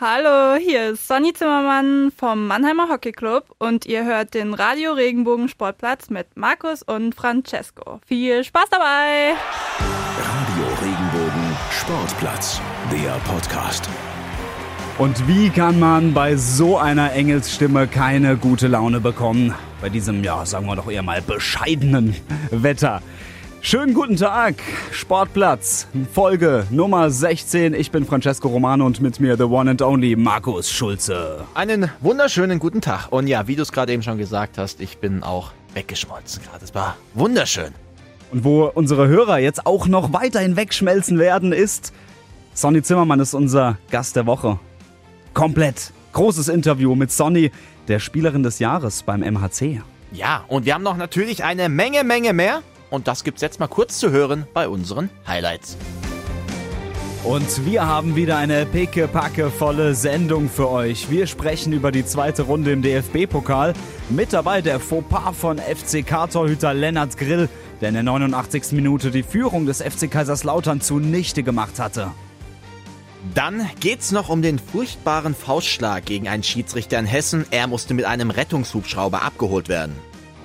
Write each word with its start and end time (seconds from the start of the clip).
Hallo, 0.00 0.58
hier 0.58 0.90
ist 0.90 1.06
Sonny 1.06 1.32
Zimmermann 1.34 2.10
vom 2.10 2.48
Mannheimer 2.48 2.88
Hockey 2.88 3.12
Club 3.12 3.54
und 3.58 3.86
ihr 3.86 4.04
hört 4.04 4.34
den 4.34 4.52
Radio 4.52 4.92
Regenbogen 4.92 5.48
Sportplatz 5.48 6.10
mit 6.10 6.36
Markus 6.36 6.82
und 6.82 7.14
Francesco. 7.14 8.00
Viel 8.04 8.42
Spaß 8.42 8.70
dabei! 8.70 9.34
Radio 10.18 10.66
Regenbogen 10.82 11.56
Sportplatz, 11.70 12.60
der 12.90 13.20
Podcast. 13.30 13.88
Und 14.98 15.28
wie 15.28 15.48
kann 15.48 15.78
man 15.78 16.12
bei 16.12 16.34
so 16.34 16.76
einer 16.76 17.12
Engelsstimme 17.12 17.86
keine 17.86 18.36
gute 18.36 18.66
Laune 18.66 18.98
bekommen? 18.98 19.54
Bei 19.80 19.90
diesem, 19.90 20.24
ja, 20.24 20.44
sagen 20.44 20.66
wir 20.66 20.74
doch 20.74 20.90
eher 20.90 21.04
mal 21.04 21.22
bescheidenen 21.22 22.16
Wetter. 22.50 23.00
Schönen 23.66 23.94
guten 23.94 24.16
Tag, 24.16 24.56
Sportplatz, 24.90 25.88
Folge 26.12 26.66
Nummer 26.68 27.10
16. 27.10 27.72
Ich 27.72 27.90
bin 27.90 28.04
Francesco 28.04 28.48
Romano 28.48 28.84
und 28.84 29.00
mit 29.00 29.20
mir 29.20 29.38
the 29.38 29.44
one 29.44 29.70
and 29.70 29.80
only 29.80 30.14
Markus 30.16 30.70
Schulze. 30.70 31.46
Einen 31.54 31.90
wunderschönen 32.02 32.58
guten 32.58 32.82
Tag. 32.82 33.10
Und 33.10 33.26
ja, 33.26 33.48
wie 33.48 33.56
du 33.56 33.62
es 33.62 33.72
gerade 33.72 33.94
eben 33.94 34.02
schon 34.02 34.18
gesagt 34.18 34.58
hast, 34.58 34.82
ich 34.82 34.98
bin 34.98 35.22
auch 35.22 35.52
weggeschmolzen 35.72 36.42
gerade. 36.42 36.62
Es 36.62 36.74
war 36.74 36.98
wunderschön. 37.14 37.72
Und 38.32 38.44
wo 38.44 38.66
unsere 38.66 39.08
Hörer 39.08 39.38
jetzt 39.38 39.64
auch 39.64 39.86
noch 39.86 40.12
weiterhin 40.12 40.56
wegschmelzen 40.56 41.18
werden, 41.18 41.54
ist 41.54 41.94
Sonny 42.52 42.82
Zimmermann 42.82 43.20
ist 43.20 43.32
unser 43.32 43.78
Gast 43.90 44.14
der 44.14 44.26
Woche. 44.26 44.60
Komplett. 45.32 45.90
Großes 46.12 46.48
Interview 46.48 46.94
mit 46.94 47.10
Sonny, 47.10 47.50
der 47.88 47.98
Spielerin 47.98 48.42
des 48.42 48.58
Jahres 48.58 49.02
beim 49.04 49.22
MHC. 49.22 49.80
Ja, 50.12 50.44
und 50.48 50.66
wir 50.66 50.74
haben 50.74 50.84
noch 50.84 50.98
natürlich 50.98 51.44
eine 51.44 51.70
Menge, 51.70 52.04
Menge 52.04 52.34
mehr. 52.34 52.60
Und 52.94 53.08
das 53.08 53.24
gibt's 53.24 53.42
jetzt 53.42 53.58
mal 53.58 53.66
kurz 53.66 53.98
zu 53.98 54.12
hören 54.12 54.46
bei 54.54 54.68
unseren 54.68 55.10
Highlights. 55.26 55.76
Und 57.24 57.66
wir 57.66 57.88
haben 57.88 58.14
wieder 58.14 58.36
eine 58.36 58.66
pickepackevolle 58.66 59.96
Sendung 59.96 60.48
für 60.48 60.70
euch. 60.70 61.10
Wir 61.10 61.26
sprechen 61.26 61.72
über 61.72 61.90
die 61.90 62.06
zweite 62.06 62.42
Runde 62.42 62.70
im 62.70 62.82
DFB-Pokal. 62.82 63.72
Mit 64.10 64.32
dabei 64.32 64.60
der 64.60 64.78
Fauxpas 64.78 65.32
von 65.36 65.58
FCK-Torhüter 65.58 66.72
Lennart 66.72 67.16
Grill, 67.16 67.48
der 67.80 67.88
in 67.88 67.94
der 67.94 68.04
89. 68.04 68.70
Minute 68.72 69.10
die 69.10 69.24
Führung 69.24 69.66
des 69.66 69.82
FC 69.82 70.08
Kaiserslautern 70.08 70.80
zunichte 70.80 71.42
gemacht 71.42 71.80
hatte. 71.80 72.12
Dann 73.34 73.68
geht's 73.80 74.12
noch 74.12 74.28
um 74.28 74.40
den 74.40 74.60
furchtbaren 74.60 75.34
Faustschlag 75.34 76.04
gegen 76.04 76.28
einen 76.28 76.44
Schiedsrichter 76.44 77.00
in 77.00 77.06
Hessen. 77.06 77.44
Er 77.50 77.66
musste 77.66 77.92
mit 77.94 78.04
einem 78.04 78.30
Rettungshubschrauber 78.30 79.22
abgeholt 79.22 79.68
werden. 79.68 79.96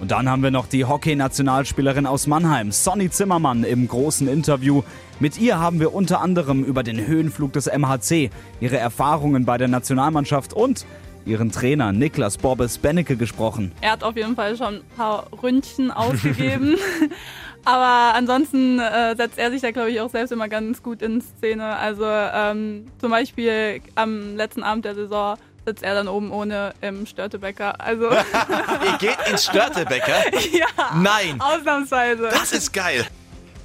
Und 0.02 0.12
dann 0.12 0.30
haben 0.30 0.42
wir 0.44 0.52
noch 0.52 0.68
die 0.68 0.86
Hockey-Nationalspielerin 0.86 2.06
aus 2.06 2.26
Mannheim, 2.26 2.72
Sonny 2.72 3.10
Zimmermann, 3.10 3.66
im 3.66 3.86
großen 3.86 4.30
Interview. 4.30 4.82
Mit 5.20 5.38
ihr 5.38 5.60
haben 5.60 5.82
wir 5.82 5.94
unter 5.94 6.22
anderem 6.22 6.64
über 6.64 6.84
den 6.84 7.06
Höhenflug 7.06 7.52
des 7.52 7.68
MHC, 7.68 8.30
ihre 8.62 8.78
Erfahrungen 8.78 9.44
bei 9.44 9.58
der 9.58 9.68
Nationalmannschaft 9.68 10.54
und 10.54 10.86
ihren 11.26 11.52
Trainer 11.52 11.92
Niklas 11.92 12.38
Bobbes 12.38 12.78
Bennecke 12.78 13.18
gesprochen. 13.18 13.74
Er 13.82 13.92
hat 13.92 14.04
auf 14.04 14.16
jeden 14.16 14.36
Fall 14.36 14.56
schon 14.56 14.76
ein 14.76 14.82
paar 14.96 15.28
Ründchen 15.44 15.92
ausgegeben. 15.92 16.78
Aber 17.66 18.16
ansonsten 18.16 18.80
äh, 18.80 19.18
setzt 19.18 19.38
er 19.38 19.52
sich 19.52 19.62
da, 19.62 19.72
glaube 19.72 19.92
ich, 19.92 20.00
auch 20.00 20.10
selbst 20.10 20.32
immer 20.32 20.48
ganz 20.48 20.82
gut 20.82 21.02
in 21.02 21.22
Szene. 21.22 21.76
Also 21.76 22.06
ähm, 22.06 22.88
zum 23.00 23.12
Beispiel 23.12 23.82
am 23.96 24.38
letzten 24.38 24.64
Abend 24.64 24.86
der 24.86 24.96
Saison 24.96 25.38
sitzt 25.66 25.84
er 25.84 25.96
dann 25.96 26.08
oben 26.08 26.32
ohne 26.32 26.74
im 26.82 27.06
Störtebäcker. 27.06 27.80
Also 27.80 28.10
Ihr 28.12 28.98
geht 29.00 29.18
ins 29.30 29.46
Störtebäcker? 29.46 30.16
ja, 30.52 30.68
Nein. 30.96 31.40
ausnahmsweise. 31.40 32.30
Das 32.32 32.52
ist 32.52 32.74
geil. 32.74 33.06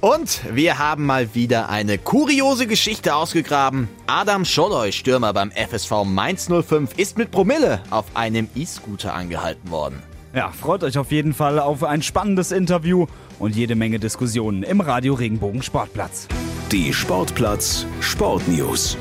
Und 0.01 0.41
wir 0.53 0.77
haben 0.77 1.05
mal 1.05 1.33
wieder 1.33 1.69
eine 1.69 1.97
kuriose 1.97 2.67
Geschichte 2.67 3.15
ausgegraben. 3.15 3.87
Adam 4.05 4.45
Scholloy, 4.45 4.91
Stürmer 4.91 5.33
beim 5.33 5.51
FSV 5.51 6.03
Mainz 6.05 6.47
05, 6.47 6.97
ist 6.97 7.17
mit 7.17 7.31
Promille 7.31 7.81
auf 7.89 8.05
einem 8.13 8.47
E-Scooter 8.55 9.13
angehalten 9.15 9.71
worden. 9.71 10.03
Ja, 10.35 10.51
freut 10.51 10.83
euch 10.83 10.97
auf 10.97 11.11
jeden 11.11 11.33
Fall 11.33 11.59
auf 11.59 11.83
ein 11.83 12.01
spannendes 12.03 12.51
Interview 12.51 13.07
und 13.39 13.55
jede 13.55 13.75
Menge 13.75 13.99
Diskussionen 13.99 14.63
im 14.63 14.81
Radio 14.81 15.13
Regenbogen 15.13 15.63
Sportplatz. 15.63 16.27
Die 16.71 16.93
Sportplatz 16.93 17.85
Sportnews. 18.01 18.97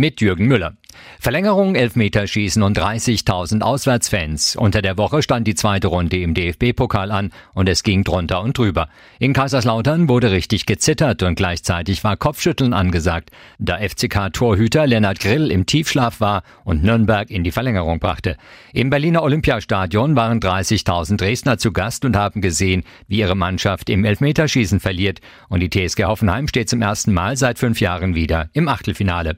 Mit 0.00 0.22
Jürgen 0.22 0.46
Müller. 0.46 0.78
Verlängerung, 1.18 1.74
Elfmeterschießen 1.74 2.62
und 2.62 2.78
30.000 2.78 3.60
Auswärtsfans. 3.60 4.56
Unter 4.56 4.80
der 4.80 4.96
Woche 4.96 5.22
stand 5.22 5.46
die 5.46 5.54
zweite 5.54 5.88
Runde 5.88 6.16
im 6.16 6.32
DFB-Pokal 6.32 7.10
an 7.10 7.32
und 7.52 7.68
es 7.68 7.82
ging 7.82 8.02
drunter 8.02 8.40
und 8.40 8.56
drüber. 8.56 8.88
In 9.18 9.34
Kaiserslautern 9.34 10.08
wurde 10.08 10.30
richtig 10.30 10.64
gezittert 10.64 11.22
und 11.22 11.34
gleichzeitig 11.34 12.02
war 12.02 12.16
Kopfschütteln 12.16 12.72
angesagt, 12.72 13.28
da 13.58 13.76
FCK-Torhüter 13.76 14.86
Lennart 14.86 15.20
Grill 15.20 15.50
im 15.50 15.66
Tiefschlaf 15.66 16.18
war 16.18 16.44
und 16.64 16.82
Nürnberg 16.82 17.30
in 17.30 17.44
die 17.44 17.52
Verlängerung 17.52 18.00
brachte. 18.00 18.38
Im 18.72 18.88
Berliner 18.88 19.22
Olympiastadion 19.22 20.16
waren 20.16 20.40
30.000 20.40 21.18
Dresdner 21.18 21.58
zu 21.58 21.72
Gast 21.72 22.06
und 22.06 22.16
haben 22.16 22.40
gesehen, 22.40 22.84
wie 23.06 23.18
ihre 23.18 23.36
Mannschaft 23.36 23.90
im 23.90 24.06
Elfmeterschießen 24.06 24.80
verliert 24.80 25.20
und 25.50 25.60
die 25.60 25.68
TSG 25.68 26.04
Hoffenheim 26.04 26.48
steht 26.48 26.70
zum 26.70 26.80
ersten 26.80 27.12
Mal 27.12 27.36
seit 27.36 27.58
fünf 27.58 27.82
Jahren 27.82 28.14
wieder 28.14 28.48
im 28.54 28.66
Achtelfinale. 28.66 29.36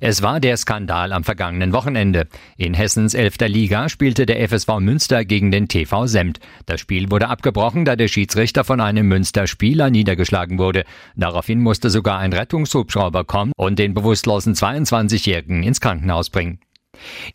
Es 0.00 0.22
war 0.22 0.40
der 0.40 0.56
Skandal 0.56 1.12
am 1.12 1.24
vergangenen 1.24 1.72
Wochenende. 1.72 2.26
In 2.56 2.74
Hessens 2.74 3.14
elfter 3.14 3.48
Liga 3.48 3.88
spielte 3.88 4.26
der 4.26 4.48
FSV 4.48 4.78
Münster 4.80 5.24
gegen 5.24 5.50
den 5.50 5.68
TV 5.68 6.06
Semt. 6.06 6.40
Das 6.66 6.80
Spiel 6.80 7.10
wurde 7.10 7.28
abgebrochen, 7.28 7.84
da 7.84 7.96
der 7.96 8.08
Schiedsrichter 8.08 8.64
von 8.64 8.80
einem 8.80 9.08
Münster-Spieler 9.08 9.90
niedergeschlagen 9.90 10.58
wurde. 10.58 10.84
Daraufhin 11.16 11.60
musste 11.60 11.90
sogar 11.90 12.18
ein 12.18 12.32
Rettungshubschrauber 12.32 13.24
kommen 13.24 13.52
und 13.56 13.78
den 13.78 13.94
bewusstlosen 13.94 14.54
22-Jährigen 14.54 15.62
ins 15.62 15.80
Krankenhaus 15.80 16.30
bringen. 16.30 16.60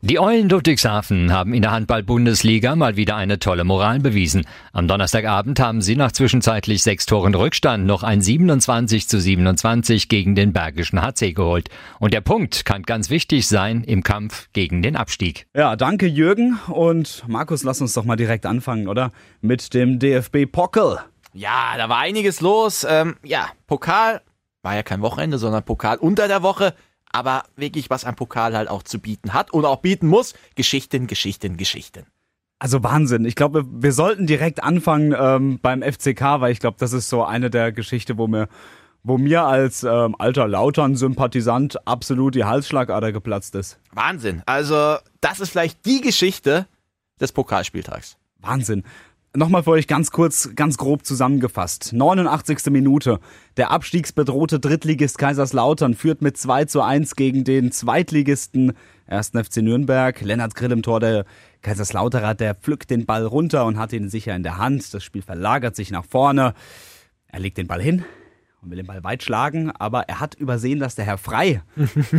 Die 0.01 0.19
Eulen 0.19 0.49
Ludwigshafen 0.49 1.31
haben 1.31 1.53
in 1.53 1.61
der 1.61 1.71
Handball-Bundesliga 1.71 2.75
mal 2.75 2.95
wieder 2.95 3.15
eine 3.15 3.39
tolle 3.39 3.63
Moral 3.63 3.99
bewiesen. 3.99 4.45
Am 4.73 4.87
Donnerstagabend 4.87 5.59
haben 5.59 5.81
sie 5.81 5.95
nach 5.95 6.11
zwischenzeitlich 6.11 6.83
sechs 6.83 7.05
Toren 7.05 7.35
Rückstand 7.35 7.85
noch 7.85 8.03
ein 8.03 8.21
27 8.21 9.07
zu 9.07 9.19
27 9.19 10.09
gegen 10.09 10.35
den 10.35 10.53
Bergischen 10.53 11.01
HC 11.01 11.33
geholt. 11.33 11.69
Und 11.99 12.13
der 12.13 12.21
Punkt 12.21 12.65
kann 12.65 12.83
ganz 12.83 13.09
wichtig 13.09 13.47
sein 13.47 13.83
im 13.83 14.03
Kampf 14.03 14.49
gegen 14.53 14.81
den 14.81 14.95
Abstieg. 14.95 15.47
Ja, 15.55 15.75
danke 15.75 16.07
Jürgen 16.07 16.59
und 16.67 17.23
Markus, 17.27 17.63
lass 17.63 17.81
uns 17.81 17.93
doch 17.93 18.05
mal 18.05 18.15
direkt 18.15 18.45
anfangen, 18.45 18.87
oder? 18.87 19.11
Mit 19.41 19.73
dem 19.73 19.99
DFB-Pockel. 19.99 20.99
Ja, 21.33 21.73
da 21.77 21.89
war 21.89 21.97
einiges 21.97 22.39
los. 22.41 22.85
Ähm, 22.89 23.17
ja, 23.23 23.49
Pokal 23.67 24.21
war 24.61 24.75
ja 24.75 24.83
kein 24.83 25.01
Wochenende, 25.01 25.37
sondern 25.37 25.63
Pokal 25.63 25.97
unter 25.97 26.27
der 26.27 26.41
Woche. 26.41 26.73
Aber 27.15 27.43
wirklich, 27.55 27.89
was 27.89 28.03
ein 28.03 28.17
Pokal 28.17 28.57
halt 28.57 28.69
auch 28.69 28.83
zu 28.83 28.99
bieten 28.99 29.33
hat 29.33 29.53
und 29.53 29.63
auch 29.63 29.77
bieten 29.77 30.05
muss. 30.05 30.33
Geschichten, 30.55 31.07
Geschichten, 31.07 31.55
Geschichten. 31.55 32.05
Also 32.59 32.83
Wahnsinn. 32.83 33.23
Ich 33.23 33.35
glaube, 33.35 33.63
wir 33.69 33.93
sollten 33.93 34.27
direkt 34.27 34.61
anfangen 34.61 35.15
ähm, 35.17 35.59
beim 35.61 35.81
FCK, 35.81 36.41
weil 36.41 36.51
ich 36.51 36.59
glaube, 36.59 36.75
das 36.77 36.91
ist 36.91 37.07
so 37.07 37.23
eine 37.23 37.49
der 37.49 37.71
Geschichten, 37.71 38.17
wo 38.17 38.27
mir, 38.27 38.49
wo 39.01 39.17
mir 39.17 39.45
als 39.45 39.83
ähm, 39.83 40.17
alter 40.19 40.45
Lautern-Sympathisant 40.49 41.87
absolut 41.87 42.35
die 42.35 42.43
Halsschlagader 42.43 43.13
geplatzt 43.13 43.55
ist. 43.55 43.79
Wahnsinn. 43.93 44.41
Also, 44.45 44.97
das 45.21 45.39
ist 45.39 45.51
vielleicht 45.51 45.85
die 45.85 46.01
Geschichte 46.01 46.67
des 47.21 47.31
Pokalspieltags. 47.31 48.17
Wahnsinn. 48.41 48.83
Nochmal 49.35 49.63
für 49.63 49.71
euch 49.71 49.87
ganz 49.87 50.11
kurz, 50.11 50.51
ganz 50.55 50.77
grob 50.77 51.05
zusammengefasst. 51.05 51.91
89. 51.91 52.71
Minute. 52.71 53.19
Der 53.57 53.69
abstiegsbedrohte 53.69 54.61
Drittligist 54.61 55.17
Kaiserslautern 55.17 55.93
führt 55.93 56.21
mit 56.21 56.37
2 56.37 56.65
zu 56.65 56.81
1 56.81 57.17
gegen 57.17 57.43
den 57.43 57.73
Zweitligisten 57.73 58.71
1. 59.07 59.31
FC 59.31 59.57
Nürnberg. 59.57 60.21
Lennart 60.21 60.55
Grill 60.55 60.71
im 60.71 60.83
Tor, 60.83 61.01
der 61.01 61.25
Kaiserslauterer, 61.63 62.33
der 62.33 62.55
pflückt 62.55 62.89
den 62.89 63.05
Ball 63.05 63.25
runter 63.25 63.65
und 63.65 63.77
hat 63.77 63.91
ihn 63.91 64.09
sicher 64.09 64.33
in 64.37 64.43
der 64.43 64.57
Hand. 64.57 64.93
Das 64.93 65.03
Spiel 65.03 65.21
verlagert 65.21 65.75
sich 65.75 65.91
nach 65.91 66.05
vorne. 66.05 66.53
Er 67.27 67.39
legt 67.41 67.57
den 67.57 67.67
Ball 67.67 67.81
hin 67.81 68.05
und 68.61 68.69
will 68.69 68.77
den 68.77 68.87
Ball 68.87 69.03
weit 69.03 69.21
schlagen, 69.21 69.69
aber 69.69 70.07
er 70.07 70.21
hat 70.21 70.35
übersehen, 70.35 70.79
dass 70.79 70.95
der 70.95 71.03
Herr 71.03 71.17
Frei 71.17 71.61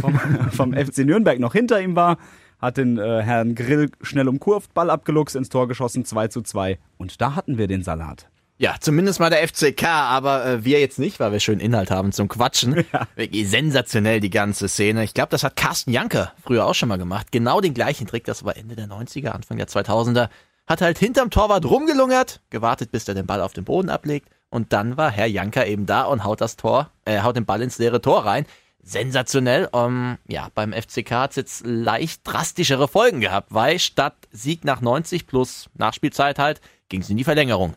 vom, 0.03 0.19
vom 0.51 0.75
FC 0.75 0.99
Nürnberg 0.99 1.41
noch 1.41 1.55
hinter 1.55 1.81
ihm 1.81 1.97
war 1.97 2.19
hat 2.59 2.77
den 2.77 2.99
äh, 2.99 3.23
Herrn 3.23 3.55
Grill 3.55 3.91
schnell 4.03 4.29
umkurvt, 4.29 4.75
Ball 4.75 4.91
abgeluchst, 4.91 5.37
ins 5.37 5.49
Tor 5.49 5.69
geschossen, 5.69 6.05
2 6.05 6.29
zu 6.29 6.43
2. 6.43 6.79
Und 6.97 7.21
da 7.21 7.35
hatten 7.35 7.59
wir 7.59 7.67
den 7.67 7.83
Salat. 7.83 8.29
Ja, 8.59 8.77
zumindest 8.81 9.21
mal 9.21 9.29
der 9.29 9.47
FCK, 9.47 9.85
aber 9.85 10.47
äh, 10.47 10.65
wir 10.65 10.81
jetzt 10.81 10.99
nicht, 10.99 11.21
weil 11.21 11.31
wir 11.31 11.41
schön 11.41 11.61
Inhalt 11.61 11.91
haben 11.91 12.13
zum 12.13 12.29
Quatschen. 12.29 12.85
Ja. 12.93 13.07
Wirklich 13.15 13.49
sensationell 13.51 14.21
die 14.21 14.31
ganze 14.31 14.69
Szene. 14.69 15.05
Ich 15.05 15.13
glaube, 15.13 15.29
das 15.31 15.43
hat 15.43 15.57
Carsten 15.57 15.91
Janke 15.91 16.33
früher 16.43 16.65
auch 16.65 16.75
schon 16.75 16.89
mal 16.89 16.97
gemacht. 16.97 17.33
Genau 17.33 17.61
den 17.61 17.75
gleichen 17.75 18.07
Trick, 18.07 18.25
das 18.25 18.45
war 18.45 18.57
Ende 18.57 18.77
der 18.77 18.87
90er, 18.87 19.29
Anfang 19.29 19.59
der 19.59 19.67
2000er. 19.67 20.29
Hat 20.67 20.81
halt 20.81 20.99
hinterm 20.99 21.31
Torwart 21.31 21.67
rumgelungert, 21.67 22.41
gewartet, 22.49 22.93
bis 22.93 23.07
er 23.09 23.15
den 23.15 23.27
Ball 23.27 23.43
auf 23.43 23.53
den 23.53 23.65
Boden 23.65 23.91
ablegt. 23.91 24.31
Und 24.49 24.73
dann 24.73 24.97
war 24.97 25.11
Herr 25.11 25.27
Janker 25.27 25.67
eben 25.67 25.85
da 25.85 26.05
und 26.05 26.25
haut 26.25 26.41
das 26.41 26.57
Tor, 26.57 26.91
äh, 27.05 27.21
haut 27.21 27.37
den 27.37 27.45
Ball 27.45 27.61
ins 27.61 27.79
leere 27.79 28.01
Tor 28.01 28.25
rein 28.25 28.47
sensationell. 28.87 29.69
Um, 29.73 30.17
ja, 30.27 30.49
beim 30.55 30.73
FCK 30.73 31.11
hat 31.11 31.31
es 31.31 31.37
jetzt 31.37 31.67
leicht 31.67 32.23
drastischere 32.25 32.89
Folgen 32.89 33.21
gehabt, 33.21 33.53
weil 33.53 33.79
statt 33.79 34.17
Sieg 34.31 34.65
nach 34.65 34.81
90 34.81 35.27
plus 35.27 35.69
Nachspielzeit 35.75 36.39
halt 36.39 36.61
ging 36.89 37.03
es 37.03 37.11
in 37.11 37.17
die 37.17 37.25
Verlängerung. 37.25 37.75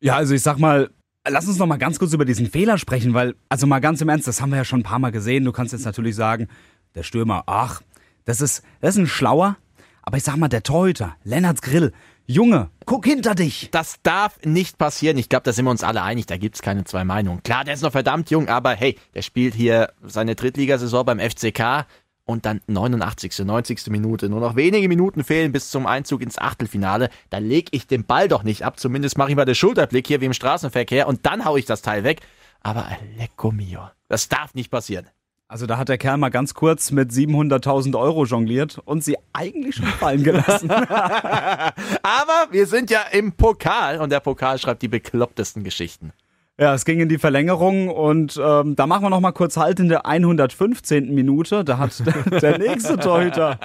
Ja, 0.00 0.16
also 0.16 0.34
ich 0.34 0.42
sag 0.42 0.58
mal, 0.58 0.90
Lass 1.28 1.46
uns 1.46 1.58
noch 1.58 1.66
mal 1.66 1.76
ganz 1.76 1.98
kurz 1.98 2.14
über 2.14 2.24
diesen 2.24 2.46
Fehler 2.46 2.78
sprechen, 2.78 3.12
weil, 3.12 3.34
also 3.50 3.66
mal 3.66 3.80
ganz 3.80 4.00
im 4.00 4.08
Ernst, 4.08 4.26
das 4.26 4.40
haben 4.40 4.50
wir 4.50 4.56
ja 4.56 4.64
schon 4.64 4.80
ein 4.80 4.84
paar 4.84 4.98
Mal 4.98 5.12
gesehen. 5.12 5.44
Du 5.44 5.52
kannst 5.52 5.74
jetzt 5.74 5.84
natürlich 5.84 6.16
sagen, 6.16 6.48
der 6.94 7.02
Stürmer, 7.02 7.42
ach, 7.46 7.82
das 8.24 8.40
ist, 8.40 8.62
das 8.80 8.94
ist 8.94 9.02
ein 9.02 9.06
Schlauer. 9.06 9.56
Aber 10.02 10.16
ich 10.16 10.22
sag 10.22 10.36
mal, 10.36 10.48
der 10.48 10.62
Torhüter, 10.62 11.16
Lennarts 11.24 11.60
Grill, 11.60 11.92
Junge, 12.30 12.70
guck 12.86 13.06
hinter 13.06 13.34
dich. 13.34 13.70
Das 13.72 13.96
darf 14.04 14.38
nicht 14.44 14.78
passieren. 14.78 15.18
Ich 15.18 15.28
glaube, 15.28 15.42
da 15.42 15.52
sind 15.52 15.64
wir 15.64 15.72
uns 15.72 15.82
alle 15.82 16.02
einig. 16.02 16.26
Da 16.26 16.36
gibt's 16.36 16.62
keine 16.62 16.84
zwei 16.84 17.02
Meinungen. 17.02 17.42
Klar, 17.42 17.64
der 17.64 17.74
ist 17.74 17.82
noch 17.82 17.90
verdammt 17.90 18.30
jung, 18.30 18.48
aber 18.48 18.70
hey, 18.70 18.96
der 19.16 19.22
spielt 19.22 19.52
hier 19.52 19.92
seine 20.00 20.36
Drittligasaison 20.36 21.04
beim 21.04 21.18
FCK 21.18 21.86
und 22.24 22.46
dann 22.46 22.60
89., 22.68 23.36
90. 23.40 23.88
Minute. 23.88 24.28
Nur 24.28 24.38
noch 24.38 24.54
wenige 24.54 24.86
Minuten 24.86 25.24
fehlen 25.24 25.50
bis 25.50 25.70
zum 25.70 25.86
Einzug 25.86 26.22
ins 26.22 26.38
Achtelfinale. 26.38 27.10
Da 27.30 27.38
leg 27.38 27.66
ich 27.72 27.88
den 27.88 28.04
Ball 28.04 28.28
doch 28.28 28.44
nicht 28.44 28.64
ab. 28.64 28.78
Zumindest 28.78 29.18
mache 29.18 29.30
ich 29.30 29.36
mal 29.36 29.44
den 29.44 29.56
Schulterblick 29.56 30.06
hier 30.06 30.20
wie 30.20 30.26
im 30.26 30.32
Straßenverkehr 30.32 31.08
und 31.08 31.26
dann 31.26 31.44
hau 31.44 31.56
ich 31.56 31.64
das 31.64 31.82
Teil 31.82 32.04
weg. 32.04 32.20
Aber 32.60 32.86
Lecco 33.18 33.50
mio. 33.50 33.90
Das 34.06 34.28
darf 34.28 34.54
nicht 34.54 34.70
passieren. 34.70 35.08
Also 35.50 35.66
da 35.66 35.78
hat 35.78 35.88
der 35.88 35.98
Kerl 35.98 36.16
mal 36.16 36.28
ganz 36.28 36.54
kurz 36.54 36.92
mit 36.92 37.10
700.000 37.10 37.98
Euro 37.98 38.24
jongliert 38.24 38.80
und 38.84 39.02
sie 39.02 39.16
eigentlich 39.32 39.74
schon 39.74 39.86
fallen 39.86 40.22
gelassen. 40.22 40.70
Aber 40.70 42.46
wir 42.52 42.66
sind 42.68 42.88
ja 42.88 43.00
im 43.10 43.32
Pokal 43.32 44.00
und 44.00 44.12
der 44.12 44.20
Pokal 44.20 44.60
schreibt 44.60 44.80
die 44.80 44.86
beklopptesten 44.86 45.64
Geschichten. 45.64 46.12
Ja, 46.56 46.72
es 46.72 46.84
ging 46.84 47.00
in 47.00 47.08
die 47.08 47.18
Verlängerung 47.18 47.88
und 47.88 48.40
ähm, 48.40 48.76
da 48.76 48.86
machen 48.86 49.02
wir 49.02 49.10
noch 49.10 49.18
mal 49.18 49.32
kurz 49.32 49.56
Halt 49.56 49.80
in 49.80 49.88
der 49.88 50.06
115. 50.06 51.12
Minute. 51.12 51.64
Da 51.64 51.78
hat 51.78 52.00
der, 52.06 52.38
der 52.40 52.58
nächste 52.58 52.96
Torhüter 52.96 53.58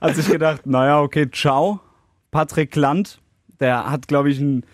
hat 0.00 0.16
sich 0.16 0.28
gedacht, 0.28 0.66
naja, 0.66 1.00
okay, 1.00 1.30
ciao. 1.30 1.78
Patrick 2.32 2.74
Land, 2.74 3.20
der 3.60 3.88
hat, 3.88 4.08
glaube 4.08 4.30
ich, 4.30 4.40
einen, 4.40 4.66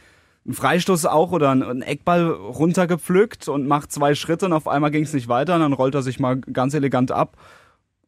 einen 0.44 0.54
Freistoß 0.54 1.06
auch 1.06 1.32
oder 1.32 1.50
einen, 1.50 1.82
Eckball 1.82 2.30
runtergepflückt 2.30 3.48
und 3.48 3.66
macht 3.66 3.92
zwei 3.92 4.14
Schritte 4.14 4.46
und 4.46 4.52
auf 4.52 4.68
einmal 4.68 4.90
ging 4.90 5.04
es 5.04 5.12
nicht 5.12 5.28
weiter 5.28 5.54
und 5.54 5.60
dann 5.60 5.72
rollt 5.72 5.94
er 5.94 6.02
sich 6.02 6.20
mal 6.20 6.36
ganz 6.38 6.74
elegant 6.74 7.10
ab 7.10 7.36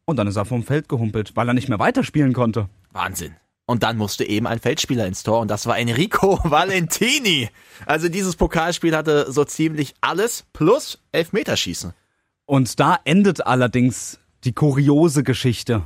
und 0.05 0.17
dann 0.17 0.27
ist 0.27 0.35
er 0.35 0.45
vom 0.45 0.63
Feld 0.63 0.87
gehumpelt, 0.87 1.35
weil 1.35 1.47
er 1.47 1.53
nicht 1.53 1.69
mehr 1.69 1.79
weiterspielen 1.79 2.33
konnte. 2.33 2.69
Wahnsinn. 2.91 3.35
Und 3.65 3.83
dann 3.83 3.97
musste 3.97 4.23
eben 4.23 4.47
ein 4.47 4.59
Feldspieler 4.59 5.05
ins 5.07 5.23
Tor 5.23 5.41
und 5.41 5.51
das 5.51 5.65
war 5.65 5.77
Enrico 5.77 6.39
Valentini. 6.43 7.49
Also 7.85 8.07
dieses 8.07 8.35
Pokalspiel 8.35 8.95
hatte 8.95 9.31
so 9.31 9.43
ziemlich 9.43 9.95
alles 9.99 10.45
plus 10.53 10.99
Elfmeterschießen. 11.11 11.93
Und 12.45 12.79
da 12.79 12.97
endet 13.03 13.45
allerdings 13.45 14.19
die 14.45 14.53
kuriose 14.53 15.23
Geschichte, 15.23 15.81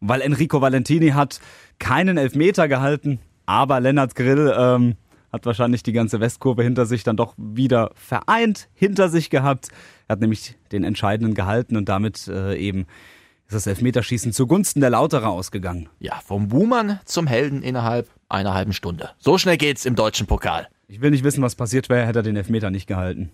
weil 0.00 0.20
Enrico 0.20 0.60
Valentini 0.60 1.10
hat 1.10 1.40
keinen 1.78 2.18
Elfmeter 2.18 2.68
gehalten, 2.68 3.18
aber 3.46 3.80
Lennart 3.80 4.14
Grill 4.14 4.54
ähm, 4.54 4.96
hat 5.32 5.46
wahrscheinlich 5.46 5.82
die 5.82 5.92
ganze 5.92 6.20
Westkurve 6.20 6.62
hinter 6.62 6.86
sich 6.86 7.02
dann 7.04 7.16
doch 7.16 7.34
wieder 7.36 7.90
vereint 7.94 8.68
hinter 8.74 9.08
sich 9.08 9.30
gehabt. 9.30 9.68
Er 10.06 10.14
hat 10.14 10.20
nämlich 10.20 10.56
den 10.70 10.84
entscheidenden 10.84 11.34
gehalten 11.34 11.76
und 11.76 11.88
damit 11.88 12.28
äh, 12.28 12.54
eben 12.56 12.86
ist 13.46 13.54
das 13.54 13.66
Elfmeterschießen 13.66 14.32
zugunsten 14.32 14.80
der 14.80 14.90
Lauterer 14.90 15.28
ausgegangen. 15.28 15.88
Ja, 15.98 16.20
vom 16.24 16.48
Buhmann 16.48 17.00
zum 17.04 17.26
Helden 17.26 17.62
innerhalb 17.62 18.08
einer 18.28 18.54
halben 18.54 18.72
Stunde. 18.72 19.10
So 19.18 19.38
schnell 19.38 19.56
geht's 19.56 19.84
im 19.84 19.94
deutschen 19.94 20.26
Pokal. 20.26 20.68
Ich 20.88 21.00
will 21.00 21.10
nicht 21.10 21.24
wissen, 21.24 21.42
was 21.42 21.54
passiert 21.54 21.88
wäre, 21.88 22.06
hätte 22.06 22.20
er 22.20 22.22
den 22.22 22.36
Elfmeter 22.36 22.70
nicht 22.70 22.86
gehalten. 22.86 23.30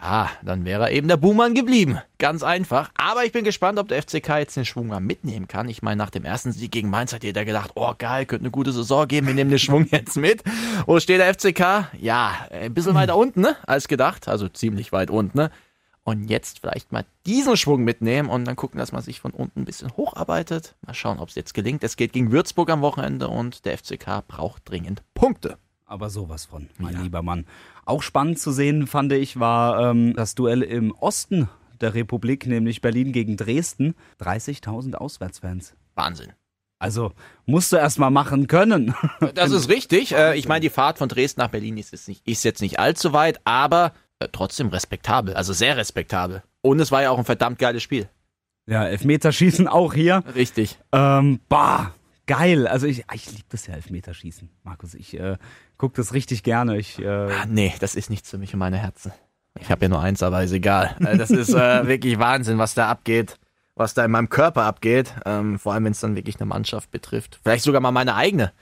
Ja, 0.00 0.30
dann 0.44 0.64
wäre 0.64 0.84
er 0.84 0.92
eben 0.92 1.08
der 1.08 1.16
Buhmann 1.16 1.54
geblieben. 1.54 1.98
Ganz 2.18 2.42
einfach. 2.42 2.90
Aber 2.96 3.24
ich 3.24 3.32
bin 3.32 3.44
gespannt, 3.44 3.78
ob 3.78 3.88
der 3.88 4.00
FCK 4.00 4.38
jetzt 4.38 4.56
den 4.56 4.64
Schwung 4.64 4.86
mal 4.86 5.00
mitnehmen 5.00 5.48
kann. 5.48 5.68
Ich 5.68 5.82
meine, 5.82 5.96
nach 5.96 6.10
dem 6.10 6.24
ersten 6.24 6.52
Sieg 6.52 6.70
gegen 6.70 6.88
Mainz 6.88 7.12
hat 7.12 7.24
jeder 7.24 7.44
gedacht, 7.44 7.72
oh 7.74 7.92
geil, 7.98 8.24
könnte 8.24 8.44
eine 8.44 8.52
gute 8.52 8.72
Saison 8.72 9.08
geben, 9.08 9.26
wir 9.26 9.34
nehmen 9.34 9.50
den 9.50 9.58
Schwung 9.58 9.86
jetzt 9.90 10.16
mit. 10.16 10.42
Wo 10.86 11.00
steht 11.00 11.20
der 11.20 11.34
FCK? 11.34 11.88
Ja, 12.00 12.46
ein 12.50 12.74
bisschen 12.74 12.94
weiter 12.94 13.16
unten, 13.16 13.40
ne, 13.40 13.56
als 13.66 13.88
gedacht. 13.88 14.28
Also 14.28 14.48
ziemlich 14.48 14.92
weit 14.92 15.10
unten, 15.10 15.36
ne. 15.36 15.50
Und 16.04 16.24
jetzt 16.24 16.60
vielleicht 16.60 16.90
mal 16.90 17.04
diesen 17.26 17.56
Schwung 17.58 17.84
mitnehmen 17.84 18.30
und 18.30 18.46
dann 18.46 18.56
gucken, 18.56 18.78
dass 18.78 18.92
man 18.92 19.02
sich 19.02 19.20
von 19.20 19.32
unten 19.32 19.60
ein 19.60 19.64
bisschen 19.66 19.94
hocharbeitet. 19.96 20.74
Mal 20.86 20.94
schauen, 20.94 21.18
ob 21.18 21.28
es 21.28 21.34
jetzt 21.34 21.52
gelingt. 21.52 21.84
Es 21.84 21.96
geht 21.96 22.14
gegen 22.14 22.32
Würzburg 22.32 22.70
am 22.70 22.80
Wochenende 22.80 23.28
und 23.28 23.66
der 23.66 23.76
FCK 23.76 24.26
braucht 24.26 24.70
dringend 24.70 25.02
Punkte. 25.12 25.58
Aber 25.84 26.10
sowas 26.10 26.44
von, 26.44 26.68
mein 26.78 26.94
ja. 26.94 27.02
lieber 27.02 27.22
Mann. 27.22 27.46
Auch 27.88 28.02
spannend 28.02 28.38
zu 28.38 28.52
sehen, 28.52 28.86
fand 28.86 29.14
ich, 29.14 29.40
war 29.40 29.90
ähm, 29.90 30.12
das 30.14 30.34
Duell 30.34 30.60
im 30.60 30.92
Osten 30.92 31.48
der 31.80 31.94
Republik, 31.94 32.46
nämlich 32.46 32.82
Berlin 32.82 33.12
gegen 33.12 33.38
Dresden. 33.38 33.94
30.000 34.20 34.94
Auswärtsfans. 34.94 35.74
Wahnsinn. 35.94 36.34
Also 36.78 37.12
musst 37.46 37.72
du 37.72 37.76
erst 37.76 37.98
mal 37.98 38.10
machen 38.10 38.46
können. 38.46 38.94
Das 39.34 39.52
ist 39.52 39.68
richtig. 39.70 40.12
Äh, 40.12 40.36
ich 40.36 40.46
meine, 40.46 40.60
die 40.60 40.68
Fahrt 40.68 40.98
von 40.98 41.08
Dresden 41.08 41.40
nach 41.40 41.48
Berlin 41.48 41.78
ist 41.78 41.92
jetzt 41.92 42.08
nicht, 42.08 42.28
ist 42.28 42.44
jetzt 42.44 42.60
nicht 42.60 42.78
allzu 42.78 43.14
weit, 43.14 43.40
aber 43.44 43.94
äh, 44.18 44.28
trotzdem 44.30 44.68
respektabel, 44.68 45.32
also 45.32 45.54
sehr 45.54 45.78
respektabel. 45.78 46.42
Und 46.60 46.80
es 46.80 46.92
war 46.92 47.00
ja 47.00 47.10
auch 47.10 47.18
ein 47.18 47.24
verdammt 47.24 47.58
geiles 47.58 47.82
Spiel. 47.82 48.06
Ja, 48.66 48.84
Elfmeterschießen 48.84 49.66
auch 49.66 49.94
hier. 49.94 50.22
Richtig. 50.34 50.78
Ähm, 50.92 51.40
bah, 51.48 51.94
geil. 52.26 52.66
Also 52.66 52.86
ich, 52.86 53.04
ich 53.14 53.30
liebe 53.30 53.48
das 53.48 53.66
ja, 53.66 53.72
Elfmeterschießen, 53.72 54.50
Markus. 54.62 54.92
Ich 54.92 55.18
äh, 55.18 55.38
gucke 55.78 55.96
das 55.96 56.12
richtig 56.12 56.42
gerne. 56.42 56.76
Ich, 56.76 56.98
äh 56.98 57.06
ah, 57.06 57.46
nee, 57.48 57.72
das 57.80 57.94
ist 57.94 58.10
nichts 58.10 58.30
für 58.30 58.38
mich 58.38 58.52
und 58.52 58.58
meine 58.58 58.78
Herzen. 58.78 59.12
Ich 59.60 59.70
habe 59.70 59.84
ja 59.84 59.88
nur 59.88 60.00
eins, 60.00 60.22
aber 60.22 60.42
ist 60.42 60.52
egal. 60.52 60.94
Äh, 61.00 61.16
das 61.16 61.30
ist 61.30 61.54
äh, 61.54 61.86
wirklich 61.86 62.18
Wahnsinn, 62.18 62.58
was 62.58 62.74
da 62.74 62.88
abgeht, 62.88 63.38
was 63.74 63.94
da 63.94 64.04
in 64.04 64.10
meinem 64.10 64.28
Körper 64.28 64.64
abgeht. 64.64 65.14
Ähm, 65.24 65.58
vor 65.58 65.72
allem, 65.72 65.84
wenn 65.84 65.92
es 65.92 66.00
dann 66.00 66.16
wirklich 66.16 66.36
eine 66.36 66.46
Mannschaft 66.46 66.90
betrifft. 66.90 67.40
Vielleicht 67.42 67.64
sogar 67.64 67.80
mal 67.80 67.92
meine 67.92 68.14
eigene. 68.14 68.52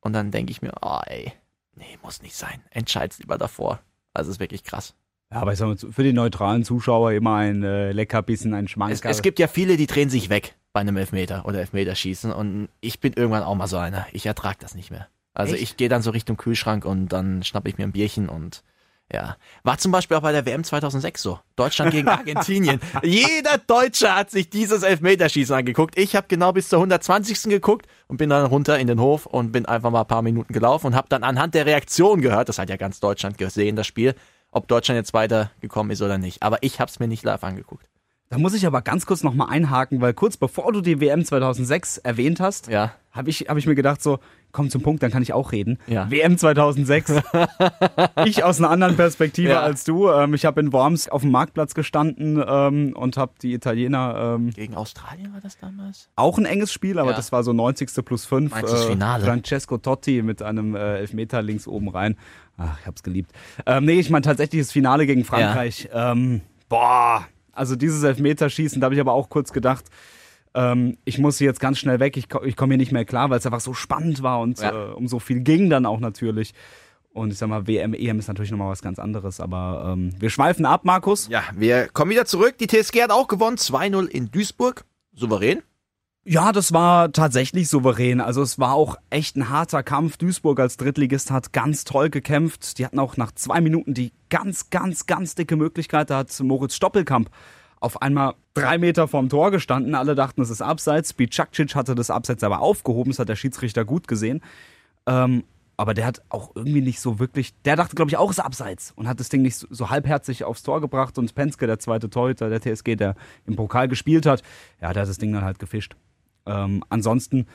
Und 0.00 0.12
dann 0.12 0.30
denke 0.30 0.50
ich 0.50 0.62
mir, 0.62 0.72
oh 0.82 1.00
ey, 1.06 1.32
nee, 1.74 1.98
muss 2.02 2.22
nicht 2.22 2.36
sein. 2.36 2.62
Entscheid's 2.70 3.18
lieber 3.18 3.38
davor. 3.38 3.80
Also 4.14 4.30
ist 4.30 4.40
wirklich 4.40 4.64
krass. 4.64 4.94
Ja, 5.30 5.42
aber 5.42 5.52
ich 5.52 5.58
sag 5.58 5.66
mal, 5.66 5.76
für 5.76 6.02
die 6.02 6.12
neutralen 6.12 6.64
Zuschauer 6.64 7.12
immer 7.12 7.36
ein 7.36 7.62
äh, 7.62 7.92
Leckerbissen, 7.92 8.54
ein 8.54 8.68
Schmankerl. 8.68 9.10
Es, 9.10 9.18
es 9.18 9.22
gibt 9.22 9.38
ja 9.38 9.46
viele, 9.46 9.76
die 9.76 9.86
drehen 9.86 10.08
sich 10.08 10.30
weg 10.30 10.56
bei 10.72 10.80
einem 10.80 10.96
Elfmeter 10.96 11.44
oder 11.44 11.60
Elfmeterschießen 11.60 12.32
und 12.32 12.68
ich 12.80 13.00
bin 13.00 13.12
irgendwann 13.12 13.42
auch 13.42 13.54
mal 13.54 13.66
so 13.66 13.76
einer. 13.76 14.06
Ich 14.12 14.24
ertrage 14.24 14.58
das 14.60 14.74
nicht 14.74 14.90
mehr. 14.90 15.08
Also 15.38 15.54
Echt? 15.54 15.62
ich 15.62 15.76
gehe 15.76 15.88
dann 15.88 16.02
so 16.02 16.10
Richtung 16.10 16.36
Kühlschrank 16.36 16.84
und 16.84 17.08
dann 17.08 17.44
schnappe 17.44 17.68
ich 17.68 17.78
mir 17.78 17.84
ein 17.84 17.92
Bierchen 17.92 18.28
und 18.28 18.64
ja. 19.10 19.36
War 19.62 19.78
zum 19.78 19.92
Beispiel 19.92 20.16
auch 20.16 20.22
bei 20.22 20.32
der 20.32 20.44
WM 20.44 20.64
2006 20.64 21.22
so. 21.22 21.38
Deutschland 21.54 21.92
gegen 21.92 22.08
Argentinien. 22.08 22.80
Jeder 23.02 23.56
Deutsche 23.56 24.14
hat 24.14 24.30
sich 24.30 24.50
dieses 24.50 24.82
Elfmeterschießen 24.82 25.54
angeguckt. 25.54 25.96
Ich 25.96 26.16
habe 26.16 26.26
genau 26.28 26.52
bis 26.52 26.68
zur 26.68 26.80
120. 26.80 27.44
geguckt 27.44 27.86
und 28.08 28.16
bin 28.16 28.30
dann 28.30 28.46
runter 28.46 28.78
in 28.80 28.88
den 28.88 29.00
Hof 29.00 29.26
und 29.26 29.52
bin 29.52 29.64
einfach 29.64 29.90
mal 29.90 30.00
ein 30.00 30.08
paar 30.08 30.22
Minuten 30.22 30.52
gelaufen 30.52 30.88
und 30.88 30.94
habe 30.96 31.08
dann 31.08 31.22
anhand 31.22 31.54
der 31.54 31.66
Reaktion 31.66 32.20
gehört, 32.20 32.48
das 32.48 32.58
hat 32.58 32.68
ja 32.68 32.76
ganz 32.76 32.98
Deutschland 32.98 33.38
gesehen, 33.38 33.76
das 33.76 33.86
Spiel, 33.86 34.14
ob 34.50 34.66
Deutschland 34.66 34.96
jetzt 34.96 35.14
weitergekommen 35.14 35.92
ist 35.92 36.02
oder 36.02 36.18
nicht. 36.18 36.42
Aber 36.42 36.58
ich 36.62 36.80
habe 36.80 36.90
es 36.90 36.98
mir 36.98 37.08
nicht 37.08 37.22
live 37.22 37.44
angeguckt. 37.44 37.88
Da 38.30 38.36
muss 38.36 38.52
ich 38.52 38.66
aber 38.66 38.82
ganz 38.82 39.06
kurz 39.06 39.22
nochmal 39.22 39.48
einhaken, 39.48 40.00
weil 40.02 40.12
kurz 40.12 40.36
bevor 40.36 40.72
du 40.72 40.82
die 40.82 41.00
WM 41.00 41.24
2006 41.24 41.98
erwähnt 41.98 42.40
hast, 42.40 42.68
ja. 42.68 42.92
habe 43.10 43.30
ich, 43.30 43.46
hab 43.48 43.56
ich 43.56 43.66
mir 43.66 43.74
gedacht 43.74 44.02
so, 44.02 44.18
komm 44.52 44.68
zum 44.68 44.82
Punkt, 44.82 45.02
dann 45.02 45.10
kann 45.10 45.22
ich 45.22 45.32
auch 45.32 45.52
reden. 45.52 45.78
Ja. 45.86 46.10
WM 46.10 46.36
2006. 46.36 47.22
ich 48.26 48.44
aus 48.44 48.58
einer 48.58 48.68
anderen 48.68 48.96
Perspektive 48.96 49.50
ja. 49.50 49.60
als 49.60 49.84
du. 49.84 50.10
Ähm, 50.10 50.34
ich 50.34 50.44
habe 50.44 50.60
in 50.60 50.72
Worms 50.72 51.08
auf 51.08 51.22
dem 51.22 51.30
Marktplatz 51.30 51.74
gestanden 51.74 52.42
ähm, 52.46 52.92
und 52.94 53.16
habe 53.16 53.32
die 53.40 53.54
Italiener. 53.54 54.36
Ähm, 54.36 54.50
Gegen 54.50 54.74
Australien 54.74 55.32
war 55.32 55.40
das 55.40 55.58
damals? 55.58 56.10
Auch 56.16 56.36
ein 56.36 56.44
enges 56.44 56.70
Spiel, 56.70 56.98
aber 56.98 57.10
ja. 57.10 57.16
das 57.16 57.32
war 57.32 57.42
so 57.42 57.54
90. 57.54 58.04
plus 58.04 58.26
5. 58.26 58.50
Meinst 58.50 58.74
äh, 58.74 58.76
Finale? 58.88 59.24
Francesco 59.24 59.78
Totti 59.78 60.22
mit 60.22 60.42
einem 60.42 60.74
äh, 60.74 60.98
Elfmeter 60.98 61.40
links 61.40 61.66
oben 61.66 61.88
rein. 61.88 62.16
Ach, 62.58 62.78
ich 62.80 62.86
hab's 62.86 63.02
geliebt. 63.02 63.32
Ähm, 63.64 63.86
nee, 63.86 64.00
ich 64.00 64.10
meine 64.10 64.22
tatsächlich 64.22 64.60
das 64.60 64.72
Finale 64.72 65.06
gegen 65.06 65.24
Frankreich. 65.24 65.88
Ähm, 65.92 66.40
boah, 66.68 67.24
also 67.58 67.76
dieses 67.76 68.02
Elfmeterschießen, 68.02 68.80
da 68.80 68.86
habe 68.86 68.94
ich 68.94 69.00
aber 69.00 69.12
auch 69.12 69.28
kurz 69.28 69.52
gedacht, 69.52 69.86
ähm, 70.54 70.96
ich 71.04 71.18
muss 71.18 71.38
jetzt 71.40 71.60
ganz 71.60 71.78
schnell 71.78 72.00
weg, 72.00 72.16
ich, 72.16 72.26
ich 72.44 72.56
komme 72.56 72.72
hier 72.72 72.78
nicht 72.78 72.92
mehr 72.92 73.04
klar, 73.04 73.30
weil 73.30 73.38
es 73.38 73.46
einfach 73.46 73.60
so 73.60 73.74
spannend 73.74 74.22
war 74.22 74.40
und 74.40 74.60
ja. 74.60 74.90
äh, 74.90 74.92
um 74.92 75.08
so 75.08 75.18
viel 75.18 75.40
ging 75.40 75.70
dann 75.70 75.86
auch 75.86 76.00
natürlich. 76.00 76.54
Und 77.12 77.32
ich 77.32 77.38
sag 77.38 77.48
mal, 77.48 77.66
WM, 77.66 77.94
EM 77.94 78.18
ist 78.18 78.28
natürlich 78.28 78.50
nochmal 78.50 78.70
was 78.70 78.82
ganz 78.82 78.98
anderes, 78.98 79.40
aber 79.40 79.92
ähm, 79.92 80.12
wir 80.18 80.30
schweifen 80.30 80.66
ab, 80.66 80.84
Markus. 80.84 81.28
Ja, 81.28 81.42
wir 81.54 81.88
kommen 81.88 82.10
wieder 82.10 82.26
zurück. 82.26 82.56
Die 82.58 82.66
TSG 82.66 83.02
hat 83.02 83.10
auch 83.10 83.28
gewonnen, 83.28 83.56
2-0 83.56 84.06
in 84.06 84.30
Duisburg. 84.30 84.84
Souverän. 85.14 85.62
Ja, 86.30 86.52
das 86.52 86.74
war 86.74 87.10
tatsächlich 87.10 87.70
souverän. 87.70 88.20
Also 88.20 88.42
es 88.42 88.58
war 88.58 88.74
auch 88.74 88.96
echt 89.08 89.34
ein 89.36 89.48
harter 89.48 89.82
Kampf. 89.82 90.18
Duisburg 90.18 90.60
als 90.60 90.76
Drittligist 90.76 91.30
hat 91.30 91.54
ganz 91.54 91.84
toll 91.84 92.10
gekämpft. 92.10 92.76
Die 92.76 92.84
hatten 92.84 92.98
auch 92.98 93.16
nach 93.16 93.32
zwei 93.32 93.62
Minuten 93.62 93.94
die 93.94 94.12
ganz, 94.28 94.68
ganz, 94.68 95.06
ganz 95.06 95.36
dicke 95.36 95.56
Möglichkeit. 95.56 96.10
Da 96.10 96.18
hat 96.18 96.38
Moritz 96.40 96.74
Stoppelkamp 96.74 97.30
auf 97.80 98.02
einmal 98.02 98.34
drei 98.52 98.76
Meter 98.76 99.08
vorm 99.08 99.30
Tor 99.30 99.50
gestanden. 99.50 99.94
Alle 99.94 100.14
dachten, 100.14 100.42
es 100.42 100.50
ist 100.50 100.60
Abseits. 100.60 101.14
Bicakcic 101.14 101.74
hatte 101.74 101.94
das 101.94 102.10
Abseits 102.10 102.44
aber 102.44 102.60
aufgehoben. 102.60 103.10
Das 103.10 103.20
hat 103.20 103.30
der 103.30 103.36
Schiedsrichter 103.36 103.86
gut 103.86 104.06
gesehen. 104.06 104.42
Ähm, 105.06 105.44
aber 105.78 105.94
der 105.94 106.04
hat 106.04 106.20
auch 106.28 106.54
irgendwie 106.54 106.82
nicht 106.82 107.00
so 107.00 107.18
wirklich, 107.18 107.54
der 107.62 107.76
dachte, 107.76 107.96
glaube 107.96 108.10
ich, 108.10 108.18
auch 108.18 108.30
es 108.30 108.36
ist 108.36 108.44
Abseits 108.44 108.92
und 108.96 109.08
hat 109.08 109.18
das 109.18 109.30
Ding 109.30 109.40
nicht 109.40 109.56
so, 109.56 109.66
so, 109.70 109.88
halbherzig 109.88 110.44
aufs 110.44 110.62
Tor 110.62 110.82
gebracht. 110.82 111.16
Und 111.16 111.34
Penske, 111.34 111.66
der 111.66 111.78
zweite 111.78 112.10
Torhüter 112.10 112.50
der 112.50 112.60
TSG, 112.60 112.96
der 112.96 113.14
im 113.46 113.56
Pokal 113.56 113.88
gespielt 113.88 114.26
hat, 114.26 114.42
ja, 114.82 114.92
der 114.92 115.02
hat 115.02 115.08
das 115.08 115.16
Ding 115.16 115.32
dann 115.32 115.44
halt 115.44 115.58
gefischt. 115.58 115.96
Ähm, 116.48 116.84
ansonsten 116.88 117.46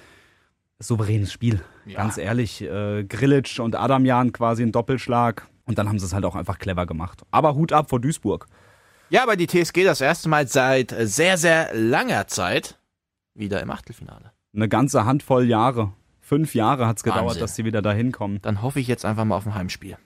souveränes 0.79 1.31
Spiel, 1.31 1.61
ja. 1.85 1.97
ganz 1.97 2.17
ehrlich. 2.17 2.61
Äh, 2.61 3.03
Grilic 3.05 3.59
und 3.59 3.75
Adamjan 3.75 4.31
quasi 4.31 4.63
ein 4.63 4.71
Doppelschlag. 4.71 5.47
Und 5.65 5.77
dann 5.77 5.87
haben 5.87 5.99
sie 5.99 6.05
es 6.05 6.13
halt 6.13 6.25
auch 6.25 6.35
einfach 6.35 6.59
clever 6.59 6.85
gemacht. 6.85 7.21
Aber 7.31 7.55
Hut 7.55 7.71
ab 7.71 7.89
vor 7.89 8.01
Duisburg. 8.01 8.47
Ja, 9.09 9.23
aber 9.23 9.35
die 9.35 9.47
TSG 9.47 9.83
das 9.83 10.01
erste 10.01 10.27
Mal 10.27 10.47
seit 10.47 10.93
sehr, 10.97 11.37
sehr 11.37 11.73
langer 11.73 12.27
Zeit 12.27 12.79
wieder 13.33 13.61
im 13.61 13.71
Achtelfinale. 13.71 14.31
Eine 14.55 14.69
ganze 14.69 15.05
Handvoll 15.05 15.45
Jahre. 15.45 15.93
Fünf 16.19 16.55
Jahre 16.55 16.87
hat 16.87 16.97
es 16.97 17.03
gedauert, 17.03 17.25
Wahnsinn. 17.25 17.41
dass 17.41 17.55
sie 17.55 17.65
wieder 17.65 17.81
dahin 17.81 18.11
kommen. 18.11 18.39
Dann 18.41 18.61
hoffe 18.61 18.79
ich 18.79 18.87
jetzt 18.87 19.05
einfach 19.05 19.25
mal 19.25 19.35
auf 19.35 19.45
ein 19.45 19.55
Heimspiel. 19.55 19.97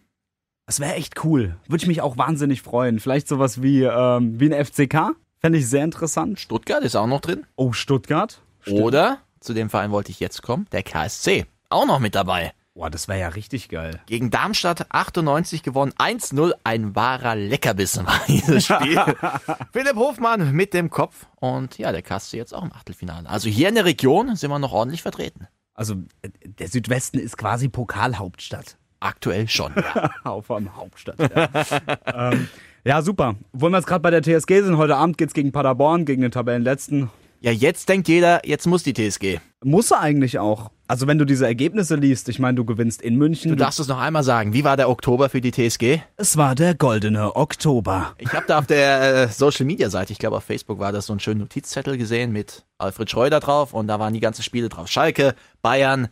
Das 0.66 0.80
wäre 0.80 0.96
echt 0.96 1.24
cool. 1.24 1.58
Würde 1.68 1.84
ich 1.84 1.88
mich 1.88 2.02
auch 2.02 2.18
wahnsinnig 2.18 2.62
freuen. 2.62 3.00
Vielleicht 3.00 3.28
sowas 3.28 3.62
wie, 3.62 3.84
ähm, 3.84 4.40
wie 4.40 4.54
ein 4.54 4.66
FCK. 4.66 5.16
Fände 5.40 5.60
ich 5.60 5.70
sehr 5.70 5.84
interessant. 5.84 6.40
Stuttgart 6.40 6.84
ist 6.84 6.96
auch 6.96 7.08
noch 7.08 7.22
drin. 7.22 7.46
Oh, 7.56 7.72
Stuttgart. 7.72 8.42
Stimmt. 8.68 8.82
Oder, 8.82 9.20
zu 9.40 9.54
dem 9.54 9.70
Verein 9.70 9.92
wollte 9.92 10.12
ich 10.12 10.20
jetzt 10.20 10.44
kommen, 10.44 10.68
der 10.72 10.84
KSC. 10.84 11.46
Auch 11.70 11.86
noch 11.86 12.00
mit 12.00 12.16
dabei. 12.16 12.52
Boah, 12.74 12.90
das 12.92 13.08
wäre 13.08 13.20
ja 13.20 13.30
richtig 13.30 13.70
geil. 13.70 14.00
Gegen 14.06 14.30
Darmstadt 14.30 14.92
98 14.92 15.64
gewonnen. 15.64 15.94
1-0. 15.98 16.54
Ein 16.64 16.96
wahrer 16.96 17.36
Leckerbissen 17.36 18.06
war 18.06 18.20
dieses 18.28 18.66
Spiel. 18.66 19.02
Philipp 19.72 19.96
Hofmann 19.96 20.52
mit 20.52 20.74
dem 20.74 20.90
Kopf. 20.90 21.26
Und 21.38 21.78
ja, 21.80 21.92
der 21.92 22.04
KSC 22.04 22.38
jetzt 22.38 22.54
auch 22.54 22.64
im 22.64 22.72
Achtelfinale. 22.72 23.28
Also 23.28 23.50
hier 23.50 23.70
in 23.70 23.76
der 23.76 23.86
Region 23.86 24.36
sind 24.36 24.52
wir 24.52 24.60
noch 24.60 24.74
ordentlich 24.74 25.02
vertreten. 25.02 25.48
Also, 25.74 25.96
der 26.44 26.68
Südwesten 26.68 27.20
ist 27.20 27.38
quasi 27.38 27.70
Pokalhauptstadt. 27.70 28.78
Aktuell 29.00 29.48
schon. 29.48 29.74
Ja. 29.76 30.12
Auf 30.24 30.52
am 30.52 30.76
Hauptstadt. 30.76 31.18
Ja. 31.20 32.32
ähm, 32.32 32.48
ja, 32.84 33.02
super. 33.02 33.36
Wollen 33.54 33.74
wir 33.74 33.78
jetzt 33.78 33.88
gerade 33.88 34.02
bei 34.02 34.12
der 34.12 34.22
TSG 34.22 34.62
sind, 34.64 34.78
heute 34.78 34.98
Abend 34.98 35.18
geht's 35.18 35.34
gegen 35.34 35.52
Paderborn, 35.52 36.06
gegen 36.06 36.22
den 36.22 36.32
Tabellenletzten. 36.32 37.10
Ja, 37.40 37.52
jetzt 37.52 37.90
denkt 37.90 38.08
jeder, 38.08 38.46
jetzt 38.46 38.66
muss 38.66 38.84
die 38.84 38.94
TSG. 38.94 39.40
Muss 39.64 39.92
er 39.92 40.00
eigentlich 40.00 40.40
auch. 40.40 40.72
Also 40.88 41.08
wenn 41.08 41.18
du 41.18 41.26
diese 41.26 41.46
Ergebnisse 41.46 41.96
liest, 41.96 42.30
ich 42.30 42.40
meine, 42.40 42.56
du 42.56 42.64
gewinnst 42.64 43.02
in 43.02 43.16
München. 43.16 43.50
Du 43.50 43.58
darfst 43.58 43.80
es 43.80 43.88
noch 43.88 44.00
einmal 44.00 44.24
sagen. 44.24 44.54
Wie 44.54 44.64
war 44.64 44.78
der 44.78 44.90
Oktober 44.90 45.30
für 45.30 45.42
die 45.42 45.52
TSG? 45.52 46.00
es 46.16 46.38
war 46.38 46.56
der 46.56 46.76
goldene 46.76 47.36
Oktober. 47.36 48.16
Ich 48.18 48.32
habe 48.34 48.46
da 48.48 48.60
auf 48.60 48.68
der 48.68 49.24
äh, 49.24 49.28
Social 49.28 49.66
Media 49.66 49.90
Seite, 49.90 50.14
ich 50.14 50.20
glaube 50.20 50.38
auf 50.38 50.44
Facebook 50.44 50.80
war 50.80 50.92
das 50.92 51.08
so 51.08 51.14
einen 51.14 51.20
schönen 51.20 51.42
Notizzettel 51.42 51.98
gesehen 51.98 52.32
mit 52.32 52.66
Alfred 52.78 53.10
Schreuder 53.10 53.40
drauf 53.40 53.74
und 53.74 53.88
da 53.88 54.00
waren 54.00 54.14
die 54.14 54.20
ganzen 54.20 54.44
Spiele 54.44 54.70
drauf. 54.70 54.88
Schalke, 54.88 55.36
Bayern, 55.62 56.08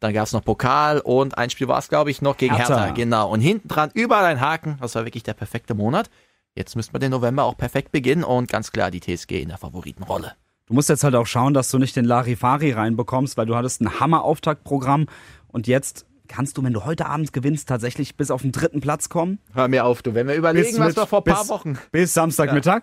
dann 0.00 0.12
gab's 0.12 0.32
noch 0.32 0.44
Pokal 0.44 1.00
und 1.00 1.38
ein 1.38 1.50
Spiel 1.50 1.68
war 1.68 1.78
es, 1.78 1.88
glaube 1.88 2.10
ich, 2.10 2.22
noch 2.22 2.36
gegen 2.36 2.54
Hertha. 2.54 2.78
Hertha. 2.78 2.94
Genau. 2.94 3.30
Und 3.30 3.40
hinten 3.40 3.68
dran 3.68 3.90
überall 3.94 4.26
ein 4.26 4.40
Haken. 4.40 4.76
Das 4.80 4.94
war 4.94 5.04
wirklich 5.04 5.22
der 5.22 5.34
perfekte 5.34 5.74
Monat. 5.74 6.10
Jetzt 6.54 6.76
müssten 6.76 6.94
wir 6.94 7.00
den 7.00 7.10
November 7.10 7.44
auch 7.44 7.56
perfekt 7.56 7.92
beginnen 7.92 8.24
und 8.24 8.48
ganz 8.48 8.72
klar 8.72 8.90
die 8.90 9.00
TSG 9.00 9.42
in 9.42 9.48
der 9.48 9.58
Favoritenrolle. 9.58 10.34
Du 10.68 10.74
musst 10.74 10.88
jetzt 10.90 11.02
halt 11.02 11.14
auch 11.14 11.26
schauen, 11.26 11.54
dass 11.54 11.70
du 11.70 11.78
nicht 11.78 11.96
den 11.96 12.04
Larifari 12.04 12.72
reinbekommst, 12.72 13.36
weil 13.36 13.46
du 13.46 13.56
hattest 13.56 13.80
ein 13.80 14.00
Hammer-Auftaktprogramm 14.00 15.06
und 15.48 15.66
jetzt 15.66 16.04
kannst 16.28 16.58
du, 16.58 16.62
wenn 16.62 16.74
du 16.74 16.84
heute 16.84 17.06
Abend 17.06 17.32
gewinnst, 17.32 17.68
tatsächlich 17.68 18.16
bis 18.16 18.30
auf 18.30 18.42
den 18.42 18.52
dritten 18.52 18.80
Platz 18.80 19.08
kommen. 19.08 19.38
Hör 19.54 19.66
mir 19.68 19.86
auf, 19.86 20.02
du. 20.02 20.12
Wenn 20.14 20.28
wir 20.28 20.34
überlegen, 20.34 20.76
was 20.78 20.88
mit- 20.88 20.96
wir 20.96 21.06
vor 21.06 21.20
ein 21.20 21.24
paar 21.24 21.40
bis, 21.42 21.48
Wochen. 21.48 21.78
Bis 21.90 22.12
Samstagmittag. 22.14 22.82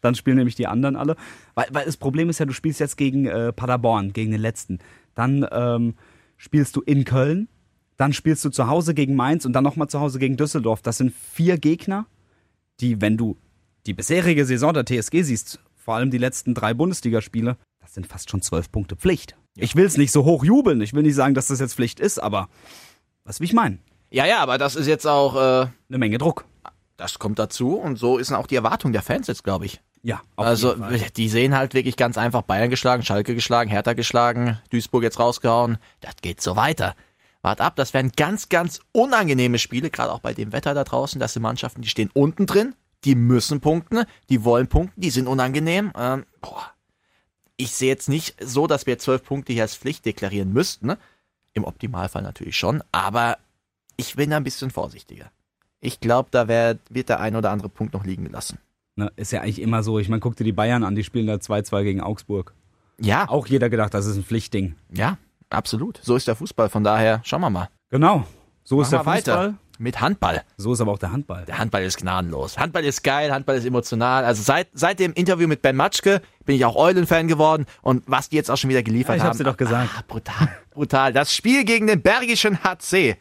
Dann 0.00 0.14
spielen 0.14 0.38
nämlich 0.38 0.54
die 0.54 0.66
anderen 0.66 0.96
alle. 0.96 1.14
Weil, 1.54 1.66
weil 1.72 1.84
das 1.84 1.98
Problem 1.98 2.30
ist 2.30 2.38
ja, 2.38 2.46
du 2.46 2.54
spielst 2.54 2.80
jetzt 2.80 2.96
gegen 2.96 3.26
äh, 3.26 3.52
Paderborn, 3.52 4.14
gegen 4.14 4.30
den 4.30 4.40
letzten. 4.40 4.78
Dann 5.14 5.46
ähm, 5.52 5.94
spielst 6.38 6.74
du 6.74 6.80
in 6.80 7.04
Köln. 7.04 7.48
Dann 7.98 8.14
spielst 8.14 8.42
du 8.46 8.48
zu 8.48 8.66
Hause 8.66 8.94
gegen 8.94 9.14
Mainz 9.14 9.44
und 9.44 9.52
dann 9.52 9.62
nochmal 9.62 9.88
zu 9.88 10.00
Hause 10.00 10.18
gegen 10.18 10.38
Düsseldorf. 10.38 10.80
Das 10.80 10.96
sind 10.96 11.12
vier 11.12 11.58
Gegner, 11.58 12.06
die, 12.80 13.02
wenn 13.02 13.18
du 13.18 13.36
die 13.84 13.92
bisherige 13.92 14.46
Saison 14.46 14.72
der 14.72 14.86
TSG 14.86 15.20
siehst, 15.22 15.60
vor 15.90 15.96
allem 15.96 16.12
die 16.12 16.18
letzten 16.18 16.54
drei 16.54 16.72
Bundesligaspiele, 16.72 17.56
das 17.80 17.94
sind 17.94 18.06
fast 18.06 18.30
schon 18.30 18.42
zwölf 18.42 18.70
Punkte 18.70 18.94
Pflicht. 18.94 19.34
Ich 19.56 19.74
will 19.74 19.86
es 19.86 19.96
nicht 19.96 20.12
so 20.12 20.24
hoch 20.24 20.44
jubeln. 20.44 20.80
Ich 20.82 20.92
will 20.92 21.02
nicht 21.02 21.16
sagen, 21.16 21.34
dass 21.34 21.48
das 21.48 21.58
jetzt 21.58 21.74
Pflicht 21.74 21.98
ist, 21.98 22.20
aber 22.20 22.48
was 23.24 23.40
will 23.40 23.46
ich 23.46 23.52
meinen? 23.54 23.80
Ja, 24.08 24.24
ja, 24.24 24.38
aber 24.38 24.56
das 24.56 24.76
ist 24.76 24.86
jetzt 24.86 25.04
auch, 25.04 25.34
äh, 25.34 25.38
Eine 25.88 25.98
Menge 25.98 26.18
Druck. 26.18 26.44
das 26.96 27.18
kommt 27.18 27.40
dazu 27.40 27.74
und 27.74 27.96
so 27.96 28.18
ist 28.18 28.30
auch 28.30 28.46
die 28.46 28.54
Erwartung 28.54 28.92
der 28.92 29.02
Fans 29.02 29.26
jetzt, 29.26 29.42
glaube 29.42 29.66
ich. 29.66 29.80
Ja, 30.04 30.20
Also, 30.36 30.76
die 31.16 31.28
sehen 31.28 31.56
halt 31.56 31.74
wirklich 31.74 31.96
ganz 31.96 32.16
einfach 32.16 32.42
Bayern 32.42 32.70
geschlagen, 32.70 33.02
Schalke 33.02 33.34
geschlagen, 33.34 33.68
Hertha 33.68 33.94
geschlagen, 33.94 34.58
Duisburg 34.70 35.02
jetzt 35.02 35.18
rausgehauen. 35.18 35.78
Das 36.02 36.14
geht 36.22 36.40
so 36.40 36.54
weiter. 36.54 36.94
Wart 37.42 37.60
ab, 37.60 37.74
das 37.74 37.94
werden 37.94 38.12
ganz, 38.16 38.48
ganz 38.48 38.78
unangenehme 38.92 39.58
Spiele, 39.58 39.90
gerade 39.90 40.12
auch 40.12 40.20
bei 40.20 40.34
dem 40.34 40.52
Wetter 40.52 40.72
da 40.72 40.84
draußen. 40.84 41.18
Das 41.18 41.32
sind 41.32 41.42
Mannschaften, 41.42 41.82
die 41.82 41.88
stehen 41.88 42.10
unten 42.14 42.46
drin, 42.46 42.76
die 43.04 43.14
müssen 43.14 43.60
punkten, 43.60 44.04
die 44.28 44.44
wollen 44.44 44.68
punkten, 44.68 45.00
die 45.00 45.10
sind 45.10 45.26
unangenehm. 45.26 45.92
Ähm, 45.96 46.24
boah. 46.40 46.70
Ich 47.56 47.72
sehe 47.72 47.88
jetzt 47.88 48.08
nicht 48.08 48.36
so, 48.42 48.66
dass 48.66 48.86
wir 48.86 48.98
zwölf 48.98 49.22
Punkte 49.22 49.52
hier 49.52 49.62
als 49.62 49.76
Pflicht 49.76 50.06
deklarieren 50.06 50.52
müssten. 50.52 50.94
Im 51.52 51.64
Optimalfall 51.64 52.22
natürlich 52.22 52.56
schon, 52.56 52.82
aber 52.92 53.38
ich 53.96 54.16
bin 54.16 54.30
da 54.30 54.36
ein 54.38 54.44
bisschen 54.44 54.70
vorsichtiger. 54.70 55.30
Ich 55.80 56.00
glaube, 56.00 56.28
da 56.30 56.48
wär, 56.48 56.78
wird 56.88 57.08
der 57.08 57.20
ein 57.20 57.36
oder 57.36 57.50
andere 57.50 57.68
Punkt 57.68 57.92
noch 57.92 58.04
liegen 58.04 58.24
gelassen. 58.24 58.58
Ne, 58.96 59.10
ist 59.16 59.32
ja 59.32 59.40
eigentlich 59.40 59.60
immer 59.60 59.82
so. 59.82 59.98
Ich 59.98 60.08
meine, 60.08 60.20
guck 60.20 60.36
dir 60.36 60.44
die 60.44 60.52
Bayern 60.52 60.84
an, 60.84 60.94
die 60.94 61.04
spielen 61.04 61.26
da 61.26 61.34
2-2 61.34 61.82
gegen 61.82 62.00
Augsburg. 62.00 62.54
Ja, 63.00 63.28
Auch 63.28 63.46
jeder 63.46 63.70
gedacht, 63.70 63.94
das 63.94 64.04
ist 64.06 64.16
ein 64.16 64.24
Pflichtding. 64.24 64.74
Ja, 64.92 65.16
absolut. 65.48 66.00
So 66.02 66.16
ist 66.16 66.28
der 66.28 66.36
Fußball. 66.36 66.68
Von 66.68 66.84
daher 66.84 67.20
schauen 67.24 67.40
wir 67.40 67.50
mal. 67.50 67.68
Genau. 67.88 68.26
So 68.62 68.82
ist 68.82 68.92
der 68.92 69.02
Machen 69.02 69.16
Fußball. 69.16 69.46
weiter. 69.48 69.58
Mit 69.80 69.98
Handball. 70.02 70.42
So 70.58 70.74
ist 70.74 70.82
aber 70.82 70.92
auch 70.92 70.98
der 70.98 71.10
Handball. 71.10 71.46
Der 71.46 71.56
Handball 71.56 71.82
ist 71.82 71.96
gnadenlos. 71.96 72.58
Handball 72.58 72.84
ist 72.84 73.02
geil, 73.02 73.32
Handball 73.32 73.56
ist 73.56 73.64
emotional. 73.64 74.26
Also 74.26 74.42
seit, 74.42 74.68
seit 74.74 75.00
dem 75.00 75.14
Interview 75.14 75.48
mit 75.48 75.62
Ben 75.62 75.74
Matschke 75.74 76.20
bin 76.44 76.56
ich 76.56 76.66
auch 76.66 76.76
Eulen-Fan 76.76 77.28
geworden. 77.28 77.64
Und 77.80 78.02
was 78.06 78.28
die 78.28 78.36
jetzt 78.36 78.50
auch 78.50 78.58
schon 78.58 78.68
wieder 78.68 78.82
geliefert 78.82 79.14
Ja, 79.14 79.16
ich 79.16 79.20
haben. 79.22 79.28
hab's 79.28 79.38
dir 79.38 79.44
doch 79.44 79.56
gesagt. 79.56 79.88
Ah, 79.96 80.04
brutal, 80.06 80.48
brutal. 80.70 81.12
Das 81.14 81.34
Spiel 81.34 81.64
gegen 81.64 81.86
den 81.86 82.02
Bergischen 82.02 82.62
HC. 82.62 83.16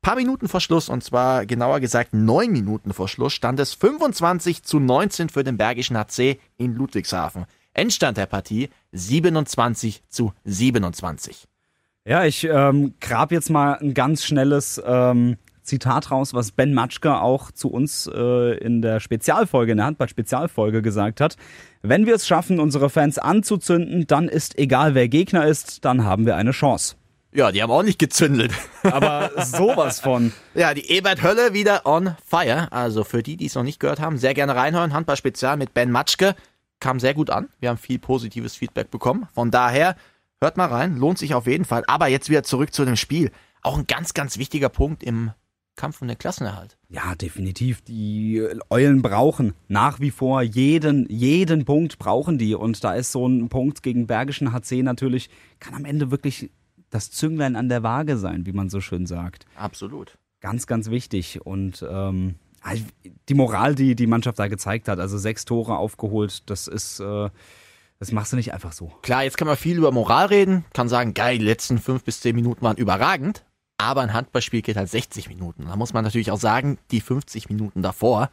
Paar 0.00 0.16
Minuten 0.16 0.48
vor 0.48 0.60
Schluss, 0.60 0.88
und 0.88 1.04
zwar 1.04 1.46
genauer 1.46 1.78
gesagt 1.78 2.12
neun 2.12 2.50
Minuten 2.50 2.92
vor 2.92 3.06
Schluss, 3.06 3.32
stand 3.32 3.60
es 3.60 3.72
25 3.74 4.64
zu 4.64 4.80
19 4.80 5.28
für 5.28 5.44
den 5.44 5.56
Bergischen 5.56 5.96
HC 5.96 6.40
in 6.56 6.74
Ludwigshafen. 6.74 7.44
Endstand 7.74 8.16
der 8.16 8.26
Partie 8.26 8.70
27 8.90 10.02
zu 10.08 10.32
27. 10.44 11.46
Ja, 12.04 12.24
ich 12.24 12.42
ähm, 12.42 12.94
grab 13.00 13.30
jetzt 13.30 13.50
mal 13.50 13.74
ein 13.74 13.94
ganz 13.94 14.24
schnelles 14.24 14.82
ähm, 14.84 15.36
Zitat 15.62 16.10
raus, 16.10 16.34
was 16.34 16.52
Ben 16.52 16.74
Matschke 16.74 17.20
auch 17.20 17.50
zu 17.50 17.70
uns 17.70 18.10
äh, 18.12 18.56
in 18.58 18.82
der 18.82 19.00
Spezialfolge, 19.00 19.72
in 19.72 19.78
der 19.78 19.86
Handball-Spezialfolge 19.86 20.82
gesagt 20.82 21.20
hat. 21.20 21.36
Wenn 21.82 22.06
wir 22.06 22.14
es 22.14 22.26
schaffen, 22.26 22.60
unsere 22.60 22.90
Fans 22.90 23.18
anzuzünden, 23.18 24.06
dann 24.06 24.28
ist 24.28 24.58
egal, 24.58 24.94
wer 24.94 25.08
Gegner 25.08 25.46
ist, 25.46 25.84
dann 25.84 26.04
haben 26.04 26.26
wir 26.26 26.36
eine 26.36 26.52
Chance. 26.52 26.96
Ja, 27.34 27.50
die 27.50 27.62
haben 27.62 27.70
auch 27.70 27.82
nicht 27.82 27.98
gezündelt. 27.98 28.52
Aber 28.82 29.30
sowas 29.42 30.00
von. 30.00 30.32
Ja, 30.54 30.74
die 30.74 30.90
Ebert 30.90 31.22
Hölle 31.22 31.54
wieder 31.54 31.86
on 31.86 32.14
fire. 32.26 32.70
Also 32.72 33.04
für 33.04 33.22
die, 33.22 33.36
die 33.36 33.46
es 33.46 33.54
noch 33.54 33.62
nicht 33.62 33.80
gehört 33.80 34.00
haben, 34.00 34.18
sehr 34.18 34.34
gerne 34.34 34.54
reinhören. 34.54 34.92
Handball 34.92 35.16
Spezial 35.16 35.56
mit 35.56 35.72
Ben 35.72 35.90
Matschke. 35.90 36.34
Kam 36.78 37.00
sehr 37.00 37.14
gut 37.14 37.30
an. 37.30 37.48
Wir 37.60 37.70
haben 37.70 37.78
viel 37.78 37.98
positives 37.98 38.54
Feedback 38.54 38.90
bekommen. 38.90 39.28
Von 39.32 39.50
daher, 39.50 39.96
hört 40.42 40.58
mal 40.58 40.66
rein. 40.66 40.96
Lohnt 40.96 41.18
sich 41.18 41.34
auf 41.34 41.46
jeden 41.46 41.64
Fall. 41.64 41.84
Aber 41.86 42.08
jetzt 42.08 42.28
wieder 42.28 42.42
zurück 42.42 42.74
zu 42.74 42.84
dem 42.84 42.96
Spiel. 42.96 43.30
Auch 43.62 43.78
ein 43.78 43.86
ganz, 43.86 44.12
ganz 44.12 44.36
wichtiger 44.36 44.68
Punkt 44.68 45.02
im 45.02 45.30
Kampf 45.76 46.02
um 46.02 46.08
den 46.08 46.18
Klassenerhalt. 46.18 46.76
Ja, 46.88 47.14
definitiv. 47.14 47.82
Die 47.82 48.46
Eulen 48.68 49.02
brauchen 49.02 49.54
nach 49.68 50.00
wie 50.00 50.10
vor 50.10 50.42
jeden, 50.42 51.06
jeden 51.08 51.64
Punkt 51.64 51.98
brauchen 51.98 52.38
die. 52.38 52.54
Und 52.54 52.84
da 52.84 52.94
ist 52.94 53.12
so 53.12 53.26
ein 53.26 53.48
Punkt 53.48 53.82
gegen 53.82 54.06
Bergischen 54.06 54.52
HC 54.52 54.82
natürlich, 54.82 55.30
kann 55.60 55.74
am 55.74 55.84
Ende 55.84 56.10
wirklich 56.10 56.50
das 56.90 57.10
Zünglein 57.10 57.56
an 57.56 57.68
der 57.68 57.82
Waage 57.82 58.18
sein, 58.18 58.44
wie 58.46 58.52
man 58.52 58.68
so 58.68 58.80
schön 58.80 59.06
sagt. 59.06 59.46
Absolut. 59.56 60.18
Ganz, 60.40 60.66
ganz 60.66 60.90
wichtig. 60.90 61.40
Und 61.44 61.84
ähm, 61.88 62.34
die 63.28 63.34
Moral, 63.34 63.74
die 63.74 63.94
die 63.94 64.06
Mannschaft 64.06 64.38
da 64.38 64.48
gezeigt 64.48 64.88
hat, 64.88 64.98
also 64.98 65.16
sechs 65.16 65.44
Tore 65.44 65.76
aufgeholt, 65.78 66.48
das 66.50 66.68
ist, 66.68 67.00
äh, 67.00 67.30
das 67.98 68.12
machst 68.12 68.32
du 68.32 68.36
nicht 68.36 68.52
einfach 68.52 68.72
so. 68.72 68.92
Klar, 69.02 69.24
jetzt 69.24 69.38
kann 69.38 69.48
man 69.48 69.56
viel 69.56 69.78
über 69.78 69.90
Moral 69.90 70.26
reden. 70.26 70.64
Kann 70.74 70.88
sagen, 70.88 71.14
geil, 71.14 71.38
die 71.38 71.44
letzten 71.44 71.78
fünf 71.78 72.04
bis 72.04 72.20
zehn 72.20 72.36
Minuten 72.36 72.62
waren 72.62 72.76
überragend. 72.76 73.44
Aber 73.78 74.02
ein 74.02 74.12
Handballspiel 74.12 74.62
geht 74.62 74.76
halt 74.76 74.88
60 74.90 75.28
Minuten. 75.28 75.66
Da 75.66 75.76
muss 75.76 75.92
man 75.92 76.04
natürlich 76.04 76.30
auch 76.30 76.38
sagen, 76.38 76.78
die 76.90 77.00
50 77.00 77.48
Minuten 77.48 77.82
davor 77.82 78.30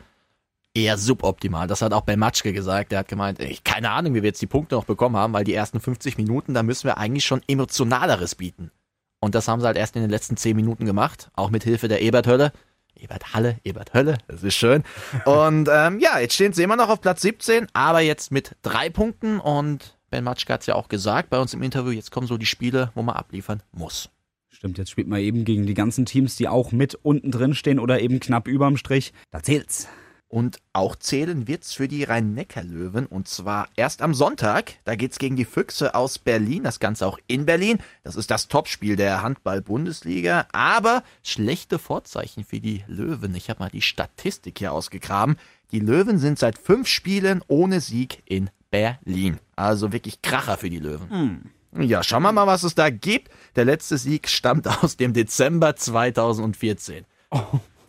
eher 0.73 0.97
suboptimal. 0.97 1.67
Das 1.67 1.81
hat 1.81 1.93
auch 1.93 2.01
Ben 2.01 2.19
Matschke 2.19 2.53
gesagt. 2.53 2.91
Der 2.91 2.99
hat 2.99 3.07
gemeint, 3.07 3.39
ey, 3.39 3.57
keine 3.63 3.91
Ahnung, 3.91 4.13
wie 4.13 4.21
wir 4.21 4.29
jetzt 4.29 4.41
die 4.41 4.47
Punkte 4.47 4.75
noch 4.75 4.85
bekommen 4.85 5.17
haben, 5.17 5.33
weil 5.33 5.43
die 5.43 5.53
ersten 5.53 5.79
50 5.79 6.17
Minuten, 6.17 6.53
da 6.53 6.63
müssen 6.63 6.85
wir 6.85 6.97
eigentlich 6.97 7.25
schon 7.25 7.41
emotionaleres 7.47 8.35
bieten. 8.35 8.71
Und 9.19 9.35
das 9.35 9.47
haben 9.47 9.59
sie 9.59 9.67
halt 9.67 9.77
erst 9.77 9.95
in 9.95 10.01
den 10.01 10.11
letzten 10.11 10.37
10 10.37 10.55
Minuten 10.55 10.85
gemacht, 10.85 11.29
auch 11.33 11.49
mit 11.49 11.63
Hilfe 11.63 11.87
der 11.87 12.01
Ebert 12.01 12.27
Hölle. 12.27 12.53
Ebert 12.95 13.33
Halle, 13.33 13.57
Ebert 13.63 13.93
Hölle, 13.93 14.17
das 14.27 14.43
ist 14.43 14.55
schön. 14.55 14.83
Und 15.23 15.69
ähm, 15.71 15.99
ja, 15.99 16.19
jetzt 16.19 16.33
stehen 16.33 16.51
sie 16.51 16.63
immer 16.63 16.75
noch 16.75 16.89
auf 16.89 16.99
Platz 16.99 17.21
17, 17.21 17.67
aber 17.71 18.01
jetzt 18.01 18.31
mit 18.31 18.55
drei 18.61 18.89
Punkten. 18.89 19.39
Und 19.39 19.97
Ben 20.09 20.23
Matschke 20.23 20.51
hat 20.51 20.61
es 20.61 20.67
ja 20.67 20.75
auch 20.75 20.89
gesagt 20.89 21.29
bei 21.29 21.39
uns 21.39 21.53
im 21.53 21.63
Interview, 21.63 21.91
jetzt 21.91 22.11
kommen 22.11 22.27
so 22.27 22.37
die 22.37 22.45
Spiele, 22.45 22.91
wo 22.95 23.01
man 23.01 23.15
abliefern 23.15 23.63
muss. 23.71 24.09
Stimmt, 24.59 24.77
jetzt 24.77 24.91
spielt 24.91 25.07
man 25.07 25.21
eben 25.21 25.45
gegen 25.45 25.65
die 25.65 25.73
ganzen 25.73 26.05
Teams, 26.05 26.35
die 26.35 26.49
auch 26.49 26.73
mit 26.73 26.93
unten 26.93 27.31
drin 27.31 27.55
stehen 27.55 27.79
oder 27.79 28.01
eben 28.01 28.19
knapp 28.19 28.45
überm 28.45 28.75
Strich. 28.75 29.13
Da 29.31 29.41
zählt's. 29.41 29.87
Und 30.27 30.57
auch 30.73 30.97
zählen 30.97 31.47
wird's 31.47 31.73
für 31.73 31.87
die 31.87 32.03
Rhein-Neckar-Löwen. 32.03 33.05
Und 33.05 33.29
zwar 33.29 33.69
erst 33.77 34.01
am 34.01 34.13
Sonntag. 34.13 34.73
Da 34.83 34.95
geht's 34.95 35.17
gegen 35.17 35.37
die 35.37 35.45
Füchse 35.45 35.95
aus 35.95 36.19
Berlin. 36.19 36.63
Das 36.63 36.81
Ganze 36.81 37.07
auch 37.07 37.17
in 37.27 37.45
Berlin. 37.45 37.77
Das 38.03 38.17
ist 38.17 38.31
das 38.31 38.49
Topspiel 38.49 38.97
der 38.97 39.21
Handball-Bundesliga. 39.21 40.45
Aber 40.51 41.03
schlechte 41.23 41.79
Vorzeichen 41.79 42.43
für 42.43 42.59
die 42.59 42.83
Löwen. 42.85 43.35
Ich 43.35 43.49
habe 43.49 43.61
mal 43.61 43.69
die 43.69 43.81
Statistik 43.81 44.59
hier 44.59 44.73
ausgegraben. 44.73 45.37
Die 45.71 45.79
Löwen 45.79 46.19
sind 46.19 46.37
seit 46.37 46.57
fünf 46.57 46.89
Spielen 46.89 47.41
ohne 47.47 47.79
Sieg 47.79 48.23
in 48.25 48.49
Berlin. 48.71 49.39
Also 49.55 49.93
wirklich 49.93 50.21
Kracher 50.21 50.57
für 50.57 50.69
die 50.69 50.79
Löwen. 50.79 51.07
Ja, 51.77 52.03
schauen 52.03 52.23
wir 52.23 52.31
mal, 52.31 52.47
was 52.47 52.63
es 52.63 52.75
da 52.75 52.89
gibt. 52.89 53.29
Der 53.55 53.65
letzte 53.65 53.97
Sieg 53.97 54.27
stammt 54.27 54.67
aus 54.83 54.97
dem 54.97 55.13
Dezember 55.13 55.75
2014. 55.75 57.05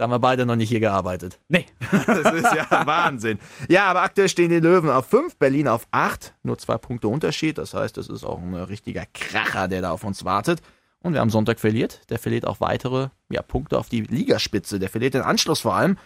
Da 0.00 0.04
haben 0.04 0.12
wir 0.12 0.18
beide 0.18 0.46
noch 0.46 0.56
nicht 0.56 0.70
hier 0.70 0.80
gearbeitet. 0.80 1.38
Nee. 1.48 1.66
Das 2.06 2.32
ist 2.32 2.54
ja 2.54 2.66
Wahnsinn. 2.86 3.38
Ja, 3.68 3.84
aber 3.84 4.02
aktuell 4.02 4.28
stehen 4.28 4.48
die 4.48 4.60
Löwen 4.60 4.88
auf 4.88 5.06
5, 5.06 5.36
Berlin 5.36 5.68
auf 5.68 5.86
8. 5.90 6.34
Nur 6.42 6.56
zwei 6.58 6.78
Punkte 6.78 7.08
Unterschied. 7.08 7.58
Das 7.58 7.74
heißt, 7.74 7.96
das 7.96 8.08
ist 8.08 8.24
auch 8.24 8.38
ein 8.38 8.54
richtiger 8.54 9.04
Kracher, 9.12 9.68
der 9.68 9.82
da 9.82 9.90
auf 9.90 10.04
uns 10.04 10.24
wartet. 10.24 10.62
Und 11.02 11.14
wer 11.14 11.22
am 11.22 11.30
Sonntag 11.30 11.60
verliert, 11.60 12.00
der 12.10 12.18
verliert 12.18 12.46
auch 12.46 12.60
weitere 12.60 13.08
ja, 13.30 13.42
Punkte 13.42 13.78
auf 13.78 13.88
die 13.88 14.02
Ligaspitze. 14.02 14.78
Der 14.78 14.88
verliert 14.88 15.14
den 15.14 15.22
Anschluss 15.22 15.60
vor 15.60 15.74
allem. 15.74 15.96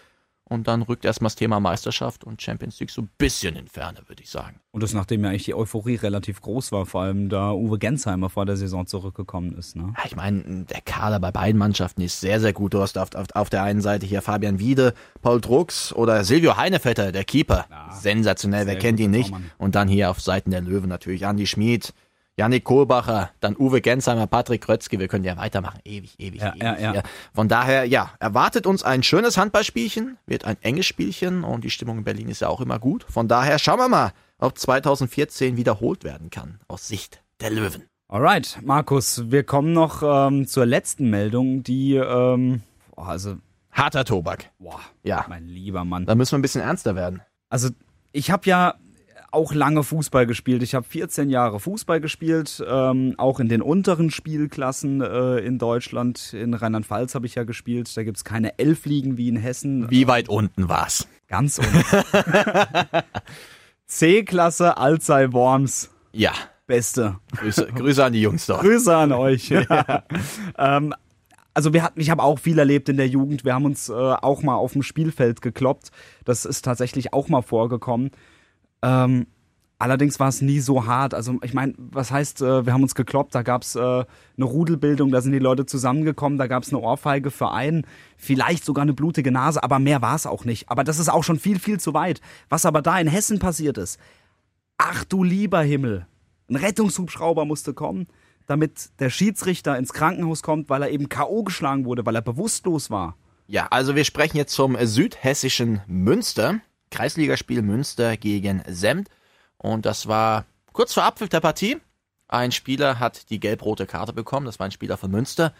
Und 0.47 0.67
dann 0.67 0.83
rückt 0.83 1.05
erstmal 1.05 1.27
das 1.27 1.35
Thema 1.35 1.59
Meisterschaft 1.59 2.23
und 2.23 2.39
Champions 2.39 2.79
League 2.79 2.91
so 2.91 3.01
ein 3.01 3.09
bisschen 3.17 3.55
in 3.55 3.67
Ferne, 3.67 4.01
würde 4.05 4.21
ich 4.21 4.29
sagen. 4.29 4.59
Und 4.71 4.83
das 4.83 4.93
nachdem 4.93 5.23
ja 5.23 5.31
eigentlich 5.31 5.45
die 5.45 5.55
Euphorie 5.55 5.95
relativ 5.95 6.39
groß 6.41 6.71
war, 6.71 6.85
vor 6.85 7.01
allem 7.01 7.29
da 7.29 7.51
Uwe 7.51 7.79
Gensheimer 7.79 8.29
vor 8.29 8.45
der 8.45 8.55
Saison 8.55 8.85
zurückgekommen 8.85 9.57
ist. 9.57 9.75
Ne? 9.75 9.93
Ja, 9.97 10.03
ich 10.05 10.15
meine, 10.15 10.65
der 10.65 10.81
Kader 10.81 11.19
bei 11.19 11.31
beiden 11.31 11.57
Mannschaften 11.57 12.01
ist 12.01 12.21
sehr, 12.21 12.39
sehr 12.39 12.53
gut. 12.53 12.75
Du 12.75 12.81
hast 12.81 12.95
auf, 12.99 13.15
auf, 13.15 13.27
auf 13.33 13.49
der 13.49 13.63
einen 13.63 13.81
Seite 13.81 14.05
hier 14.05 14.21
Fabian 14.21 14.59
Wiede, 14.59 14.93
Paul 15.23 15.41
Drucks 15.41 15.91
oder 15.93 16.23
Silvio 16.23 16.57
Heinevetter, 16.57 17.11
der 17.11 17.23
Keeper. 17.23 17.65
Sensationell, 17.91 18.67
wer 18.67 18.77
kennt 18.77 18.99
ihn 18.99 19.11
nicht? 19.11 19.29
Tormann. 19.29 19.51
Und 19.57 19.73
dann 19.73 19.87
hier 19.87 20.11
auf 20.11 20.21
Seiten 20.21 20.51
der 20.51 20.61
Löwen 20.61 20.89
natürlich 20.89 21.25
Andi 21.25 21.47
Schmid, 21.47 21.91
Yannick 22.37 22.65
Kohlbacher, 22.65 23.31
dann 23.39 23.55
Uwe 23.57 23.79
Gensheimer, 23.81 24.27
Patrick 24.27 24.61
Krötzke. 24.63 24.99
Wir 24.99 25.07
können 25.07 25.23
ja 25.23 25.37
weitermachen. 25.37 25.79
Ewig, 25.85 26.15
ewig, 26.19 26.41
Ja, 26.41 26.49
ewig. 26.53 26.61
ja, 26.81 26.93
ja. 26.95 27.03
Von 27.33 27.47
daher, 27.47 27.85
ja, 27.85 28.11
erwartet 28.19 28.67
uns 28.67 28.83
ein 28.83 29.03
schönes 29.03 29.37
Handballspielchen, 29.37 30.17
wird 30.25 30.43
ein 30.45 30.57
enges 30.61 30.85
Spielchen 30.85 31.43
und 31.45 31.63
die 31.63 31.69
Stimmung 31.69 31.99
in 31.99 32.03
Berlin 32.03 32.27
ist 32.27 32.41
ja 32.41 32.49
auch 32.49 32.59
immer 32.59 32.77
gut. 32.79 33.05
Von 33.09 33.27
daher 33.29 33.57
schauen 33.57 33.79
wir 33.79 33.87
mal, 33.87 34.11
ob 34.37 34.57
2014 34.57 35.55
wiederholt 35.55 36.03
werden 36.03 36.29
kann 36.29 36.59
aus 36.67 36.87
Sicht 36.87 37.21
der 37.39 37.51
Löwen. 37.51 37.83
Alright, 38.09 38.59
Markus, 38.63 39.31
wir 39.31 39.43
kommen 39.43 39.71
noch 39.73 40.03
ähm, 40.03 40.45
zur 40.45 40.65
letzten 40.65 41.09
Meldung, 41.09 41.63
die, 41.63 41.95
ähm, 41.95 42.61
boah, 42.95 43.07
also, 43.07 43.37
Harter 43.71 44.05
Tobak. 44.05 44.51
boah, 44.59 44.79
Ja, 45.03 45.25
mein 45.27 45.47
lieber 45.47 45.83
Mann. 45.85 46.05
da 46.05 46.15
müssen 46.15 46.33
wir 46.33 46.39
ein 46.39 46.41
bisschen 46.43 46.61
ernster 46.61 46.95
werden. 46.95 47.21
Also, 47.49 47.69
ich 48.11 48.29
habe 48.29 48.47
ja 48.49 48.75
auch 49.35 49.53
lange 49.53 49.83
Fußball 49.83 50.25
gespielt. 50.25 50.63
Ich 50.63 50.73
habe 50.73 50.85
14 50.85 51.29
Jahre 51.29 51.59
Fußball 51.59 52.01
gespielt, 52.01 52.63
ähm, 52.67 53.13
auch 53.17 53.39
in 53.39 53.49
den 53.49 53.61
unteren 53.61 54.09
Spielklassen 54.09 55.01
äh, 55.01 55.37
in 55.39 55.59
Deutschland. 55.59 56.33
In 56.33 56.53
Rheinland-Pfalz 56.53 57.13
habe 57.13 57.25
ich 57.27 57.35
ja 57.35 57.43
gespielt. 57.43 57.95
Da 57.95 58.03
gibt's 58.03 58.23
keine 58.23 58.57
Elfligen 58.57 59.17
wie 59.17 59.29
in 59.29 59.35
Hessen. 59.35 59.89
Wie 59.91 60.07
weit 60.07 60.29
unten 60.29 60.69
war's? 60.69 61.07
Ganz 61.27 61.59
unten. 61.59 61.83
C-Klasse 63.85 64.77
Alzey 64.77 65.31
Worms. 65.33 65.91
Ja, 66.11 66.31
Beste. 66.67 67.17
Grüße, 67.37 67.67
Grüße 67.75 68.03
an 68.03 68.13
die 68.13 68.21
Jungs 68.21 68.47
dort. 68.47 68.61
Grüße 68.61 68.95
an 68.95 69.11
euch. 69.11 69.49
Ja. 69.69 70.03
ähm, 70.57 70.93
also 71.53 71.73
wir 71.73 71.83
hatten, 71.83 71.99
ich 72.01 72.09
habe 72.09 72.21
auch 72.21 72.37
viel 72.37 72.59
erlebt 72.59 72.89
in 72.89 72.97
der 72.97 73.07
Jugend. 73.07 73.45
Wir 73.45 73.53
haben 73.53 73.65
uns 73.65 73.89
äh, 73.89 73.93
auch 73.93 74.43
mal 74.43 74.55
auf 74.55 74.73
dem 74.73 74.83
Spielfeld 74.83 75.41
gekloppt. 75.41 75.91
Das 76.25 76.45
ist 76.45 76.65
tatsächlich 76.65 77.13
auch 77.13 77.29
mal 77.29 77.41
vorgekommen. 77.41 78.11
Ähm, 78.85 79.25
allerdings 79.79 80.19
war 80.19 80.27
es 80.27 80.41
nie 80.41 80.59
so 80.59 80.85
hart. 80.85 81.15
Also 81.15 81.39
ich 81.41 81.53
meine, 81.53 81.73
was 81.77 82.11
heißt, 82.11 82.41
äh, 82.41 82.65
wir 82.65 82.71
haben 82.71 82.83
uns 82.83 82.93
gekloppt, 82.93 83.33
da 83.33 83.41
gab's 83.41 83.75
äh, 83.75 83.79
eine 83.79 84.05
Rudelbildung, 84.45 85.11
da 85.11 85.21
sind 85.21 85.31
die 85.31 85.39
Leute 85.39 85.65
zusammengekommen, 85.65 86.37
da 86.37 86.45
gab's 86.45 86.69
eine 86.69 86.79
Ohrfeige 86.79 87.31
für 87.31 87.51
einen, 87.51 87.87
vielleicht 88.15 88.63
sogar 88.63 88.83
eine 88.83 88.93
blutige 88.93 89.31
Nase, 89.31 89.63
aber 89.63 89.79
mehr 89.79 90.03
war's 90.03 90.27
auch 90.27 90.45
nicht. 90.45 90.69
Aber 90.69 90.83
das 90.83 90.99
ist 90.99 91.09
auch 91.09 91.23
schon 91.23 91.39
viel, 91.39 91.59
viel 91.59 91.79
zu 91.79 91.95
weit. 91.95 92.21
Was 92.47 92.65
aber 92.65 92.83
da 92.83 92.99
in 92.99 93.07
Hessen 93.07 93.39
passiert 93.39 93.79
ist, 93.79 93.99
ach 94.77 95.03
du 95.03 95.23
lieber 95.23 95.61
Himmel, 95.61 96.05
ein 96.47 96.57
Rettungshubschrauber 96.57 97.45
musste 97.45 97.73
kommen, 97.73 98.05
damit 98.45 98.91
der 98.99 99.09
Schiedsrichter 99.09 99.79
ins 99.79 99.93
Krankenhaus 99.93 100.43
kommt, 100.43 100.69
weil 100.69 100.83
er 100.83 100.91
eben 100.91 101.09
K.O. 101.09 101.43
geschlagen 101.43 101.85
wurde, 101.85 102.05
weil 102.05 102.15
er 102.15 102.21
bewusstlos 102.21 102.91
war. 102.91 103.17
Ja, 103.47 103.67
also 103.71 103.95
wir 103.95 104.03
sprechen 104.05 104.37
jetzt 104.37 104.53
zum 104.53 104.77
südhessischen 104.79 105.81
Münster. 105.87 106.61
Kreisligaspiel 106.95 107.61
Münster 107.61 108.15
gegen 108.15 108.63
Semd. 108.67 109.09
Und 109.57 109.85
das 109.85 110.07
war 110.07 110.45
kurz 110.71 110.93
vor 110.93 111.03
Abpfiff 111.03 111.27
der 111.27 111.41
Partie. 111.41 111.77
Ein 112.29 112.53
Spieler 112.53 112.99
hat 112.99 113.29
die 113.29 113.41
gelb-rote 113.41 113.85
Karte 113.85 114.13
bekommen. 114.13 114.45
Das 114.45 114.59
war 114.59 114.65
ein 114.65 114.71
Spieler 114.71 114.95
von 114.95 115.11
Münster. 115.11 115.53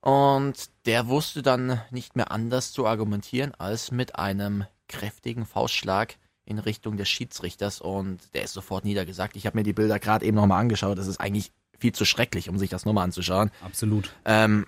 Und 0.00 0.70
der 0.86 1.06
wusste 1.06 1.42
dann 1.42 1.80
nicht 1.90 2.16
mehr 2.16 2.32
anders 2.32 2.72
zu 2.72 2.86
argumentieren 2.86 3.54
als 3.54 3.92
mit 3.92 4.16
einem 4.16 4.64
kräftigen 4.88 5.46
Faustschlag 5.46 6.16
in 6.44 6.58
Richtung 6.58 6.96
des 6.96 7.08
Schiedsrichters. 7.08 7.80
Und 7.80 8.34
der 8.34 8.42
ist 8.42 8.52
sofort 8.52 8.84
niedergesagt. 8.84 9.36
Ich 9.36 9.46
habe 9.46 9.56
mir 9.56 9.64
die 9.64 9.72
Bilder 9.72 10.00
gerade 10.00 10.26
eben 10.26 10.36
nochmal 10.36 10.60
angeschaut. 10.60 10.98
Das 10.98 11.06
ist 11.06 11.20
eigentlich 11.20 11.52
viel 11.78 11.92
zu 11.92 12.04
schrecklich, 12.04 12.48
um 12.48 12.58
sich 12.58 12.68
das 12.68 12.84
nochmal 12.84 13.04
anzuschauen. 13.04 13.52
Absolut. 13.64 14.12
Ähm, 14.24 14.66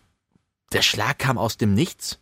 der 0.72 0.82
Schlag 0.82 1.18
kam 1.18 1.36
aus 1.36 1.56
dem 1.56 1.74
Nichts. 1.74 2.20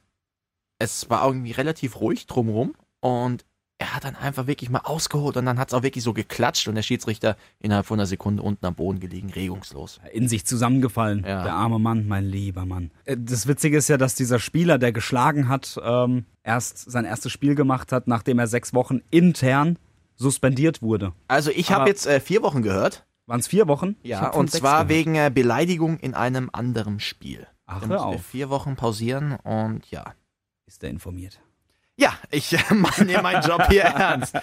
Es 0.79 1.11
war 1.11 1.27
irgendwie 1.27 1.53
relativ 1.53 2.01
ruhig 2.01 2.27
drumherum 2.27 2.75
und 3.01 3.45
er 3.79 3.95
hat 3.95 4.05
dann 4.05 4.15
einfach 4.15 4.47
wirklich 4.47 4.71
mal 4.71 4.81
ausgeholt 4.85 5.37
und 5.37 5.47
dann 5.47 5.59
hat 5.59 5.69
es 5.69 5.75
auch 5.75 5.83
wirklich 5.83 6.05
so 6.05 6.13
geklatscht 6.13 6.69
und 6.69 6.77
der 6.77 6.83
Schiedsrichter 6.83 7.37
innerhalb 7.59 7.87
von 7.87 7.99
einer 7.99 8.07
Sekunde 8.07 8.43
unten 8.43 8.65
am 8.67 8.75
Boden 8.77 9.01
gelegen, 9.01 9.31
regungslos. 9.31 10.01
In 10.13 10.29
sich 10.29 10.47
zusammengefallen, 10.47 11.25
Ja. 11.27 11.43
der 11.43 11.55
arme 11.55 11.79
Mann, 11.81 12.07
mein 12.07 12.25
lieber 12.25 12.67
Mann. 12.67 12.93
Äh, 13.05 13.17
Das 13.19 13.49
Witzige 13.49 13.77
ist 13.79 13.89
ja, 13.89 13.97
dass 13.97 14.15
dieser 14.15 14.39
Spieler, 14.39 14.79
der 14.79 14.93
geschlagen 14.93 15.49
hat, 15.49 15.79
ähm, 15.83 16.25
erst 16.45 16.79
sein 16.91 17.05
erstes 17.05 17.33
Spiel 17.33 17.55
gemacht 17.57 17.91
hat, 17.91 18.07
nachdem 18.07 18.39
er 18.39 18.47
sechs 18.47 18.75
Wochen 18.75 19.01
intern 19.11 19.79
suspendiert 20.15 20.81
wurde. 20.81 21.13
Also 21.27 21.51
ich 21.51 21.73
habe 21.73 21.89
jetzt 21.89 22.07
äh, 22.07 22.21
vier 22.21 22.43
Wochen 22.43 22.63
gehört. 22.63 23.05
Waren 23.27 23.41
es 23.41 23.49
vier 23.49 23.67
Wochen? 23.67 23.97
Ja, 24.03 24.29
und 24.31 24.51
zwar 24.51 24.85
gehört. 24.85 24.89
wegen 24.91 25.15
äh, 25.17 25.31
Beleidigung 25.35 25.99
in 25.99 26.15
einem 26.15 26.49
anderen 26.53 27.01
Spiel. 27.01 27.47
Ach, 27.67 27.85
hör 27.89 28.05
auf. 28.07 28.25
vier 28.25 28.51
Wochen 28.51 28.77
pausieren 28.77 29.33
und 29.43 29.91
ja. 29.91 30.15
Ist 30.67 30.83
der 30.83 30.91
informiert. 30.91 31.41
Ja, 31.97 32.13
ich 32.31 32.53
äh, 32.53 32.59
meine 32.75 33.23
meinen 33.23 33.43
Job 33.43 33.67
hier 33.69 33.83
ernst. 33.85 34.35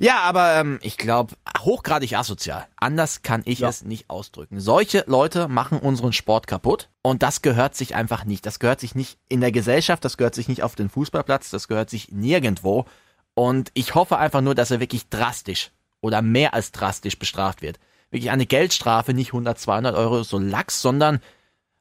Ja, 0.00 0.20
aber 0.22 0.54
ähm, 0.54 0.78
ich 0.82 0.96
glaube, 0.96 1.34
hochgradig 1.60 2.16
asozial. 2.16 2.66
Anders 2.76 3.22
kann 3.22 3.42
ich 3.44 3.60
Ja. 3.60 3.68
es 3.68 3.84
nicht 3.84 4.10
ausdrücken. 4.10 4.58
Solche 4.58 5.04
Leute 5.06 5.46
machen 5.48 5.78
unseren 5.78 6.12
Sport 6.12 6.46
kaputt 6.46 6.88
und 7.02 7.22
das 7.22 7.42
gehört 7.42 7.74
sich 7.76 7.94
einfach 7.94 8.24
nicht. 8.24 8.44
Das 8.46 8.58
gehört 8.58 8.80
sich 8.80 8.94
nicht 8.94 9.18
in 9.28 9.40
der 9.40 9.52
Gesellschaft, 9.52 10.04
das 10.04 10.16
gehört 10.16 10.34
sich 10.34 10.48
nicht 10.48 10.62
auf 10.62 10.74
den 10.74 10.88
Fußballplatz, 10.88 11.50
das 11.50 11.68
gehört 11.68 11.90
sich 11.90 12.10
nirgendwo. 12.10 12.86
Und 13.34 13.70
ich 13.74 13.94
hoffe 13.94 14.18
einfach 14.18 14.40
nur, 14.40 14.54
dass 14.54 14.70
er 14.70 14.80
wirklich 14.80 15.08
drastisch 15.08 15.70
oder 16.00 16.22
mehr 16.22 16.54
als 16.54 16.72
drastisch 16.72 17.18
bestraft 17.18 17.62
wird. 17.62 17.78
Wirklich 18.10 18.30
eine 18.30 18.46
Geldstrafe, 18.46 19.12
nicht 19.14 19.28
100, 19.28 19.58
200 19.58 19.94
Euro 19.96 20.22
so 20.22 20.38
lax, 20.38 20.80
sondern 20.82 21.20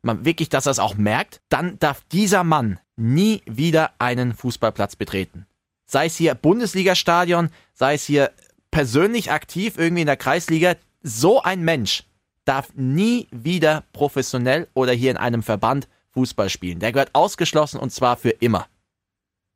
man 0.01 0.25
wirklich, 0.25 0.49
dass 0.49 0.65
er 0.65 0.71
es 0.71 0.79
auch 0.79 0.95
merkt, 0.95 1.41
dann 1.49 1.79
darf 1.79 2.01
dieser 2.11 2.43
Mann 2.43 2.79
nie 2.95 3.41
wieder 3.45 3.91
einen 3.99 4.33
Fußballplatz 4.33 4.95
betreten. 4.95 5.45
Sei 5.85 6.05
es 6.05 6.15
hier 6.15 6.35
Bundesligastadion, 6.35 7.49
sei 7.73 7.95
es 7.95 8.05
hier 8.05 8.31
persönlich 8.71 9.31
aktiv 9.31 9.77
irgendwie 9.77 10.01
in 10.01 10.07
der 10.07 10.17
Kreisliga, 10.17 10.75
so 11.01 11.41
ein 11.41 11.63
Mensch 11.63 12.03
darf 12.45 12.73
nie 12.75 13.27
wieder 13.31 13.83
professionell 13.93 14.67
oder 14.73 14.93
hier 14.93 15.11
in 15.11 15.17
einem 15.17 15.43
Verband 15.43 15.87
Fußball 16.11 16.49
spielen. 16.49 16.79
Der 16.79 16.91
gehört 16.91 17.13
ausgeschlossen 17.13 17.79
und 17.79 17.91
zwar 17.91 18.17
für 18.17 18.29
immer. 18.29 18.67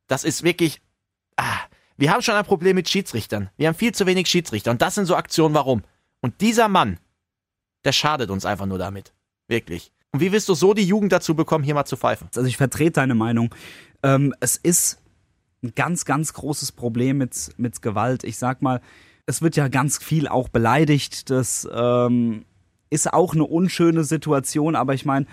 Das 0.06 0.24
ist 0.24 0.42
wirklich. 0.42 0.80
Ah, 1.36 1.60
wir 1.96 2.12
haben 2.12 2.22
schon 2.22 2.34
ein 2.34 2.44
Problem 2.44 2.76
mit 2.76 2.88
Schiedsrichtern. 2.88 3.50
Wir 3.56 3.68
haben 3.68 3.74
viel 3.74 3.92
zu 3.92 4.06
wenig 4.06 4.28
Schiedsrichter 4.28 4.70
und 4.70 4.82
das 4.82 4.94
sind 4.94 5.06
so 5.06 5.16
Aktionen, 5.16 5.54
warum? 5.54 5.82
Und 6.20 6.40
dieser 6.40 6.68
Mann, 6.68 6.98
der 7.84 7.92
schadet 7.92 8.30
uns 8.30 8.44
einfach 8.44 8.66
nur 8.66 8.78
damit. 8.78 9.12
Wirklich. 9.46 9.92
Und 10.12 10.20
wie 10.20 10.32
willst 10.32 10.48
du 10.48 10.54
so 10.54 10.74
die 10.74 10.84
Jugend 10.84 11.12
dazu 11.12 11.34
bekommen, 11.34 11.64
hier 11.64 11.74
mal 11.74 11.84
zu 11.84 11.96
pfeifen? 11.96 12.28
Also 12.34 12.48
ich 12.48 12.56
vertrete 12.56 12.92
deine 12.92 13.14
Meinung. 13.14 13.54
Ähm, 14.02 14.34
es 14.40 14.56
ist 14.56 15.02
ein 15.62 15.72
ganz, 15.74 16.04
ganz 16.04 16.32
großes 16.32 16.72
Problem 16.72 17.18
mit, 17.18 17.50
mit 17.56 17.82
Gewalt. 17.82 18.24
Ich 18.24 18.38
sag 18.38 18.62
mal, 18.62 18.80
es 19.26 19.42
wird 19.42 19.56
ja 19.56 19.68
ganz 19.68 19.98
viel 19.98 20.28
auch 20.28 20.48
beleidigt. 20.48 21.30
Das 21.30 21.68
ähm, 21.70 22.44
ist 22.90 23.12
auch 23.12 23.34
eine 23.34 23.44
unschöne 23.44 24.04
Situation, 24.04 24.76
aber 24.76 24.94
ich 24.94 25.04
meine, 25.04 25.26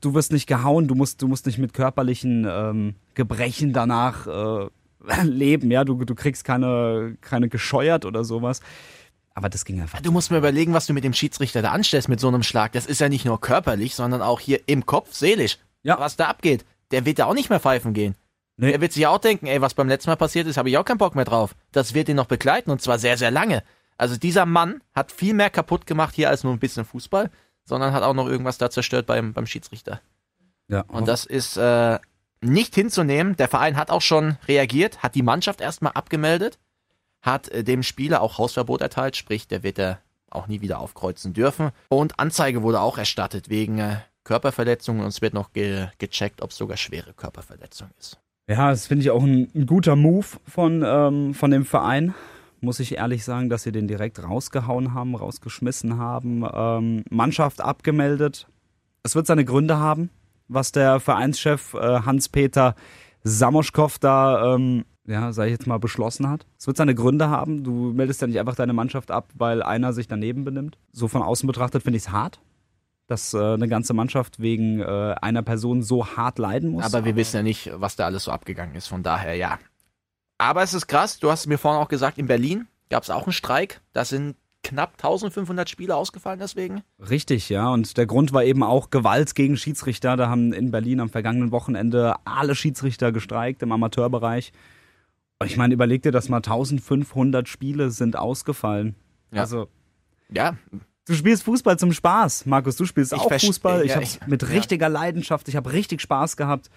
du 0.00 0.14
wirst 0.14 0.32
nicht 0.32 0.46
gehauen, 0.46 0.88
du 0.88 0.94
musst, 0.94 1.22
du 1.22 1.28
musst 1.28 1.46
nicht 1.46 1.58
mit 1.58 1.74
körperlichen 1.74 2.46
ähm, 2.48 2.94
Gebrechen 3.14 3.72
danach 3.72 4.26
äh, 4.26 4.68
leben, 5.22 5.70
ja, 5.70 5.84
du, 5.84 6.04
du 6.04 6.14
kriegst 6.14 6.44
keine, 6.44 7.16
keine 7.20 7.48
gescheuert 7.48 8.04
oder 8.04 8.24
sowas. 8.24 8.60
Aber 9.34 9.48
das 9.48 9.64
ging 9.64 9.80
einfach. 9.80 10.00
Du 10.00 10.12
musst 10.12 10.30
mir 10.30 10.38
überlegen, 10.38 10.72
was 10.72 10.86
du 10.86 10.92
mit 10.92 11.04
dem 11.04 11.12
Schiedsrichter 11.12 11.60
da 11.60 11.72
anstellst 11.72 12.08
mit 12.08 12.20
so 12.20 12.28
einem 12.28 12.44
Schlag. 12.44 12.72
Das 12.72 12.86
ist 12.86 13.00
ja 13.00 13.08
nicht 13.08 13.24
nur 13.24 13.40
körperlich, 13.40 13.94
sondern 13.94 14.22
auch 14.22 14.40
hier 14.40 14.60
im 14.66 14.86
Kopf, 14.86 15.12
seelisch. 15.12 15.58
Ja. 15.82 15.98
Was 15.98 16.16
da 16.16 16.28
abgeht. 16.28 16.64
Der 16.92 17.04
wird 17.04 17.18
ja 17.18 17.26
auch 17.26 17.34
nicht 17.34 17.50
mehr 17.50 17.60
pfeifen 17.60 17.94
gehen. 17.94 18.14
Nee. 18.56 18.70
Er 18.70 18.80
wird 18.80 18.92
sich 18.92 19.06
auch 19.06 19.18
denken, 19.18 19.46
ey, 19.46 19.60
was 19.60 19.74
beim 19.74 19.88
letzten 19.88 20.10
Mal 20.10 20.16
passiert 20.16 20.46
ist, 20.46 20.56
habe 20.56 20.70
ich 20.70 20.78
auch 20.78 20.84
keinen 20.84 20.98
Bock 20.98 21.16
mehr 21.16 21.24
drauf. 21.24 21.56
Das 21.72 21.94
wird 21.94 22.08
ihn 22.08 22.16
noch 22.16 22.26
begleiten 22.26 22.70
und 22.70 22.80
zwar 22.80 22.98
sehr, 22.98 23.18
sehr 23.18 23.32
lange. 23.32 23.64
Also 23.98 24.16
dieser 24.16 24.46
Mann 24.46 24.80
hat 24.94 25.10
viel 25.10 25.34
mehr 25.34 25.50
kaputt 25.50 25.86
gemacht 25.86 26.14
hier 26.14 26.28
als 26.28 26.44
nur 26.44 26.52
ein 26.52 26.60
bisschen 26.60 26.84
Fußball, 26.84 27.30
sondern 27.64 27.92
hat 27.92 28.04
auch 28.04 28.14
noch 28.14 28.28
irgendwas 28.28 28.58
da 28.58 28.70
zerstört 28.70 29.06
beim, 29.06 29.32
beim 29.32 29.46
Schiedsrichter. 29.46 30.00
Ja, 30.68 30.82
Und 30.82 31.08
das 31.08 31.26
ist 31.26 31.56
äh, 31.56 31.98
nicht 32.40 32.74
hinzunehmen. 32.74 33.36
Der 33.36 33.48
Verein 33.48 33.76
hat 33.76 33.90
auch 33.90 34.02
schon 34.02 34.38
reagiert, 34.46 35.02
hat 35.02 35.14
die 35.14 35.22
Mannschaft 35.22 35.60
erstmal 35.60 35.92
abgemeldet, 35.92 36.58
hat 37.24 37.48
äh, 37.48 37.64
dem 37.64 37.82
Spieler 37.82 38.20
auch 38.20 38.38
Hausverbot 38.38 38.80
erteilt, 38.80 39.16
sprich, 39.16 39.48
der 39.48 39.62
wird 39.62 39.78
er 39.78 39.98
auch 40.30 40.46
nie 40.46 40.60
wieder 40.60 40.78
aufkreuzen 40.78 41.32
dürfen. 41.32 41.70
Und 41.88 42.18
Anzeige 42.18 42.62
wurde 42.62 42.80
auch 42.80 42.98
erstattet 42.98 43.48
wegen 43.48 43.78
äh, 43.78 43.96
Körperverletzungen 44.24 45.02
und 45.02 45.08
es 45.08 45.22
wird 45.22 45.34
noch 45.34 45.52
ge 45.52 45.88
gecheckt, 45.98 46.42
ob 46.42 46.50
es 46.50 46.56
sogar 46.56 46.76
schwere 46.76 47.12
Körperverletzung 47.12 47.88
ist. 47.98 48.18
Ja, 48.46 48.70
das 48.70 48.86
finde 48.86 49.04
ich 49.04 49.10
auch 49.10 49.22
ein, 49.22 49.50
ein 49.54 49.66
guter 49.66 49.96
Move 49.96 50.26
von, 50.46 50.82
ähm, 50.86 51.34
von 51.34 51.50
dem 51.50 51.64
Verein. 51.64 52.14
Muss 52.60 52.80
ich 52.80 52.96
ehrlich 52.96 53.24
sagen, 53.24 53.48
dass 53.48 53.62
sie 53.62 53.72
den 53.72 53.88
direkt 53.88 54.22
rausgehauen 54.22 54.94
haben, 54.94 55.14
rausgeschmissen 55.14 55.98
haben. 55.98 56.44
Ähm, 56.52 57.04
Mannschaft 57.10 57.60
abgemeldet. 57.60 58.46
Es 59.02 59.14
wird 59.14 59.26
seine 59.26 59.44
Gründe 59.44 59.78
haben, 59.78 60.10
was 60.48 60.72
der 60.72 61.00
Vereinschef 61.00 61.74
äh, 61.74 62.00
Hans-Peter 62.00 62.74
Samoschkow 63.22 63.98
da, 63.98 64.54
ähm, 64.54 64.84
ja, 65.06 65.32
sag 65.32 65.46
ich 65.46 65.52
jetzt 65.52 65.66
mal, 65.66 65.78
beschlossen 65.78 66.28
hat. 66.28 66.46
Es 66.58 66.66
wird 66.66 66.76
seine 66.76 66.94
Gründe 66.94 67.28
haben. 67.28 67.62
Du 67.64 67.92
meldest 67.92 68.20
ja 68.20 68.26
nicht 68.26 68.40
einfach 68.40 68.54
deine 68.54 68.72
Mannschaft 68.72 69.10
ab, 69.10 69.28
weil 69.34 69.62
einer 69.62 69.92
sich 69.92 70.08
daneben 70.08 70.44
benimmt. 70.44 70.78
So 70.92 71.08
von 71.08 71.22
außen 71.22 71.46
betrachtet 71.46 71.82
finde 71.82 71.98
ich 71.98 72.04
es 72.04 72.10
hart, 72.10 72.40
dass 73.06 73.34
äh, 73.34 73.38
eine 73.38 73.68
ganze 73.68 73.92
Mannschaft 73.92 74.40
wegen 74.40 74.80
äh, 74.80 75.14
einer 75.20 75.42
Person 75.42 75.82
so 75.82 76.06
hart 76.06 76.38
leiden 76.38 76.70
muss. 76.70 76.84
Aber 76.84 77.04
wir 77.04 77.16
wissen 77.16 77.36
ja 77.36 77.42
nicht, 77.42 77.70
was 77.74 77.96
da 77.96 78.06
alles 78.06 78.24
so 78.24 78.30
abgegangen 78.30 78.74
ist, 78.74 78.86
von 78.86 79.02
daher 79.02 79.34
ja. 79.34 79.58
Aber 80.38 80.62
es 80.62 80.74
ist 80.74 80.86
krass, 80.86 81.18
du 81.18 81.30
hast 81.30 81.46
mir 81.46 81.58
vorhin 81.58 81.80
auch 81.80 81.88
gesagt, 81.88 82.18
in 82.18 82.26
Berlin 82.26 82.66
gab 82.88 83.02
es 83.02 83.10
auch 83.10 83.24
einen 83.24 83.32
Streik. 83.32 83.80
Da 83.92 84.04
sind 84.04 84.36
knapp 84.62 84.94
1500 84.94 85.68
Spieler 85.68 85.96
ausgefallen 85.96 86.40
deswegen. 86.40 86.82
Richtig, 86.98 87.50
ja. 87.50 87.68
Und 87.68 87.96
der 87.98 88.06
Grund 88.06 88.32
war 88.32 88.44
eben 88.44 88.62
auch 88.62 88.90
Gewalt 88.90 89.34
gegen 89.34 89.56
Schiedsrichter. 89.56 90.16
Da 90.16 90.28
haben 90.28 90.52
in 90.52 90.70
Berlin 90.70 91.00
am 91.00 91.10
vergangenen 91.10 91.52
Wochenende 91.52 92.16
alle 92.24 92.54
Schiedsrichter 92.54 93.12
gestreikt 93.12 93.62
im 93.62 93.70
Amateurbereich. 93.70 94.52
Ich 95.46 95.56
meine, 95.56 95.74
überleg 95.74 96.02
dir 96.02 96.12
das 96.12 96.28
mal, 96.28 96.38
1500 96.38 97.48
Spiele 97.48 97.90
sind 97.90 98.16
ausgefallen. 98.16 98.94
Ja. 99.32 99.40
Also, 99.42 99.68
Ja, 100.30 100.56
du 101.06 101.14
spielst 101.14 101.42
Fußball 101.44 101.78
zum 101.78 101.92
Spaß. 101.92 102.46
Markus, 102.46 102.76
du 102.76 102.84
spielst 102.84 103.12
Ich 103.12 103.18
auch 103.20 103.32
Fußball. 103.32 103.82
Ich 103.82 103.90
ja, 103.90 103.94
habe 103.96 104.04
ich- 104.04 104.20
mit 104.26 104.42
ja. 104.42 104.48
richtiger 104.48 104.88
Leidenschaft, 104.88 105.48
ich 105.48 105.56
habe 105.56 105.72
richtig 105.72 106.00
Spaß 106.00 106.36
gehabt, 106.36 106.70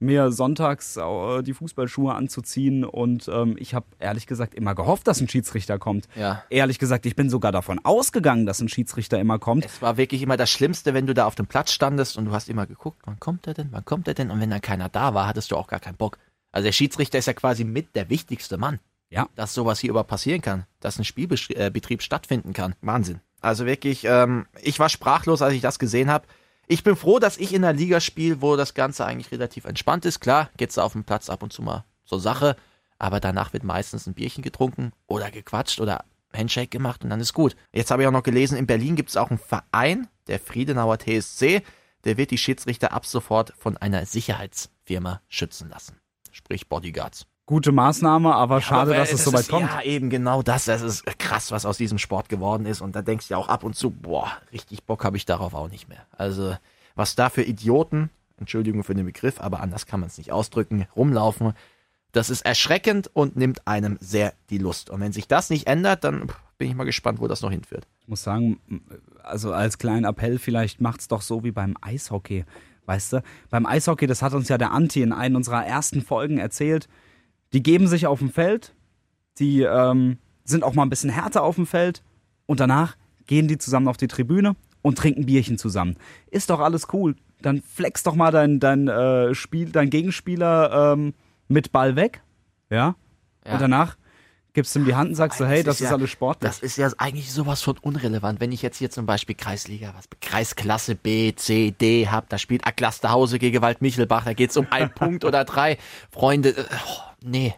mir 0.00 0.32
sonntags 0.32 0.96
äh, 0.96 1.42
die 1.42 1.54
Fußballschuhe 1.54 2.12
anzuziehen. 2.14 2.84
Und 2.84 3.28
ähm, 3.28 3.56
ich 3.58 3.74
habe 3.74 3.86
ehrlich 4.00 4.26
gesagt 4.26 4.54
immer 4.54 4.74
gehofft, 4.74 5.06
dass 5.06 5.20
ein 5.20 5.28
Schiedsrichter 5.28 5.78
kommt. 5.78 6.08
ja. 6.16 6.42
Ehrlich 6.50 6.78
gesagt, 6.80 7.06
ich 7.06 7.14
bin 7.14 7.30
sogar 7.30 7.52
davon 7.52 7.78
ausgegangen, 7.84 8.44
dass 8.44 8.60
ein 8.60 8.68
Schiedsrichter 8.68 9.20
immer 9.20 9.38
kommt. 9.38 9.64
Es 9.64 9.80
war 9.82 9.96
wirklich 9.96 10.22
immer 10.22 10.36
das 10.36 10.50
Schlimmste, 10.50 10.94
wenn 10.94 11.06
du 11.06 11.14
da 11.14 11.26
auf 11.26 11.36
dem 11.36 11.46
Platz 11.46 11.70
standest 11.72 12.18
und 12.18 12.24
du 12.26 12.32
hast 12.32 12.48
immer 12.48 12.66
geguckt, 12.66 12.98
wann 13.04 13.20
kommt 13.20 13.46
er 13.46 13.54
denn, 13.54 13.68
wann 13.70 13.84
kommt 13.84 14.08
er 14.08 14.14
denn? 14.14 14.30
Und 14.32 14.40
wenn 14.40 14.50
dann 14.50 14.60
keiner 14.60 14.88
da 14.88 15.14
war, 15.14 15.26
hattest 15.28 15.52
du 15.52 15.56
auch 15.56 15.68
gar 15.68 15.80
keinen 15.80 15.96
Bock. 15.96 16.18
Also 16.54 16.66
der 16.66 16.72
Schiedsrichter 16.72 17.18
ist 17.18 17.26
ja 17.26 17.32
quasi 17.32 17.64
mit 17.64 17.96
der 17.96 18.08
wichtigste 18.10 18.58
Mann. 18.58 18.78
Ja. 19.10 19.28
Dass 19.34 19.54
sowas 19.54 19.80
hier 19.80 19.90
überhaupt 19.90 20.08
passieren 20.08 20.40
kann, 20.40 20.66
dass 20.78 20.98
ein 20.98 21.04
Spielbetrieb 21.04 22.00
stattfinden 22.00 22.52
kann. 22.52 22.76
Wahnsinn. 22.80 23.20
Also 23.40 23.66
wirklich, 23.66 24.04
ähm, 24.04 24.46
ich 24.62 24.78
war 24.78 24.88
sprachlos, 24.88 25.42
als 25.42 25.52
ich 25.52 25.60
das 25.60 25.80
gesehen 25.80 26.10
habe. 26.10 26.28
Ich 26.68 26.84
bin 26.84 26.94
froh, 26.94 27.18
dass 27.18 27.38
ich 27.38 27.52
in 27.52 27.64
einer 27.64 27.76
Liga 27.76 27.98
spiele, 27.98 28.40
wo 28.40 28.54
das 28.54 28.74
Ganze 28.74 29.04
eigentlich 29.04 29.32
relativ 29.32 29.64
entspannt 29.64 30.04
ist. 30.04 30.20
Klar, 30.20 30.48
geht's 30.56 30.76
da 30.76 30.84
auf 30.84 30.92
dem 30.92 31.02
Platz 31.02 31.28
ab 31.28 31.42
und 31.42 31.52
zu 31.52 31.60
mal 31.60 31.84
zur 32.04 32.20
Sache, 32.20 32.56
aber 32.98 33.18
danach 33.18 33.52
wird 33.52 33.64
meistens 33.64 34.06
ein 34.06 34.14
Bierchen 34.14 34.42
getrunken 34.42 34.92
oder 35.08 35.32
gequatscht 35.32 35.80
oder 35.80 36.04
Handshake 36.32 36.68
gemacht 36.68 37.02
und 37.02 37.10
dann 37.10 37.20
ist 37.20 37.34
gut. 37.34 37.56
Jetzt 37.72 37.90
habe 37.90 38.02
ich 38.02 38.08
auch 38.08 38.12
noch 38.12 38.22
gelesen, 38.22 38.56
in 38.56 38.66
Berlin 38.66 38.94
gibt 38.94 39.10
es 39.10 39.16
auch 39.16 39.30
einen 39.30 39.38
Verein, 39.38 40.06
der 40.28 40.38
Friedenauer 40.38 40.98
TSC, 40.98 41.62
der 42.04 42.16
wird 42.16 42.30
die 42.30 42.38
Schiedsrichter 42.38 42.92
ab 42.92 43.06
sofort 43.06 43.52
von 43.58 43.76
einer 43.76 44.06
Sicherheitsfirma 44.06 45.20
schützen 45.28 45.68
lassen. 45.68 46.00
Sprich 46.34 46.68
Bodyguards. 46.68 47.26
Gute 47.46 47.70
Maßnahme, 47.70 48.34
aber 48.34 48.60
schade, 48.60 48.90
Aber 48.90 48.96
dass 48.96 49.12
es 49.12 49.22
das 49.22 49.24
soweit 49.24 49.42
ist, 49.42 49.48
kommt. 49.50 49.70
Ja, 49.70 49.82
eben 49.82 50.10
genau 50.10 50.42
das. 50.42 50.64
Das 50.64 50.82
ist 50.82 51.06
krass, 51.18 51.52
was 51.52 51.64
aus 51.64 51.76
diesem 51.76 51.98
Sport 51.98 52.28
geworden 52.28 52.66
ist. 52.66 52.80
Und 52.80 52.96
da 52.96 53.02
denkst 53.02 53.28
du 53.28 53.34
ja 53.34 53.38
auch 53.38 53.48
ab 53.48 53.62
und 53.62 53.76
zu, 53.76 53.90
boah, 53.90 54.32
richtig 54.52 54.82
Bock 54.82 55.04
habe 55.04 55.16
ich 55.16 55.26
darauf 55.26 55.54
auch 55.54 55.70
nicht 55.70 55.88
mehr. 55.88 56.04
Also, 56.10 56.56
was 56.96 57.14
da 57.14 57.30
für 57.30 57.42
Idioten, 57.42 58.10
Entschuldigung 58.38 58.82
für 58.82 58.96
den 58.96 59.06
Begriff, 59.06 59.40
aber 59.40 59.60
anders 59.60 59.86
kann 59.86 60.00
man 60.00 60.08
es 60.08 60.18
nicht 60.18 60.32
ausdrücken, 60.32 60.88
rumlaufen, 60.96 61.52
das 62.10 62.30
ist 62.30 62.44
erschreckend 62.44 63.10
und 63.12 63.36
nimmt 63.36 63.68
einem 63.68 63.96
sehr 64.00 64.32
die 64.50 64.58
Lust. 64.58 64.90
Und 64.90 65.00
wenn 65.00 65.12
sich 65.12 65.28
das 65.28 65.50
nicht 65.50 65.68
ändert, 65.68 66.02
dann 66.02 66.32
bin 66.58 66.68
ich 66.68 66.74
mal 66.74 66.84
gespannt, 66.84 67.20
wo 67.20 67.28
das 67.28 67.42
noch 67.42 67.50
hinführt. 67.50 67.86
Ich 68.00 68.08
muss 68.08 68.24
sagen, 68.24 68.58
also 69.22 69.52
als 69.52 69.78
kleinen 69.78 70.04
Appell, 70.04 70.38
vielleicht 70.38 70.80
macht's 70.80 71.06
doch 71.06 71.22
so 71.22 71.44
wie 71.44 71.52
beim 71.52 71.76
Eishockey. 71.80 72.44
Weißt 72.86 73.14
du, 73.14 73.22
beim 73.50 73.66
Eishockey, 73.66 74.06
das 74.06 74.22
hat 74.22 74.34
uns 74.34 74.48
ja 74.48 74.58
der 74.58 74.72
Anti 74.72 75.02
in 75.02 75.12
einer 75.12 75.36
unserer 75.36 75.64
ersten 75.64 76.02
Folgen 76.02 76.38
erzählt, 76.38 76.88
die 77.52 77.62
geben 77.62 77.86
sich 77.86 78.06
auf 78.06 78.18
dem 78.18 78.30
Feld, 78.30 78.74
die 79.38 79.62
ähm, 79.62 80.18
sind 80.44 80.64
auch 80.64 80.74
mal 80.74 80.82
ein 80.82 80.90
bisschen 80.90 81.10
härter 81.10 81.42
auf 81.42 81.56
dem 81.56 81.66
Feld 81.66 82.02
und 82.46 82.60
danach 82.60 82.96
gehen 83.26 83.48
die 83.48 83.58
zusammen 83.58 83.88
auf 83.88 83.96
die 83.96 84.08
Tribüne 84.08 84.56
und 84.82 84.98
trinken 84.98 85.26
Bierchen 85.26 85.56
zusammen. 85.56 85.96
Ist 86.30 86.50
doch 86.50 86.60
alles 86.60 86.88
cool. 86.92 87.16
Dann 87.40 87.62
flex 87.62 88.02
doch 88.02 88.14
mal 88.14 88.30
dein, 88.30 88.60
dein 88.60 88.88
äh, 88.88 89.34
Spiel, 89.34 89.70
dein 89.70 89.90
Gegenspieler 89.90 90.92
ähm, 90.92 91.14
mit 91.48 91.72
Ball 91.72 91.96
weg, 91.96 92.22
ja? 92.70 92.96
Ja. 93.46 93.52
Und 93.52 93.60
danach 93.60 93.96
gibst 94.54 94.74
du 94.74 94.78
ihm 94.78 94.84
die 94.86 94.94
Hand 94.94 95.10
und 95.10 95.14
sagst 95.16 95.38
so, 95.38 95.46
hey, 95.46 95.62
das 95.62 95.80
ist 95.80 95.90
ja- 95.90 95.94
alles 95.94 96.10
sportlich. 96.10 96.48
Das 96.48 96.60
ist 96.60 96.76
ja 96.78 96.88
eigentlich 96.96 97.30
sowas 97.30 97.60
von 97.60 97.76
unrelevant. 97.78 98.40
Wenn 98.40 98.52
ich 98.52 98.62
jetzt 98.62 98.78
hier 98.78 98.90
zum 98.90 99.04
Beispiel 99.04 99.34
Kreisliga, 99.34 99.92
was 99.96 100.06
Kreisklasse 100.20 100.94
B, 100.94 101.34
C, 101.34 101.72
D 101.72 102.08
hab, 102.08 102.28
da 102.30 102.38
spielt 102.38 102.66
Aklasterhause 102.66 103.38
gegen 103.38 103.60
Wald 103.60 103.82
Michelbach, 103.82 104.24
da 104.24 104.32
geht's 104.32 104.56
um 104.56 104.66
einen 104.70 104.90
Punkt 104.94 105.24
oder 105.24 105.44
drei. 105.44 105.76
Freunde, 106.10 106.50
äh, 106.56 106.64
oh, 106.88 107.00
nee, 107.22 107.54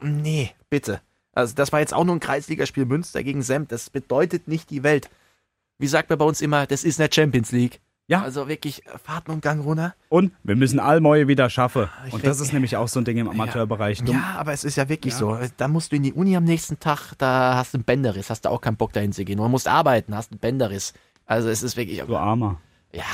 nee, 0.00 0.52
bitte. 0.70 1.00
Also 1.32 1.54
das 1.54 1.72
war 1.72 1.80
jetzt 1.80 1.92
auch 1.92 2.04
nur 2.04 2.14
ein 2.16 2.20
Kreisligaspiel 2.20 2.84
Münster 2.86 3.22
gegen 3.22 3.42
Semp. 3.42 3.68
Das 3.70 3.90
bedeutet 3.90 4.46
nicht 4.48 4.70
die 4.70 4.82
Welt. 4.82 5.10
Wie 5.78 5.86
sagt 5.86 6.08
man 6.08 6.18
bei 6.18 6.24
uns 6.24 6.40
immer, 6.40 6.66
das 6.66 6.84
ist 6.84 6.98
eine 7.00 7.10
Champions 7.12 7.52
League. 7.52 7.80
Ja. 8.08 8.22
Also 8.22 8.48
wirklich, 8.48 8.86
äh, 8.86 8.98
Fahrten 9.02 9.32
und 9.32 9.42
Gang 9.42 9.64
runter. 9.64 9.94
Und 10.08 10.32
wir 10.44 10.54
müssen 10.54 10.78
Almoje 10.78 11.26
wieder 11.26 11.50
schaffen. 11.50 11.88
Ich 12.06 12.12
Und 12.12 12.24
das 12.24 12.40
ist 12.40 12.52
nämlich 12.52 12.76
auch 12.76 12.86
so 12.88 13.00
ein 13.00 13.04
Ding 13.04 13.16
im 13.16 13.28
Amateurbereich. 13.28 14.04
Du, 14.04 14.12
Ja, 14.12 14.36
aber 14.38 14.52
es 14.52 14.62
ist 14.62 14.76
ja 14.76 14.88
wirklich 14.88 15.14
so. 15.14 15.36
Da 15.56 15.68
musst 15.68 15.90
du 15.90 15.96
in 15.96 16.04
die 16.04 16.12
Uni 16.12 16.36
am 16.36 16.44
nächsten 16.44 16.78
Tag, 16.78 17.14
da 17.18 17.56
hast 17.56 17.74
du 17.74 17.78
einen 17.78 17.84
Bänderriss, 17.84 18.30
hast 18.30 18.44
du 18.44 18.50
auch 18.50 18.60
keinen 18.60 18.76
Bock 18.76 18.92
dahin 18.92 19.12
zu 19.12 19.24
gehen. 19.24 19.38
Du 19.38 19.48
musst 19.48 19.66
arbeiten, 19.66 20.14
hast 20.14 20.30
einen 20.30 20.38
Bänderriss. 20.38 20.94
Also 21.26 21.48
es 21.48 21.64
ist 21.64 21.76
wirklich, 21.76 22.00
du 22.00 22.16
Armer. 22.16 22.60
ja. 22.92 23.04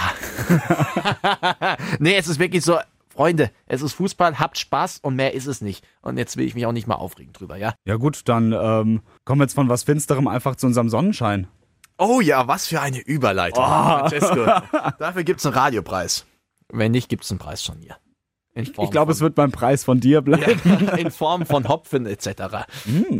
nee, 1.98 2.14
es 2.16 2.28
ist 2.28 2.38
wirklich 2.38 2.62
so, 2.62 2.78
Freunde, 3.08 3.50
es 3.66 3.82
ist 3.82 3.94
Fußball, 3.94 4.38
habt 4.38 4.58
Spaß 4.58 5.00
und 5.02 5.16
mehr 5.16 5.34
ist 5.34 5.46
es 5.46 5.60
nicht. 5.60 5.86
Und 6.00 6.18
jetzt 6.18 6.36
will 6.36 6.46
ich 6.46 6.54
mich 6.54 6.66
auch 6.66 6.72
nicht 6.72 6.86
mal 6.86 6.94
aufregen 6.94 7.32
drüber, 7.32 7.56
ja? 7.56 7.74
Ja 7.84 7.96
gut, 7.96 8.22
dann 8.26 8.52
ähm, 8.52 9.00
kommen 9.24 9.40
wir 9.40 9.44
jetzt 9.44 9.54
von 9.54 9.68
was 9.68 9.84
Finsterem 9.84 10.28
einfach 10.28 10.56
zu 10.56 10.66
unserem 10.66 10.88
Sonnenschein. 10.88 11.46
Oh 12.02 12.20
ja, 12.20 12.48
was 12.48 12.66
für 12.66 12.80
eine 12.80 12.98
Überleitung. 12.98 13.64
Francesco. 13.64 14.44
Dafür 14.98 15.22
gibt's 15.22 15.46
einen 15.46 15.54
Radiopreis. 15.54 16.26
Wenn 16.68 16.90
nicht, 16.90 17.08
gibt's 17.08 17.30
einen 17.30 17.38
Preis 17.38 17.62
von 17.62 17.78
mir. 17.78 17.96
Ich 18.54 18.90
glaube, 18.90 19.12
es 19.12 19.20
wird 19.20 19.36
beim 19.36 19.52
Preis 19.52 19.84
von 19.84 20.00
dir 20.00 20.20
bleiben. 20.20 20.60
Ja, 20.84 20.94
in 20.96 21.12
Form 21.12 21.46
von 21.46 21.68
Hopfen 21.68 22.06
etc. 22.06 22.66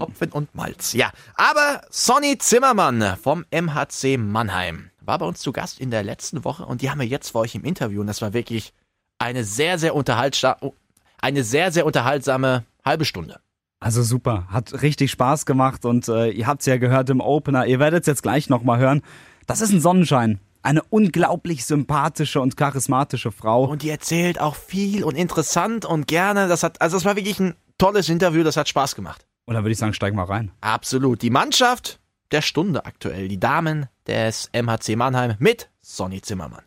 Hopfen 0.01 0.33
und 0.33 0.53
Malz. 0.57 0.95
Ja, 0.95 1.13
aber 1.37 1.83
Sonny 1.91 2.37
Zimmermann 2.39 3.17
vom 3.23 3.47
MHC 3.53 4.17
Mannheim 4.19 4.91
war 5.01 5.19
bei 5.19 5.27
uns 5.27 5.39
zu 5.39 5.53
Gast 5.53 5.79
in 5.79 5.93
der 5.93 6.03
letzten 6.03 6.45
Woche 6.45 6.67
und 6.67 6.83
die 6.83 6.91
haben 6.91 6.99
wir 6.99 7.07
jetzt 7.07 7.31
für 7.31 7.39
euch 7.39 7.55
im 7.55 7.65
Interview 7.65 8.01
und 8.01 8.09
das 8.09 8.21
war 8.21 8.33
wirklich 8.33 8.73
eine 9.19 9.45
sehr, 9.45 9.79
sehr 9.79 9.95
unterhaltsame, 9.95 10.73
eine 11.21 11.45
sehr, 11.45 11.71
sehr 11.71 11.87
unterhaltsame 11.87 12.65
halbe 12.85 13.05
Stunde. 13.05 13.39
Also 13.83 14.05
super, 14.05 14.47
hat 14.49 14.81
richtig 14.83 15.11
Spaß 15.11 15.45
gemacht 15.45 15.85
und 15.85 16.07
äh, 16.07 16.31
ihr 16.31 16.47
habt 16.47 16.61
es 16.61 16.67
ja 16.67 16.77
gehört 16.77 17.11
im 17.11 17.21
Opener. 17.21 17.67
Ihr 17.67 17.81
werdet 17.81 18.03
es 18.03 18.07
jetzt 18.07 18.23
gleich 18.23 18.49
nochmal 18.49 18.79
hören. 18.79 19.03
Das 19.49 19.61
ist 19.61 19.73
ein 19.73 19.81
Sonnenschein. 19.81 20.39
Eine 20.63 20.85
unglaublich 20.85 21.65
sympathische 21.67 22.41
und 22.41 22.57
charismatische 22.57 23.33
Frau. 23.33 23.65
Und 23.65 23.83
die 23.83 23.91
erzählt 23.91 24.41
auch 24.41 24.55
viel 24.55 25.03
und 25.03 25.17
interessant 25.17 25.85
und 25.85 26.07
gerne. 26.07 26.47
Das 26.47 26.63
hat, 26.63 26.81
also 26.81 26.97
das 26.97 27.05
war 27.05 27.17
wirklich 27.17 27.41
ein 27.41 27.57
tolles 27.77 28.09
Interview, 28.09 28.45
das 28.45 28.57
hat 28.57 28.69
Spaß 28.69 28.95
gemacht. 28.95 29.27
Und 29.47 29.55
dann 29.55 29.65
würde 29.65 29.73
ich 29.73 29.79
sagen, 29.79 29.95
steig 29.95 30.15
mal 30.15 30.27
rein. 30.27 30.53
Absolut. 30.61 31.21
Die 31.21 31.31
Mannschaft 31.31 31.99
der 32.31 32.43
Stunde 32.43 32.87
aktuell, 32.87 33.27
die 33.27 33.41
Damen 33.41 33.89
des 34.07 34.49
MHC 34.53 34.95
Mannheim 34.95 35.35
mit 35.41 35.71
Sonny 35.81 36.23
Zimmermann. 36.23 36.63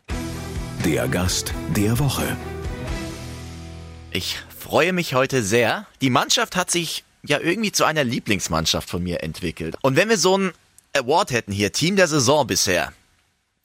Der 0.84 1.08
Gast 1.08 1.54
der 1.74 1.98
Woche. 1.98 2.36
Ich 4.10 4.38
freue 4.58 4.92
mich 4.92 5.14
heute 5.14 5.42
sehr. 5.42 5.86
Die 6.02 6.10
Mannschaft 6.10 6.56
hat 6.56 6.70
sich 6.70 7.05
ja 7.28 7.40
irgendwie 7.40 7.72
zu 7.72 7.84
einer 7.84 8.04
Lieblingsmannschaft 8.04 8.88
von 8.88 9.02
mir 9.02 9.22
entwickelt. 9.22 9.76
Und 9.82 9.96
wenn 9.96 10.08
wir 10.08 10.18
so 10.18 10.34
einen 10.34 10.52
Award 10.94 11.30
hätten 11.30 11.52
hier, 11.52 11.72
Team 11.72 11.96
der 11.96 12.08
Saison 12.08 12.46
bisher, 12.46 12.92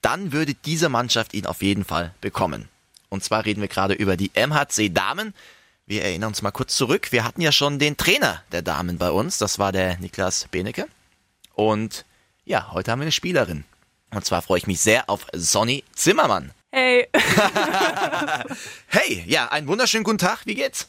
dann 0.02 0.32
würde 0.32 0.54
diese 0.54 0.90
Mannschaft 0.90 1.34
ihn 1.34 1.46
auf 1.46 1.62
jeden 1.62 1.86
Fall 1.86 2.14
bekommen. 2.22 2.68
Und 3.10 3.24
zwar 3.24 3.46
reden 3.46 3.62
wir 3.62 3.68
gerade 3.68 3.94
über 3.94 4.18
die 4.18 4.32
MHC 4.34 4.90
Damen. 4.90 5.34
Wir 5.86 6.04
erinnern 6.04 6.30
uns 6.30 6.42
mal 6.42 6.52
kurz 6.52 6.76
zurück. 6.76 7.12
Wir 7.12 7.24
hatten 7.24 7.42
ja 7.42 7.52
schon 7.52 7.78
den 7.78 7.98
Trainer 7.98 8.42
der 8.52 8.62
Damen 8.62 8.98
bei 8.98 9.12
uns. 9.12 9.38
Das 9.38 9.60
war 9.60 9.72
der 9.72 9.98
Niklas 10.00 10.48
Benecke. 10.50 10.88
Und 11.54 12.06
ja, 12.46 12.72
heute 12.72 12.92
haben 12.92 13.00
wir 13.00 13.04
eine 13.04 13.12
Spielerin. 13.12 13.66
Und 14.14 14.26
zwar 14.26 14.42
freue 14.42 14.58
ich 14.58 14.68
mich 14.68 14.80
sehr 14.80 15.10
auf 15.10 15.28
Sonny 15.34 15.84
Zimmermann. 15.94 16.52
Hey, 16.72 17.08
Hey, 18.88 19.24
ja, 19.28 19.48
einen 19.50 19.68
wunderschönen 19.68 20.04
guten 20.04 20.18
Tag. 20.18 20.46
Wie 20.46 20.56
geht's? 20.56 20.88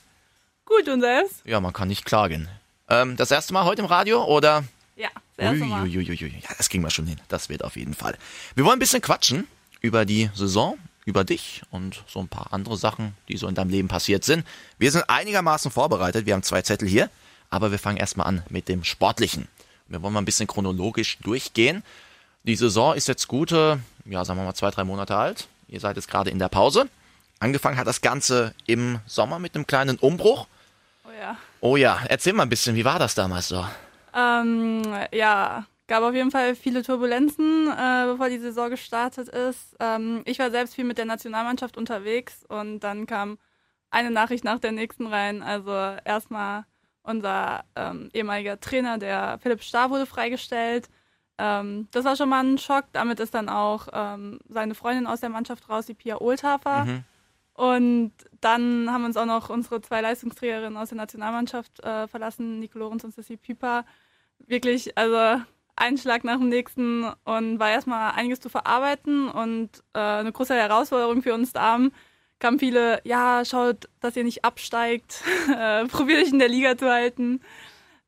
gut 0.65 0.89
und 0.89 1.01
selbst? 1.01 1.43
Ja, 1.45 1.61
man 1.61 1.73
kann 1.73 1.89
nicht 1.89 2.05
klagen. 2.05 2.49
Ähm, 2.93 3.17
das 3.17 3.31
erste 3.31 3.55
Mal 3.55 3.65
heute 3.65 3.81
im 3.81 3.87
Radio 3.87 4.23
oder? 4.23 4.65
Ja, 4.97 5.09
das 5.39 5.47
erste 5.47 5.65
Mal. 5.65 5.83
Uiuiuiui. 5.85 6.43
Ja, 6.43 6.51
das 6.59 6.69
kriegen 6.69 6.85
wir 6.85 6.91
schon 6.91 7.07
hin. 7.07 7.19
Das 7.29 7.49
wird 7.49 7.65
auf 7.65 7.77
jeden 7.77 7.95
Fall. 7.95 8.19
Wir 8.55 8.67
wollen 8.67 8.77
ein 8.77 8.81
bisschen 8.81 9.01
quatschen 9.01 9.49
über 9.81 10.05
die 10.05 10.29
Saison, 10.35 10.77
über 11.07 11.25
dich 11.25 11.63
und 11.71 12.05
so 12.07 12.21
ein 12.21 12.29
paar 12.29 12.53
andere 12.53 12.77
Sachen, 12.77 13.17
die 13.29 13.39
so 13.39 13.49
in 13.49 13.55
deinem 13.55 13.71
Leben 13.71 13.89
passiert 13.89 14.25
sind. 14.25 14.47
Wir 14.79 14.93
sind 14.93 15.09
einigermaßen 15.09 15.71
vorbereitet. 15.71 16.27
Wir 16.27 16.35
haben 16.35 16.43
zwei 16.43 16.61
Zettel 16.61 16.87
hier, 16.87 17.09
aber 17.49 17.71
wir 17.71 17.79
fangen 17.79 17.97
erstmal 17.97 18.27
an 18.27 18.43
mit 18.51 18.69
dem 18.69 18.85
Sportlichen. 18.85 19.49
Wir 19.89 20.03
wollen 20.03 20.13
mal 20.13 20.21
ein 20.21 20.27
bisschen 20.27 20.47
chronologisch 20.47 21.17
durchgehen. 21.21 21.83
Die 22.43 22.57
Saison 22.57 22.95
ist 22.95 23.09
jetzt 23.09 23.27
gute, 23.27 23.81
ja, 24.05 24.23
sagen 24.27 24.39
wir 24.39 24.45
mal 24.45 24.55
zwei, 24.55 24.71
drei 24.71 24.85
Monate 24.85 25.17
alt. 25.17 25.49
Ihr 25.67 25.81
seid 25.81 25.97
jetzt 25.97 26.09
gerade 26.09 26.29
in 26.29 26.39
der 26.39 26.51
Pause. 26.51 26.91
Angefangen 27.41 27.79
hat 27.79 27.87
das 27.87 28.03
Ganze 28.03 28.55
im 28.67 28.99
Sommer 29.07 29.39
mit 29.39 29.55
einem 29.55 29.67
kleinen 29.67 29.97
Umbruch. 29.97 30.47
Oh 31.07 31.11
ja. 31.19 31.39
Oh 31.65 31.77
ja, 31.77 32.01
erzähl 32.09 32.33
mal 32.33 32.43
ein 32.43 32.49
bisschen, 32.49 32.75
wie 32.75 32.85
war 32.85 32.99
das 32.99 33.15
damals 33.15 33.47
so? 33.47 33.65
Ähm, 34.13 34.83
ja, 35.13 35.65
gab 35.87 36.03
auf 36.03 36.13
jeden 36.13 36.33
Fall 36.33 36.57
viele 36.57 36.83
Turbulenzen, 36.83 37.69
äh, 37.69 38.07
bevor 38.07 38.29
die 38.29 38.41
Saison 38.41 38.69
gestartet 38.69 39.29
ist. 39.29 39.77
Ähm, 39.79 40.23
ich 40.25 40.41
war 40.41 40.51
selbst 40.51 40.75
viel 40.75 40.85
mit 40.85 40.99
der 40.99 41.05
Nationalmannschaft 41.05 41.77
unterwegs 41.77 42.45
und 42.49 42.81
dann 42.81 43.07
kam 43.07 43.39
eine 43.93 44.11
Nachricht 44.11 44.43
nach 44.43 44.59
der 44.59 44.73
nächsten 44.73 45.07
rein. 45.07 45.41
Also 45.45 45.71
erstmal 46.05 46.65
unser 47.05 47.65
ähm, 47.77 48.11
ehemaliger 48.13 48.59
Trainer, 48.59 48.99
der 48.99 49.39
Philipp 49.41 49.63
Starr, 49.63 49.91
wurde 49.91 50.07
freigestellt. 50.07 50.89
Ähm, 51.39 51.87
das 51.93 52.05
war 52.05 52.17
schon 52.17 52.29
mal 52.29 52.45
ein 52.45 52.59
Schock. 52.59 52.87
Damit 52.91 53.21
ist 53.21 53.35
dann 53.35 53.49
auch 53.49 53.87
ähm, 53.93 54.41
seine 54.49 54.75
Freundin 54.75 55.07
aus 55.07 55.21
der 55.21 55.31
Mannschaft 55.31 55.69
raus, 55.69 55.87
die 55.87 55.95
Pia 55.95 56.19
Ohlthafer. 56.19 56.87
Mhm. 56.87 57.05
Und 57.55 58.13
dann 58.41 58.91
haben 58.91 59.05
uns 59.05 59.17
auch 59.17 59.27
noch 59.27 59.51
unsere 59.51 59.81
zwei 59.83 60.01
Leistungsträgerinnen 60.01 60.77
aus 60.77 60.89
der 60.89 60.97
Nationalmannschaft 60.97 61.81
äh, 61.81 62.09
verlassen, 62.09 62.59
Nico 62.61 62.79
Lorenz 62.79 63.05
und 63.05 63.15
Sissi 63.15 63.37
Pieper. 63.37 63.85
Wirklich, 64.39 64.97
also 64.97 65.43
ein 65.77 65.99
Schlag 65.99 66.25
nach 66.25 66.39
dem 66.39 66.49
nächsten 66.49 67.05
und 67.25 67.59
war 67.59 67.71
erstmal 67.71 68.13
einiges 68.13 68.41
zu 68.41 68.49
verarbeiten 68.49 69.29
und 69.29 69.71
äh, 69.95 69.99
eine 69.99 70.33
große 70.33 70.55
Herausforderung 70.55 71.23
für 71.23 71.35
uns 71.35 71.53
Damen. 71.53 71.93
Kamen 72.39 72.59
viele, 72.59 73.01
ja, 73.05 73.45
schaut, 73.45 73.89
dass 74.01 74.17
ihr 74.17 74.25
nicht 74.25 74.45
absteigt, 74.45 75.23
äh, 75.57 75.87
probiert 75.87 76.23
euch 76.23 76.33
in 76.33 76.39
der 76.39 76.49
Liga 76.49 76.77
zu 76.77 76.91
halten. 76.91 77.41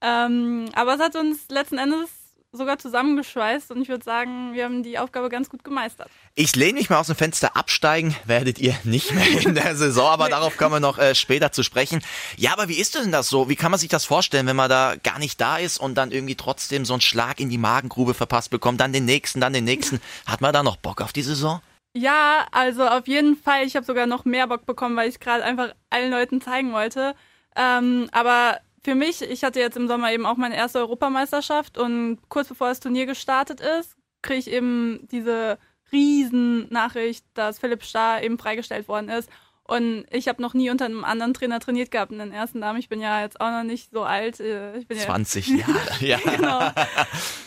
Ähm, 0.01 0.67
aber 0.75 0.95
es 0.95 1.01
hat 1.01 1.17
uns 1.17 1.49
letzten 1.49 1.79
Endes 1.79 2.11
sogar 2.57 2.79
zusammengeschweißt 2.79 3.71
und 3.71 3.83
ich 3.83 3.89
würde 3.89 4.05
sagen, 4.05 4.55
wir 4.55 4.65
haben 4.65 4.83
die 4.83 4.99
Aufgabe 4.99 5.29
ganz 5.29 5.49
gut 5.49 5.65
gemeistert. 5.65 6.09
Ich 6.35 6.57
lehne 6.57 6.79
mich 6.79 6.91
mal 6.91 6.99
aus 6.99 7.09
dem 7.09 7.17
Fenster. 7.17 7.57
Absteigen 7.57 8.15
werdet 8.25 8.59
ihr 8.59 8.75
nicht 8.85 9.13
mehr 9.13 9.43
in 9.43 9.55
der 9.55 9.77
Saison, 9.77 10.09
aber 10.09 10.29
darauf 10.29 10.57
kommen 10.57 10.77
wir 10.77 10.81
noch 10.81 10.99
äh, 10.99 11.15
später 11.15 11.53
zu 11.53 11.63
sprechen. 11.63 12.03
Ja, 12.37 12.53
aber 12.53 12.69
wie 12.69 12.79
ist 12.79 12.95
denn 12.95 13.13
das 13.13 13.29
so? 13.29 13.49
Wie 13.49 13.57
kann 13.57 13.71
man 13.71 13.81
sich 13.81 13.89
das 13.89 14.05
vorstellen, 14.05 14.47
wenn 14.47 14.57
man 14.57 14.71
da 14.71 14.95
gar 15.03 15.19
nicht 15.19 15.41
da 15.41 15.59
ist 15.59 15.79
und 15.79 15.95
dann 15.97 16.11
irgendwie 16.11 16.37
trotzdem 16.37 16.85
so 16.85 16.95
einen 16.95 17.01
Schlag 17.01 17.41
in 17.41 17.51
die 17.51 17.59
Magengrube 17.59 18.15
verpasst 18.15 18.51
bekommt, 18.51 18.81
dann 18.81 18.93
den 18.93 19.05
nächsten, 19.05 19.41
dann 19.41 19.53
den 19.53 19.65
nächsten? 19.65 20.01
Hat 20.27 20.41
man 20.41 20.53
da 20.53 20.63
noch 20.63 20.77
Bock 20.77 21.01
auf 21.01 21.13
die 21.13 21.23
Saison? 21.23 21.61
Ja, 21.97 22.47
also 22.51 22.87
auf 22.87 23.07
jeden 23.07 23.37
Fall. 23.37 23.65
Ich 23.67 23.77
habe 23.77 23.87
sogar 23.87 24.07
noch 24.07 24.25
mehr 24.25 24.49
Bock 24.49 24.67
bekommen, 24.67 24.97
weil 24.97 25.09
ich 25.09 25.21
gerade 25.21 25.45
einfach 25.45 25.75
allen 25.91 26.11
Leuten 26.11 26.41
zeigen 26.41 26.73
wollte. 26.73 27.15
Ähm, 27.57 28.09
aber 28.11 28.59
für 28.85 28.95
mich, 28.95 29.23
ich 29.23 29.43
hatte 29.43 29.61
jetzt 29.61 29.77
im 29.77 29.89
Sommer 29.89 30.13
eben 30.13 30.27
auch 30.27 30.37
meine 30.37 30.57
erste 30.57 30.79
Europameisterschaft 30.81 31.79
und 31.79 32.19
kurz 32.29 32.49
bevor 32.49 32.69
das 32.69 32.81
Turnier 32.81 33.07
gestartet 33.07 33.61
ist, 33.61 33.97
kriege 34.23 34.39
ich 34.41 34.51
eben 34.51 35.09
diese 35.11 35.59
riesen 35.91 36.69
Nachricht, 36.71 37.25
dass 37.35 37.59
Philipp 37.59 37.83
Starr 37.83 38.23
eben 38.23 38.39
freigestellt 38.39 38.89
worden 38.89 39.09
ist. 39.09 39.31
Und 39.67 40.05
ich 40.11 40.29
habe 40.29 40.43
noch 40.43 40.53
nie 40.53 40.69
unter 40.69 40.85
einem 40.85 41.05
anderen 41.05 41.33
Trainer 41.33 41.59
trainiert 41.59 41.91
gehabt 41.91 42.13
in 42.13 42.19
den 42.19 42.33
ersten 42.33 42.61
Damen. 42.61 42.79
Ich 42.79 42.91
bin 42.91 43.01
ja 43.01 43.23
jetzt 43.23 43.41
auch 43.41 43.51
noch 43.51 43.63
nicht 43.63 43.91
so 43.93 44.03
alt. 44.03 44.39
äh, 44.39 44.77
Ich 44.77 44.87
bin 44.87 44.99
ja 44.99 45.05
20 45.05 45.49
Jahre. 45.59 46.05
Ja. 46.05 46.19
genau. 46.19 46.71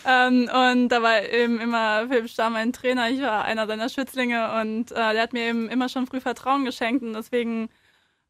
ähm, 0.04 0.50
und 0.52 0.88
da 0.88 1.00
war 1.00 1.22
eben 1.22 1.60
immer 1.60 2.08
Philipp 2.08 2.28
Starr 2.28 2.50
mein 2.50 2.72
Trainer. 2.72 3.08
Ich 3.08 3.20
war 3.22 3.44
einer 3.44 3.68
seiner 3.68 3.88
Schützlinge 3.88 4.60
und 4.60 4.90
äh, 4.90 5.12
der 5.12 5.22
hat 5.22 5.32
mir 5.32 5.44
eben 5.44 5.68
immer 5.68 5.88
schon 5.88 6.08
früh 6.08 6.20
Vertrauen 6.20 6.64
geschenkt 6.64 7.04
und 7.04 7.12
deswegen 7.12 7.68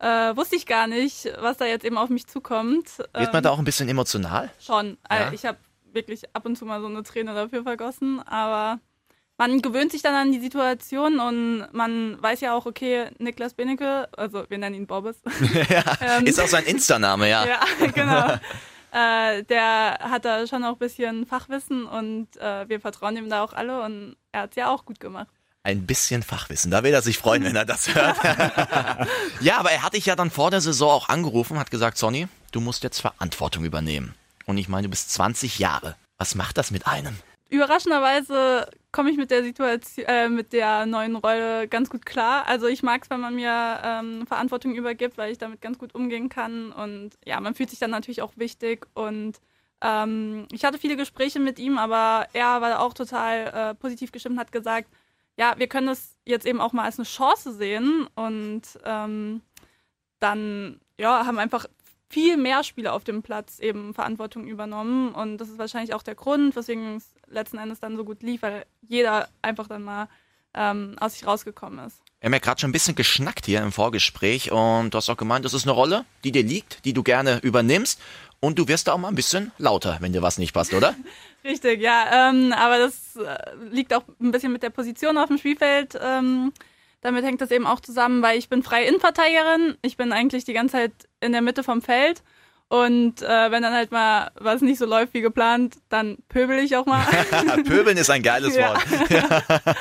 äh, 0.01 0.37
wusste 0.37 0.57
ich 0.57 0.67
gar 0.67 0.87
nicht, 0.87 1.29
was 1.41 1.57
da 1.57 1.65
jetzt 1.67 1.85
eben 1.85 1.99
auf 1.99 2.09
mich 2.09 2.27
zukommt. 2.27 2.99
Wird 3.15 3.33
man 3.33 3.43
da 3.43 3.51
auch 3.51 3.59
ein 3.59 3.65
bisschen 3.65 3.89
emotional? 3.89 4.51
Schon. 4.61 4.97
Ja. 5.11 5.31
Äh, 5.31 5.35
Ich 5.35 5.45
habe 5.45 5.59
wirklich 5.93 6.23
ab 6.35 6.45
und 6.47 6.57
zu 6.57 6.65
mal 6.65 6.81
so 6.81 6.87
eine 6.87 7.03
Träne 7.03 7.35
dafür 7.35 7.63
vergossen, 7.63 8.21
aber 8.27 8.79
man 9.39 9.63
gewöhnt 9.63 9.93
sich 9.93 10.03
dann 10.03 10.15
an 10.15 10.33
die 10.33 10.41
Situation 10.41 11.19
und 11.21 11.69
man 11.73 12.21
weiß 12.23 12.41
ja 12.41 12.55
auch, 12.55 12.67
okay, 12.67 13.07
Niklas 13.19 13.55
Benecke, 13.55 14.09
also 14.17 14.45
wir 14.49 14.59
nennen 14.59 14.75
ihn 14.75 14.87
Bobbes. 14.87 15.17
Ähm, 16.01 16.27
Ist 16.27 16.41
auch 16.41 16.47
sein 16.49 16.65
Insta-Name, 16.65 17.29
ja. 17.29 17.47
ja, 17.81 17.87
genau. 17.95 18.35
Äh, 18.91 19.45
der 19.45 19.99
hat 20.01 20.25
da 20.25 20.47
schon 20.47 20.65
auch 20.65 20.73
ein 20.73 20.79
bisschen 20.79 21.27
Fachwissen 21.27 21.85
und 21.85 22.29
äh, 22.39 22.67
wir 22.71 22.81
vertrauen 22.81 23.19
ihm 23.19 23.29
da 23.29 23.45
auch 23.45 23.53
alle 23.53 23.83
und 23.83 24.17
er 24.33 24.43
hat 24.45 24.51
es 24.53 24.57
ja 24.57 24.71
auch 24.71 24.87
gut 24.87 24.99
gemacht. 24.99 25.29
Ein 25.69 25.85
bisschen 25.85 26.23
Fachwissen. 26.23 26.71
Da 26.71 26.83
will 26.83 26.95
er 26.95 27.03
sich 27.03 27.19
freuen, 27.19 27.45
wenn 27.45 27.55
er 27.55 27.67
das 27.67 27.95
hört. 27.95 28.17
ja, 29.43 29.59
aber 29.59 29.71
er 29.71 29.83
hat 29.83 29.93
dich 29.93 30.07
ja 30.07 30.17
dann 30.17 30.31
vor 30.31 30.51
der 30.51 30.63
Saison 30.63 30.91
auch 30.91 31.11
angerufen, 31.11 31.59
hat 31.59 31.71
gesagt, 31.71 31.99
Sonny, 31.99 32.27
du 32.53 32.61
musst 32.63 32.83
jetzt 32.85 33.01
Verantwortung 33.01 33.67
übernehmen. 33.67 34.15
Und 34.47 34.57
ich 34.57 34.71
meine, 34.71 34.85
du 34.85 34.89
bist 34.89 35.13
20 35.13 35.59
Jahre. 35.59 35.95
Was 36.17 36.35
macht 36.35 36.57
das 36.57 36.71
mit 36.71 36.87
einem? 36.87 37.19
Überraschenderweise 37.51 38.71
komme 38.93 39.11
ich 39.11 39.19
mit 39.19 39.31
der 39.31 39.43
Situation, 39.43 40.07
äh, 40.07 40.31
mit 40.31 40.55
der 40.55 40.87
neuen 40.87 41.17
Rolle 41.17 41.69
ganz 41.69 41.91
gut 41.91 42.07
klar. 42.07 42.47
Also 42.47 42.67
ich 42.67 42.83
mag 42.83 43.03
es, 43.03 43.11
wenn 43.11 43.21
man 43.21 43.35
mir 43.35 43.79
ähm, 43.85 44.27
Verantwortung 44.27 44.75
übergibt, 44.75 45.19
weil 45.19 45.33
ich 45.33 45.37
damit 45.37 45.61
ganz 45.61 45.77
gut 45.77 45.95
umgehen 45.95 46.31
kann. 46.31 46.73
Und 46.73 47.11
ja, 47.27 47.39
man 47.43 47.55
fühlt 47.55 47.69
sich 47.69 47.79
dann 47.79 47.91
natürlich 47.91 48.23
auch 48.23 48.33
wichtig. 48.37 48.87
Und 48.95 49.37
ähm, 49.83 50.49
ich 50.51 50.65
hatte 50.65 50.79
viele 50.79 50.97
Gespräche 50.97 51.41
mit 51.41 51.59
ihm, 51.59 51.77
aber 51.77 52.27
er 52.33 52.63
war 52.63 52.81
auch 52.81 52.95
total 52.95 53.49
äh, 53.73 53.75
positiv 53.75 54.13
gestimmt 54.13 54.37
und 54.37 54.41
hat 54.41 54.51
gesagt, 54.51 54.89
ja, 55.39 55.55
wir 55.57 55.69
können 55.69 55.87
das 55.87 56.17
jetzt 56.25 56.47
eben 56.47 56.61
auch 56.61 56.73
mal 56.73 56.85
als 56.85 56.99
eine 56.99 57.07
Chance 57.07 57.55
sehen. 57.55 58.07
Und 58.15 58.63
ähm, 58.85 59.41
dann 60.19 60.81
ja, 60.99 61.25
haben 61.25 61.39
einfach 61.39 61.67
viel 62.11 62.37
mehr 62.37 62.65
Spieler 62.65 62.93
auf 62.93 63.05
dem 63.05 63.23
Platz 63.23 63.61
eben 63.61 63.95
Verantwortung 63.95 64.47
übernommen. 64.47 65.15
Und 65.15 65.39
das 65.39 65.49
ist 65.49 65.59
wahrscheinlich 65.59 65.95
auch 65.95 66.03
der 66.03 66.17
Grund, 66.17 66.57
weswegen 66.57 66.97
es 66.97 67.15
letzten 67.29 67.59
Endes 67.59 67.81
dann 67.81 67.97
so 67.97 68.05
gut 68.05 68.23
lief, 68.23 68.43
weil 68.43 68.67
jeder 68.81 69.29
einfach 69.41 69.69
dann 69.69 69.85
mal 69.85 70.09
ähm, 70.55 70.97
aus 70.99 71.13
sich 71.13 71.27
rausgekommen 71.27 71.87
ist. 71.87 72.03
Wir 72.21 72.27
haben 72.27 72.33
ja 72.33 72.41
gerade 72.41 72.61
schon 72.61 72.71
ein 72.71 72.73
bisschen 72.73 72.97
geschnackt 72.97 73.47
hier 73.47 73.63
im 73.63 73.71
Vorgespräch 73.71 74.51
und 74.51 74.93
du 74.93 74.97
hast 74.97 75.09
auch 75.09 75.17
gemeint, 75.17 75.45
das 75.45 75.55
ist 75.55 75.65
eine 75.65 75.73
Rolle, 75.73 76.05
die 76.25 76.33
dir 76.33 76.43
liegt, 76.43 76.85
die 76.85 76.93
du 76.93 77.05
gerne 77.05 77.39
übernimmst 77.43 78.01
und 78.41 78.59
du 78.59 78.69
wirst 78.69 78.89
da 78.89 78.93
auch 78.93 78.99
mal 78.99 79.09
ein 79.09 79.15
bisschen 79.15 79.53
lauter, 79.59 79.99
wenn 80.01 80.13
dir 80.13 80.23
was 80.23 80.39
nicht 80.39 80.53
passt, 80.53 80.75
oder? 80.75 80.95
Richtig, 81.45 81.81
ja. 81.81 82.31
Ähm, 82.31 82.53
aber 82.53 82.79
das 82.79 83.17
äh, 83.17 83.37
liegt 83.71 83.95
auch 83.95 84.03
ein 84.21 84.31
bisschen 84.31 84.53
mit 84.53 84.63
der 84.63 84.71
Position 84.71 85.19
auf 85.19 85.29
dem 85.29 85.39
Spielfeld. 85.39 85.99
Ähm, 86.01 86.53
damit 87.01 87.25
hängt 87.25 87.41
das 87.41 87.51
eben 87.51 87.67
auch 87.67 87.81
zusammen, 87.81 88.23
weil 88.23 88.39
ich 88.39 88.49
bin 88.49 88.63
freie 88.63 88.87
Innenverteidigerin. 88.87 89.77
Ich 89.83 89.97
bin 89.97 90.13
eigentlich 90.13 90.45
die 90.45 90.53
ganze 90.53 90.73
Zeit 90.73 90.93
in 91.21 91.33
der 91.33 91.43
Mitte 91.43 91.63
vom 91.63 91.81
Feld. 91.81 92.23
Und 92.71 93.23
äh, 93.23 93.51
wenn 93.51 93.63
dann 93.63 93.73
halt 93.73 93.93
mal 93.93 94.31
was 94.39 94.61
nicht 94.61 94.79
so 94.79 94.85
läuft 94.85 95.15
wie 95.15 95.23
geplant, 95.23 95.77
dann 95.89 96.19
pöbel 96.29 96.59
ich 96.59 96.77
auch 96.77 96.85
mal. 96.85 97.03
Pöbeln 97.65 97.97
ist 97.97 98.11
ein 98.11 98.23
geiles 98.23 98.55
Ja. 98.55 98.75
Wort. 98.75 98.85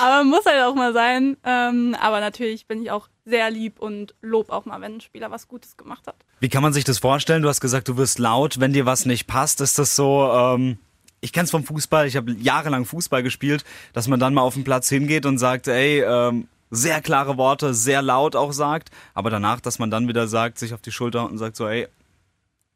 aber 0.00 0.24
muss 0.24 0.46
halt 0.46 0.62
auch 0.62 0.74
mal 0.74 0.94
sein. 0.94 1.36
Ähm, 1.44 1.94
aber 2.00 2.20
natürlich 2.20 2.66
bin 2.66 2.82
ich 2.82 2.90
auch 2.90 3.08
sehr 3.26 3.50
lieb 3.50 3.78
und 3.78 4.14
lob 4.22 4.48
auch 4.50 4.64
mal, 4.64 4.80
wenn 4.80 4.96
ein 4.96 5.00
Spieler 5.02 5.30
was 5.30 5.48
Gutes 5.48 5.76
gemacht 5.76 6.06
hat. 6.06 6.16
Wie 6.40 6.48
kann 6.48 6.62
man 6.62 6.72
sich 6.72 6.84
das 6.84 6.98
vorstellen? 6.98 7.42
Du 7.42 7.48
hast 7.48 7.60
gesagt, 7.60 7.88
du 7.88 7.98
wirst 7.98 8.18
laut, 8.18 8.58
wenn 8.58 8.72
dir 8.72 8.86
was 8.86 9.04
nicht 9.04 9.26
passt. 9.26 9.60
Ist 9.60 9.78
das 9.78 9.94
so, 9.94 10.30
ähm, 10.32 10.78
ich 11.20 11.34
kenn's 11.34 11.50
vom 11.50 11.64
Fußball, 11.64 12.06
ich 12.06 12.16
habe 12.16 12.32
jahrelang 12.32 12.86
Fußball 12.86 13.22
gespielt, 13.22 13.64
dass 13.92 14.08
man 14.08 14.18
dann 14.18 14.32
mal 14.32 14.40
auf 14.42 14.54
den 14.54 14.64
Platz 14.64 14.88
hingeht 14.88 15.26
und 15.26 15.36
sagt, 15.36 15.68
ey, 15.68 16.00
ähm, 16.00 16.48
sehr 16.70 17.02
klare 17.02 17.36
Worte, 17.36 17.74
sehr 17.74 18.00
laut 18.00 18.34
auch 18.34 18.52
sagt, 18.52 18.90
aber 19.12 19.28
danach, 19.28 19.60
dass 19.60 19.78
man 19.78 19.90
dann 19.90 20.08
wieder 20.08 20.26
sagt, 20.28 20.58
sich 20.58 20.72
auf 20.72 20.80
die 20.80 20.92
Schulter 20.92 21.28
und 21.28 21.36
sagt 21.36 21.56
so, 21.56 21.68
ey, 21.68 21.88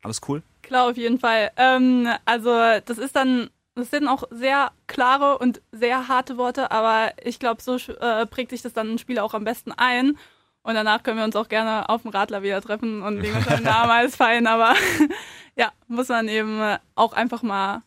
alles 0.04 0.20
cool? 0.28 0.42
Klar, 0.62 0.90
auf 0.90 0.96
jeden 0.96 1.18
Fall. 1.18 1.50
Ähm, 1.56 2.08
also 2.24 2.50
das 2.84 2.98
ist 2.98 3.16
dann, 3.16 3.50
das 3.74 3.90
sind 3.90 4.06
auch 4.08 4.24
sehr 4.30 4.72
klare 4.86 5.38
und 5.38 5.60
sehr 5.72 6.08
harte 6.08 6.36
Worte, 6.36 6.70
aber 6.70 7.12
ich 7.22 7.38
glaube, 7.38 7.62
so 7.62 7.76
äh, 7.76 8.26
prägt 8.26 8.50
sich 8.50 8.62
das 8.62 8.72
dann 8.72 8.94
ein 8.94 8.98
Spieler 8.98 9.24
auch 9.24 9.34
am 9.34 9.44
besten 9.44 9.72
ein. 9.72 10.18
Und 10.62 10.74
danach 10.74 11.02
können 11.02 11.18
wir 11.18 11.24
uns 11.24 11.36
auch 11.36 11.48
gerne 11.48 11.90
auf 11.90 12.02
dem 12.02 12.10
Radler 12.10 12.42
wieder 12.42 12.62
treffen 12.62 13.02
und 13.02 13.18
einen 13.18 13.64
Namen 13.64 13.90
als 13.90 14.16
fein, 14.16 14.46
aber 14.46 14.74
ja, 15.56 15.72
muss 15.88 16.08
man 16.08 16.26
eben 16.28 16.78
auch 16.94 17.12
einfach 17.12 17.42
mal 17.42 17.82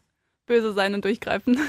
böse 0.46 0.74
sein 0.74 0.94
und 0.94 1.04
durchgreifen. 1.04 1.60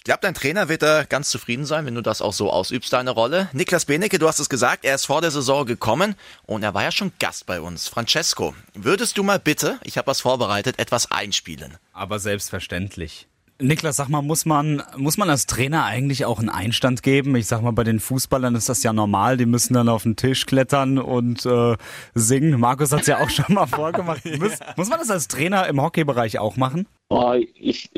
Ich 0.00 0.04
glaube, 0.04 0.20
dein 0.22 0.32
Trainer 0.32 0.70
wird 0.70 0.80
da 0.80 1.04
ganz 1.04 1.28
zufrieden 1.28 1.66
sein, 1.66 1.84
wenn 1.84 1.94
du 1.94 2.00
das 2.00 2.22
auch 2.22 2.32
so 2.32 2.50
ausübst, 2.50 2.90
deine 2.90 3.10
Rolle. 3.10 3.50
Niklas 3.52 3.84
Benecke, 3.84 4.18
du 4.18 4.28
hast 4.28 4.38
es 4.38 4.48
gesagt, 4.48 4.86
er 4.86 4.94
ist 4.94 5.04
vor 5.04 5.20
der 5.20 5.30
Saison 5.30 5.66
gekommen 5.66 6.14
und 6.46 6.62
er 6.62 6.72
war 6.72 6.84
ja 6.84 6.90
schon 6.90 7.12
Gast 7.18 7.44
bei 7.44 7.60
uns. 7.60 7.86
Francesco, 7.86 8.54
würdest 8.72 9.18
du 9.18 9.22
mal 9.22 9.38
bitte, 9.38 9.78
ich 9.84 9.98
habe 9.98 10.06
was 10.06 10.22
vorbereitet, 10.22 10.78
etwas 10.78 11.12
einspielen? 11.12 11.76
Aber 11.92 12.18
selbstverständlich. 12.18 13.28
Niklas, 13.58 13.96
sag 13.96 14.08
mal, 14.08 14.22
muss 14.22 14.46
man, 14.46 14.82
muss 14.96 15.18
man 15.18 15.28
als 15.28 15.44
Trainer 15.44 15.84
eigentlich 15.84 16.24
auch 16.24 16.38
einen 16.38 16.48
Einstand 16.48 17.02
geben? 17.02 17.36
Ich 17.36 17.46
sag 17.46 17.60
mal, 17.60 17.72
bei 17.72 17.84
den 17.84 18.00
Fußballern 18.00 18.54
ist 18.54 18.70
das 18.70 18.82
ja 18.82 18.94
normal, 18.94 19.36
die 19.36 19.44
müssen 19.44 19.74
dann 19.74 19.90
auf 19.90 20.04
den 20.04 20.16
Tisch 20.16 20.46
klettern 20.46 20.98
und 20.98 21.44
äh, 21.44 21.76
singen. 22.14 22.58
Markus 22.58 22.90
hat 22.90 23.02
es 23.02 23.06
ja 23.06 23.18
auch 23.20 23.28
schon 23.28 23.54
mal 23.54 23.66
vorgemacht. 23.66 24.24
Muss, 24.40 24.52
muss 24.76 24.88
man 24.88 24.98
das 24.98 25.10
als 25.10 25.28
Trainer 25.28 25.66
im 25.66 25.78
Hockeybereich 25.82 26.38
auch 26.38 26.56
machen? 26.56 26.86
Oh, 27.10 27.34
ich, 27.54 27.90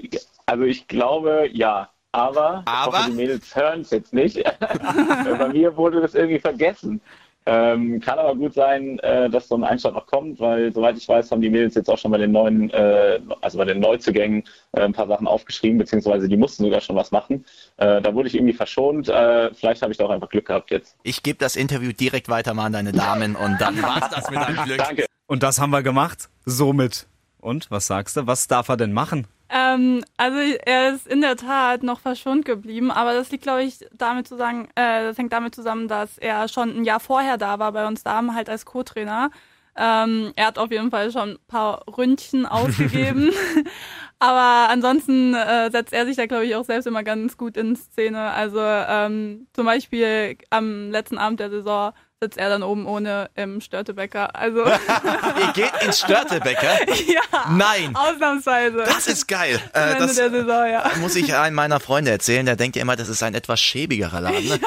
also 0.46 0.64
ich 0.64 0.88
glaube, 0.88 1.48
ja. 1.52 1.91
Aber, 2.12 2.62
Aber? 2.66 2.98
Hoffe, 2.98 3.10
die 3.10 3.16
Mädels 3.16 3.56
hören 3.56 3.80
es 3.80 3.90
jetzt 3.90 4.12
nicht. 4.12 4.42
Bei 4.60 5.48
mir 5.48 5.76
wurde 5.76 6.00
das 6.00 6.14
irgendwie 6.14 6.38
vergessen. 6.38 7.00
Ähm, 7.44 8.00
kann 8.00 8.20
aber 8.20 8.36
gut 8.36 8.54
sein, 8.54 9.00
äh, 9.00 9.28
dass 9.28 9.48
so 9.48 9.56
ein 9.56 9.64
Einstand 9.64 9.96
noch 9.96 10.06
kommt, 10.06 10.38
weil 10.38 10.72
soweit 10.72 10.96
ich 10.96 11.08
weiß, 11.08 11.32
haben 11.32 11.40
die 11.40 11.50
Mädels 11.50 11.74
jetzt 11.74 11.90
auch 11.90 11.98
schon 11.98 12.12
bei 12.12 12.18
den 12.18 12.30
neuen, 12.30 12.70
äh, 12.70 13.18
also 13.40 13.58
bei 13.58 13.64
den 13.64 13.80
Neuzugängen 13.80 14.44
äh, 14.72 14.82
ein 14.82 14.92
paar 14.92 15.08
Sachen 15.08 15.26
aufgeschrieben, 15.26 15.76
beziehungsweise 15.76 16.28
die 16.28 16.36
mussten 16.36 16.62
sogar 16.62 16.80
schon 16.80 16.94
was 16.94 17.10
machen. 17.10 17.44
Äh, 17.78 18.00
da 18.00 18.14
wurde 18.14 18.28
ich 18.28 18.36
irgendwie 18.36 18.52
verschont. 18.52 19.08
Äh, 19.08 19.52
vielleicht 19.54 19.82
habe 19.82 19.90
ich 19.90 19.98
da 19.98 20.04
auch 20.04 20.10
einfach 20.10 20.28
Glück 20.28 20.46
gehabt 20.46 20.70
jetzt. 20.70 20.96
Ich 21.02 21.24
gebe 21.24 21.38
das 21.38 21.56
Interview 21.56 21.92
direkt 21.92 22.28
weiter 22.28 22.54
mal 22.54 22.66
an 22.66 22.74
deine 22.74 22.92
Damen 22.92 23.34
und 23.34 23.60
dann 23.60 23.82
war's 23.82 24.08
das 24.10 24.30
mit 24.30 24.38
deinem 24.38 24.64
Glück. 24.64 24.78
Danke. 24.78 25.06
Und 25.26 25.42
das 25.42 25.60
haben 25.60 25.70
wir 25.70 25.82
gemacht. 25.82 26.28
Somit. 26.44 27.08
Und 27.40 27.72
was 27.72 27.88
sagst 27.88 28.16
du? 28.16 28.28
Was 28.28 28.46
darf 28.46 28.68
er 28.68 28.76
denn 28.76 28.92
machen? 28.92 29.26
Ähm, 29.54 30.02
also 30.16 30.38
er 30.38 30.94
ist 30.94 31.06
in 31.06 31.20
der 31.20 31.36
Tat 31.36 31.82
noch 31.82 32.00
verschont 32.00 32.46
geblieben, 32.46 32.90
aber 32.90 33.12
das 33.12 33.30
liegt, 33.30 33.42
glaube 33.42 33.62
ich, 33.62 33.86
damit 33.92 34.26
zusammen, 34.26 34.66
äh, 34.76 35.04
das 35.04 35.18
hängt 35.18 35.34
damit 35.34 35.54
zusammen, 35.54 35.88
dass 35.88 36.16
er 36.16 36.48
schon 36.48 36.70
ein 36.74 36.84
Jahr 36.84 37.00
vorher 37.00 37.36
da 37.36 37.58
war 37.58 37.70
bei 37.72 37.86
uns 37.86 38.02
Damen, 38.02 38.34
halt 38.34 38.48
als 38.48 38.64
Co-Trainer. 38.64 39.30
Ähm, 39.76 40.32
er 40.36 40.46
hat 40.46 40.58
auf 40.58 40.70
jeden 40.70 40.90
Fall 40.90 41.12
schon 41.12 41.32
ein 41.32 41.38
paar 41.48 41.84
Ründchen 41.86 42.46
ausgegeben, 42.46 43.30
aber 44.18 44.70
ansonsten 44.70 45.34
äh, 45.34 45.70
setzt 45.70 45.92
er 45.92 46.06
sich 46.06 46.16
da, 46.16 46.24
glaube 46.24 46.46
ich, 46.46 46.56
auch 46.56 46.64
selbst 46.64 46.86
immer 46.86 47.02
ganz 47.02 47.36
gut 47.36 47.58
in 47.58 47.76
Szene. 47.76 48.30
Also 48.30 48.58
ähm, 48.60 49.48
zum 49.52 49.66
Beispiel 49.66 50.38
am 50.48 50.90
letzten 50.90 51.18
Abend 51.18 51.40
der 51.40 51.50
Saison 51.50 51.92
sitzt 52.22 52.38
er 52.38 52.48
dann 52.48 52.62
oben 52.62 52.86
ohne 52.86 53.30
im 53.34 53.60
Störtebäcker. 53.60 54.36
Also 54.36 54.64
Ihr 54.64 55.52
geht 55.54 55.72
ins 55.84 55.98
Störtebäcker? 56.00 56.88
ja, 57.06 57.20
Nein, 57.50 57.96
ausnahmsweise. 57.96 58.84
das 58.84 59.08
ist 59.08 59.26
geil. 59.26 59.60
Äh, 59.74 59.92
Ende 59.92 60.06
das 60.06 60.14
der 60.14 60.30
Saison, 60.30 60.66
ja. 60.70 60.90
muss 61.00 61.16
ich 61.16 61.34
einem 61.34 61.56
meiner 61.56 61.80
Freunde 61.80 62.12
erzählen. 62.12 62.46
Der 62.46 62.54
denkt 62.54 62.76
ja 62.76 62.82
immer, 62.82 62.94
das 62.94 63.08
ist 63.08 63.24
ein 63.24 63.34
etwas 63.34 63.60
schäbigerer 63.60 64.20
Laden. 64.20 64.32
Ne? 64.52 64.58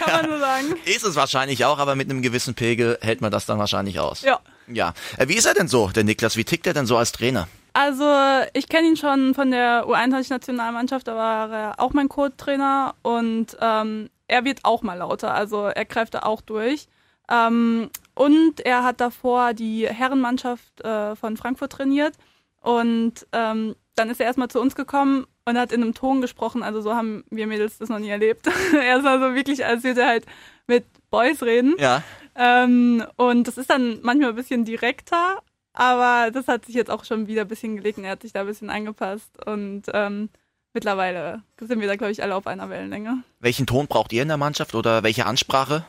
Kann 0.00 0.22
man 0.22 0.30
so 0.30 0.38
sagen. 0.38 0.74
Ist 0.84 1.04
es 1.04 1.16
wahrscheinlich 1.16 1.64
auch, 1.64 1.78
aber 1.78 1.94
mit 1.94 2.10
einem 2.10 2.20
gewissen 2.22 2.54
Pegel 2.54 2.98
hält 3.00 3.20
man 3.20 3.30
das 3.30 3.46
dann 3.46 3.58
wahrscheinlich 3.58 3.98
aus. 3.98 4.22
Ja. 4.22 4.40
Ja. 4.66 4.92
Äh, 5.16 5.28
Wie 5.28 5.34
ist 5.34 5.46
er 5.46 5.54
denn 5.54 5.68
so, 5.68 5.88
der 5.88 6.04
Niklas? 6.04 6.36
Wie 6.36 6.44
tickt 6.44 6.66
er 6.66 6.74
denn 6.74 6.86
so 6.86 6.96
als 6.96 7.12
Trainer? 7.12 7.48
Also 7.72 8.04
ich 8.52 8.68
kenne 8.68 8.88
ihn 8.88 8.96
schon 8.96 9.34
von 9.34 9.50
der 9.50 9.86
U21-Nationalmannschaft, 9.86 11.08
da 11.08 11.16
war 11.16 11.50
er 11.50 11.80
auch 11.80 11.92
mein 11.92 12.08
Co-Trainer 12.08 12.94
und 13.02 13.56
ähm, 13.60 14.10
er 14.28 14.44
wird 14.44 14.60
auch 14.64 14.82
mal 14.82 14.98
lauter, 14.98 15.34
also 15.34 15.64
er 15.66 15.84
greift 15.84 16.14
da 16.14 16.20
auch 16.20 16.40
durch. 16.40 16.88
Ähm, 17.30 17.90
und 18.14 18.60
er 18.60 18.84
hat 18.84 19.00
davor 19.00 19.54
die 19.54 19.88
Herrenmannschaft 19.88 20.82
äh, 20.82 21.16
von 21.16 21.36
Frankfurt 21.36 21.72
trainiert 21.72 22.14
und 22.60 23.26
ähm, 23.32 23.74
dann 23.94 24.10
ist 24.10 24.20
er 24.20 24.26
erstmal 24.26 24.48
zu 24.48 24.60
uns 24.60 24.74
gekommen 24.74 25.26
und 25.44 25.58
hat 25.58 25.72
in 25.72 25.82
einem 25.82 25.94
Ton 25.94 26.20
gesprochen, 26.20 26.62
also 26.62 26.80
so 26.80 26.94
haben 26.94 27.24
wir 27.30 27.46
Mädels 27.46 27.78
das 27.78 27.88
noch 27.88 27.98
nie 27.98 28.08
erlebt. 28.08 28.46
er 28.74 28.98
ist 28.98 29.06
also 29.06 29.34
wirklich, 29.34 29.64
als 29.64 29.84
würde 29.84 30.02
er 30.02 30.08
halt 30.08 30.26
mit 30.66 30.84
Boys 31.10 31.42
reden. 31.42 31.74
Ja. 31.78 32.02
Ähm, 32.34 33.04
und 33.16 33.46
das 33.46 33.58
ist 33.58 33.70
dann 33.70 34.00
manchmal 34.02 34.30
ein 34.30 34.36
bisschen 34.36 34.64
direkter, 34.64 35.42
aber 35.72 36.30
das 36.30 36.48
hat 36.48 36.64
sich 36.66 36.74
jetzt 36.74 36.90
auch 36.90 37.04
schon 37.04 37.26
wieder 37.26 37.42
ein 37.42 37.48
bisschen 37.48 37.76
gelegt 37.76 37.98
und 37.98 38.04
er 38.04 38.12
hat 38.12 38.22
sich 38.22 38.32
da 38.32 38.40
ein 38.40 38.46
bisschen 38.46 38.70
angepasst 38.70 39.30
und 39.46 39.82
ähm, 39.92 40.30
mittlerweile 40.74 41.42
sind 41.60 41.80
wir 41.80 41.88
da, 41.88 41.96
glaube 41.96 42.12
ich, 42.12 42.22
alle 42.22 42.34
auf 42.34 42.46
einer 42.46 42.68
Wellenlänge. 42.68 43.22
Welchen 43.40 43.66
Ton 43.66 43.86
braucht 43.86 44.12
ihr 44.12 44.22
in 44.22 44.28
der 44.28 44.36
Mannschaft 44.36 44.74
oder 44.74 45.02
welche 45.02 45.26
Ansprache? 45.26 45.84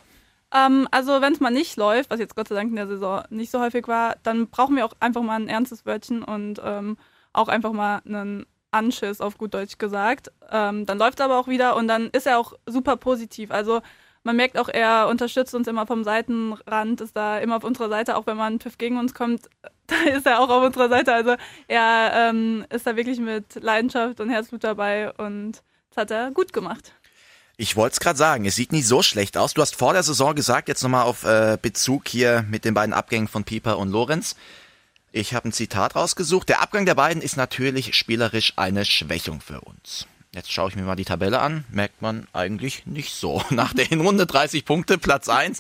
Ähm, 0.54 0.88
also 0.92 1.22
wenn 1.22 1.34
es 1.34 1.40
mal 1.40 1.52
nicht 1.52 1.76
läuft, 1.76 2.10
was 2.10 2.20
jetzt 2.20 2.36
Gott 2.36 2.48
sei 2.48 2.56
Dank 2.56 2.70
in 2.70 2.76
der 2.76 2.88
Saison 2.88 3.24
nicht 3.30 3.52
so 3.52 3.60
häufig 3.60 3.88
war, 3.88 4.16
dann 4.24 4.48
brauchen 4.48 4.76
wir 4.76 4.86
auch 4.86 4.94
einfach 5.00 5.22
mal 5.22 5.40
ein 5.40 5.50
ernstes 5.50 5.86
Wörtchen 5.86 6.24
und 6.24 6.62
ähm, 6.64 6.98
auch 7.34 7.48
einfach 7.48 7.74
mal 7.74 8.02
einen 8.06 8.46
Anschiss, 8.72 9.22
auf 9.22 9.38
gut 9.38 9.54
Deutsch 9.54 9.78
gesagt. 9.78 10.32
Ähm, 10.52 10.86
dann 10.86 10.98
läuft 10.98 11.20
es 11.20 11.26
aber 11.26 11.40
auch 11.40 11.48
wieder 11.48 11.76
und 11.76 11.88
dann 11.88 12.10
ist 12.12 12.28
er 12.28 12.40
auch 12.40 12.54
super 12.66 12.98
positiv. 12.98 13.52
Also 13.52 13.82
man 14.24 14.36
merkt 14.36 14.58
auch, 14.58 14.70
er 14.70 15.08
unterstützt 15.08 15.54
uns 15.56 15.68
immer 15.68 15.86
vom 15.86 16.04
Seitenrand, 16.04 17.02
ist 17.02 17.16
da 17.16 17.38
immer 17.40 17.58
auf 17.58 17.64
unserer 17.64 17.90
Seite, 17.90 18.18
auch 18.18 18.26
wenn 18.26 18.38
man 18.38 18.56
ein 18.56 18.60
Pfiff 18.60 18.78
gegen 18.78 18.98
uns 18.98 19.14
kommt, 19.14 19.50
da 20.06 20.12
ist 20.12 20.26
er 20.26 20.40
auch 20.40 20.50
auf 20.50 20.64
unserer 20.64 20.90
Seite. 20.90 21.14
Also 21.14 21.36
er 21.68 22.30
ähm, 22.30 22.66
ist 22.70 22.88
da 22.88 22.96
wirklich 22.96 23.20
mit 23.20 23.56
Leidenschaft 23.56 24.20
und 24.20 24.30
Herzblut 24.30 24.64
dabei 24.64 25.12
und 25.14 25.62
das 25.90 25.98
hat 25.98 26.12
er 26.12 26.32
gut 26.32 26.54
gemacht. 26.54 26.94
Ich 27.58 27.78
wollte 27.78 27.94
es 27.94 28.00
gerade 28.02 28.18
sagen, 28.18 28.46
es 28.46 28.56
sieht 28.56 28.74
nicht 28.74 28.88
so 28.88 29.02
schlecht 29.02 29.38
aus. 29.38 29.54
Du 29.54 29.62
hast 29.62 29.76
vor 29.78 29.94
der 29.94 30.04
Saison 30.04 30.36
gesagt, 30.36 30.68
jetzt 30.68 30.84
nochmal 30.84 31.04
auf 31.04 31.24
äh, 31.24 31.58
Bezug 31.62 32.08
hier 32.08 32.46
mit 32.50 32.66
den 32.66 32.74
beiden 32.74 32.94
Abgängen 32.94 33.30
von 33.30 33.46
Pieper 33.46 33.78
und 33.78 33.90
Lorenz. 33.90 34.36
Ich 35.14 35.34
habe 35.34 35.48
ein 35.48 35.54
Zitat 35.54 35.96
rausgesucht. 35.96 36.50
Der 36.50 36.62
Abgang 36.62 36.86
der 36.86 36.96
beiden 36.96 37.22
ist 37.22 37.38
natürlich 37.38 37.96
spielerisch 37.96 38.54
eine 38.58 38.84
Schwächung 38.84 39.40
für 39.40 39.62
uns. 39.62 40.06
Jetzt 40.34 40.52
schaue 40.52 40.68
ich 40.70 40.76
mir 40.76 40.82
mal 40.82 40.98
die 40.98 41.06
Tabelle 41.06 41.40
an. 41.40 41.64
Merkt 41.70 42.02
man 42.02 42.28
eigentlich 42.34 42.86
nicht 42.86 43.16
so. 43.16 43.42
Nach 43.50 43.74
der 43.74 43.86
Hinrunde 43.86 44.26
30 44.26 44.66
Punkte, 44.66 44.98
Platz 44.98 45.30
1. 45.30 45.60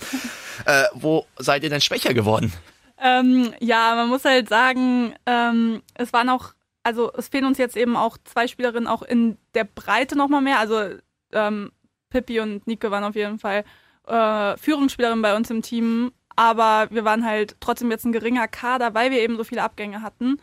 Äh, 0.65 0.83
wo 0.93 1.25
seid 1.37 1.63
ihr 1.63 1.69
denn 1.69 1.79
schwächer 1.79 2.13
geworden? 2.13 2.51
Ähm, 2.97 3.53
ja, 3.59 3.95
man 3.95 4.09
muss 4.09 4.25
halt 4.25 4.47
sagen, 4.49 5.13
ähm, 5.25 5.81
es 5.95 6.13
waren 6.13 6.29
auch, 6.29 6.53
also 6.83 7.11
es 7.13 7.27
fehlen 7.27 7.45
uns 7.45 7.57
jetzt 7.57 7.75
eben 7.75 7.95
auch 7.95 8.17
zwei 8.23 8.47
Spielerinnen 8.47 8.87
auch 8.87 9.01
in 9.01 9.37
der 9.53 9.65
Breite 9.65 10.17
nochmal 10.17 10.41
mehr. 10.41 10.59
Also 10.59 10.95
ähm, 11.33 11.71
Pippi 12.09 12.39
und 12.39 12.65
Nike 12.67 12.89
waren 12.91 13.03
auf 13.03 13.15
jeden 13.15 13.39
Fall 13.39 13.65
äh, 14.07 14.57
Führungsspielerinnen 14.57 15.21
bei 15.21 15.35
uns 15.35 15.49
im 15.49 15.61
Team, 15.61 16.11
aber 16.35 16.87
wir 16.91 17.05
waren 17.05 17.25
halt 17.25 17.57
trotzdem 17.59 17.91
jetzt 17.91 18.05
ein 18.05 18.11
geringer 18.11 18.47
Kader, 18.47 18.93
weil 18.93 19.11
wir 19.11 19.19
eben 19.19 19.37
so 19.37 19.43
viele 19.43 19.63
Abgänge 19.63 20.01
hatten. 20.01 20.37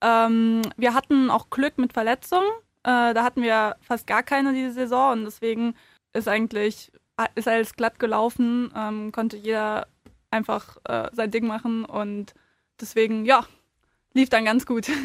Ähm, 0.00 0.62
wir 0.76 0.94
hatten 0.94 1.30
auch 1.30 1.50
Glück 1.50 1.78
mit 1.78 1.92
Verletzungen. 1.92 2.48
Äh, 2.82 3.12
da 3.14 3.22
hatten 3.24 3.42
wir 3.42 3.76
fast 3.80 4.06
gar 4.06 4.22
keine 4.22 4.54
diese 4.54 4.72
Saison 4.72 5.12
und 5.12 5.24
deswegen 5.24 5.74
ist 6.12 6.28
eigentlich 6.28 6.90
ist 7.34 7.48
alles 7.48 7.74
glatt 7.74 7.98
gelaufen, 7.98 8.72
ähm, 8.74 9.12
konnte 9.12 9.36
jeder 9.36 9.86
einfach 10.30 10.76
äh, 10.84 11.08
sein 11.12 11.30
Ding 11.30 11.46
machen 11.46 11.84
und 11.84 12.34
deswegen, 12.80 13.24
ja, 13.24 13.46
lief 14.14 14.28
dann 14.28 14.44
ganz 14.44 14.66
gut. 14.66 14.88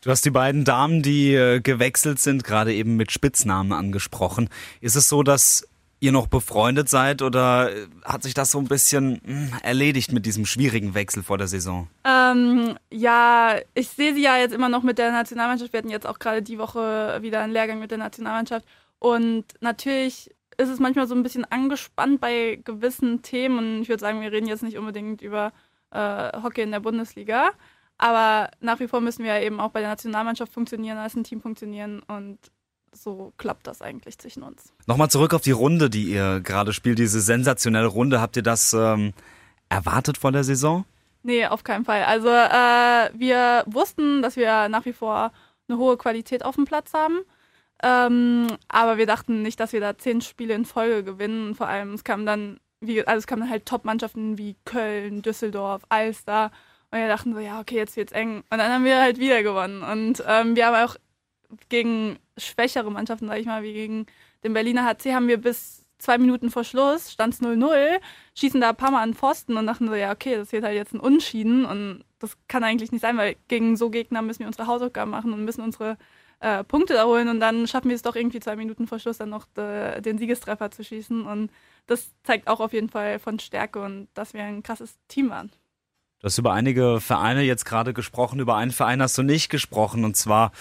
Du 0.00 0.10
hast 0.10 0.22
die 0.26 0.30
beiden 0.30 0.66
Damen, 0.66 1.00
die 1.00 1.32
äh, 1.32 1.60
gewechselt 1.60 2.20
sind, 2.20 2.44
gerade 2.44 2.74
eben 2.74 2.96
mit 2.96 3.10
Spitznamen 3.10 3.72
angesprochen. 3.72 4.50
Ist 4.82 4.96
es 4.96 5.08
so, 5.08 5.22
dass 5.22 5.66
ihr 5.98 6.12
noch 6.12 6.26
befreundet 6.26 6.90
seid 6.90 7.22
oder 7.22 7.74
äh, 7.74 7.86
hat 8.04 8.22
sich 8.22 8.34
das 8.34 8.50
so 8.50 8.58
ein 8.58 8.66
bisschen 8.66 9.22
mh, 9.24 9.60
erledigt 9.62 10.12
mit 10.12 10.26
diesem 10.26 10.44
schwierigen 10.44 10.92
Wechsel 10.92 11.22
vor 11.22 11.38
der 11.38 11.46
Saison? 11.46 11.88
ähm, 12.04 12.76
ja, 12.90 13.56
ich 13.72 13.88
sehe 13.88 14.12
sie 14.12 14.20
ja 14.20 14.36
jetzt 14.36 14.52
immer 14.52 14.68
noch 14.68 14.82
mit 14.82 14.98
der 14.98 15.10
Nationalmannschaft. 15.10 15.72
Wir 15.72 15.78
hatten 15.78 15.88
jetzt 15.88 16.06
auch 16.06 16.18
gerade 16.18 16.42
die 16.42 16.58
Woche 16.58 17.20
wieder 17.22 17.40
einen 17.40 17.54
Lehrgang 17.54 17.78
mit 17.78 17.90
der 17.90 17.96
Nationalmannschaft. 17.96 18.66
Und 18.98 19.46
natürlich 19.60 20.33
ist 20.58 20.68
es 20.68 20.80
manchmal 20.80 21.06
so 21.06 21.14
ein 21.14 21.22
bisschen 21.22 21.44
angespannt 21.44 22.20
bei 22.20 22.60
gewissen 22.64 23.22
Themen. 23.22 23.58
Und 23.58 23.82
ich 23.82 23.88
würde 23.88 24.00
sagen, 24.00 24.20
wir 24.20 24.32
reden 24.32 24.46
jetzt 24.46 24.62
nicht 24.62 24.78
unbedingt 24.78 25.22
über 25.22 25.52
äh, 25.90 26.42
Hockey 26.42 26.62
in 26.62 26.70
der 26.70 26.80
Bundesliga. 26.80 27.50
Aber 27.98 28.50
nach 28.60 28.80
wie 28.80 28.88
vor 28.88 29.00
müssen 29.00 29.24
wir 29.24 29.34
ja 29.34 29.42
eben 29.42 29.60
auch 29.60 29.70
bei 29.70 29.80
der 29.80 29.90
Nationalmannschaft 29.90 30.52
funktionieren, 30.52 30.98
als 30.98 31.14
ein 31.14 31.24
Team 31.24 31.40
funktionieren. 31.40 32.02
Und 32.08 32.38
so 32.92 33.32
klappt 33.38 33.66
das 33.66 33.82
eigentlich 33.82 34.18
zwischen 34.18 34.42
uns. 34.42 34.72
Nochmal 34.86 35.10
zurück 35.10 35.34
auf 35.34 35.42
die 35.42 35.52
Runde, 35.52 35.90
die 35.90 36.04
ihr 36.04 36.40
gerade 36.40 36.72
spielt, 36.72 36.98
diese 36.98 37.20
sensationelle 37.20 37.86
Runde. 37.86 38.20
Habt 38.20 38.36
ihr 38.36 38.42
das 38.42 38.72
ähm, 38.72 39.12
erwartet 39.68 40.18
vor 40.18 40.32
der 40.32 40.44
Saison? 40.44 40.84
Nee, 41.22 41.46
auf 41.46 41.64
keinen 41.64 41.84
Fall. 41.84 42.04
Also 42.04 42.28
äh, 42.28 43.10
wir 43.18 43.64
wussten, 43.66 44.22
dass 44.22 44.36
wir 44.36 44.68
nach 44.68 44.84
wie 44.84 44.92
vor 44.92 45.32
eine 45.68 45.78
hohe 45.78 45.96
Qualität 45.96 46.44
auf 46.44 46.56
dem 46.56 46.66
Platz 46.66 46.92
haben. 46.92 47.20
Ähm, 47.82 48.46
aber 48.68 48.98
wir 48.98 49.06
dachten 49.06 49.42
nicht, 49.42 49.60
dass 49.60 49.72
wir 49.72 49.80
da 49.80 49.98
zehn 49.98 50.20
Spiele 50.20 50.54
in 50.54 50.64
Folge 50.64 51.04
gewinnen. 51.04 51.54
Vor 51.54 51.66
allem, 51.68 51.94
es 51.94 52.04
kamen 52.04 52.26
dann, 52.26 52.60
wie, 52.80 53.06
also 53.06 53.18
es 53.18 53.26
kamen 53.26 53.50
halt 53.50 53.66
Top-Mannschaften 53.66 54.38
wie 54.38 54.56
Köln, 54.64 55.22
Düsseldorf, 55.22 55.82
Alster. 55.88 56.50
Und 56.90 56.98
wir 56.98 57.08
dachten 57.08 57.34
so, 57.34 57.40
ja, 57.40 57.60
okay, 57.60 57.76
jetzt 57.76 57.96
wird's 57.96 58.12
eng. 58.12 58.38
Und 58.50 58.58
dann 58.58 58.72
haben 58.72 58.84
wir 58.84 59.00
halt 59.00 59.18
wieder 59.18 59.42
gewonnen. 59.42 59.82
Und 59.82 60.22
ähm, 60.26 60.56
wir 60.56 60.66
haben 60.66 60.88
auch 60.88 60.96
gegen 61.68 62.18
schwächere 62.38 62.90
Mannschaften, 62.90 63.28
sag 63.28 63.38
ich 63.38 63.46
mal, 63.46 63.62
wie 63.62 63.72
gegen 63.72 64.06
den 64.44 64.52
Berliner 64.52 64.84
HC, 64.84 65.14
haben 65.14 65.28
wir 65.28 65.38
bis 65.38 65.84
zwei 65.98 66.18
Minuten 66.18 66.50
vor 66.50 66.64
Schluss, 66.64 67.12
stand 67.12 67.34
es 67.34 67.42
0-0, 67.42 68.00
schießen 68.34 68.60
da 68.60 68.70
ein 68.70 68.76
paar 68.76 68.90
Mal 68.90 69.02
an 69.02 69.14
Pfosten 69.14 69.56
und 69.56 69.66
dachten 69.66 69.88
so, 69.88 69.94
ja, 69.94 70.12
okay, 70.12 70.36
das 70.36 70.52
wird 70.52 70.64
halt 70.64 70.74
jetzt 70.74 70.92
ein 70.92 71.00
Unschieden 71.00 71.64
und 71.64 72.04
das 72.18 72.36
kann 72.48 72.64
eigentlich 72.64 72.92
nicht 72.92 73.00
sein, 73.00 73.16
weil 73.16 73.36
gegen 73.48 73.76
so 73.76 73.90
Gegner 73.90 74.22
müssen 74.22 74.40
wir 74.40 74.46
unsere 74.46 74.66
Hausaufgaben 74.66 75.10
machen 75.10 75.32
und 75.32 75.44
müssen 75.44 75.62
unsere 75.62 75.96
äh, 76.44 76.62
Punkte 76.62 76.92
da 76.92 77.06
holen 77.06 77.28
und 77.28 77.40
dann 77.40 77.66
schaffen 77.66 77.88
wir 77.88 77.96
es 77.96 78.02
doch 78.02 78.14
irgendwie 78.14 78.38
zwei 78.38 78.54
Minuten 78.54 78.86
vor 78.86 78.98
Schluss 78.98 79.16
dann 79.16 79.30
noch 79.30 79.46
de, 79.56 80.02
den 80.02 80.18
Siegestreffer 80.18 80.70
zu 80.70 80.84
schießen. 80.84 81.24
Und 81.24 81.50
das 81.86 82.12
zeigt 82.22 82.48
auch 82.48 82.60
auf 82.60 82.74
jeden 82.74 82.90
Fall 82.90 83.18
von 83.18 83.38
Stärke 83.38 83.80
und 83.80 84.08
dass 84.12 84.34
wir 84.34 84.42
ein 84.42 84.62
krasses 84.62 84.98
Team 85.08 85.30
waren. 85.30 85.50
Du 86.20 86.26
hast 86.26 86.36
über 86.36 86.52
einige 86.52 87.00
Vereine 87.00 87.42
jetzt 87.42 87.64
gerade 87.64 87.94
gesprochen, 87.94 88.40
über 88.40 88.56
einen 88.56 88.72
Verein 88.72 89.00
hast 89.00 89.16
du 89.16 89.22
nicht 89.22 89.48
gesprochen 89.48 90.04
und 90.04 90.16
zwar 90.16 90.52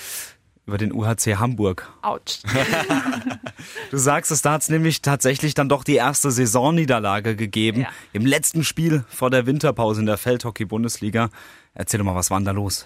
über 0.66 0.78
den 0.78 0.94
UHC 0.94 1.36
Hamburg. 1.36 1.92
Autsch. 2.02 2.40
du 3.92 3.98
sagst 3.98 4.32
es, 4.32 4.42
da 4.42 4.54
hat 4.54 4.62
es 4.62 4.70
nämlich 4.70 5.02
tatsächlich 5.02 5.54
dann 5.54 5.68
doch 5.68 5.84
die 5.84 5.96
erste 5.96 6.32
Saisonniederlage 6.32 7.36
gegeben. 7.36 7.82
Ja. 7.82 7.90
Im 8.14 8.26
letzten 8.26 8.64
Spiel 8.64 9.04
vor 9.10 9.30
der 9.30 9.46
Winterpause 9.46 10.00
in 10.00 10.06
der 10.06 10.18
Feldhockey-Bundesliga. 10.18 11.30
Erzähl 11.74 11.98
doch 11.98 12.06
mal, 12.06 12.16
was 12.16 12.30
war 12.30 12.40
denn 12.40 12.46
da 12.46 12.52
los? 12.52 12.86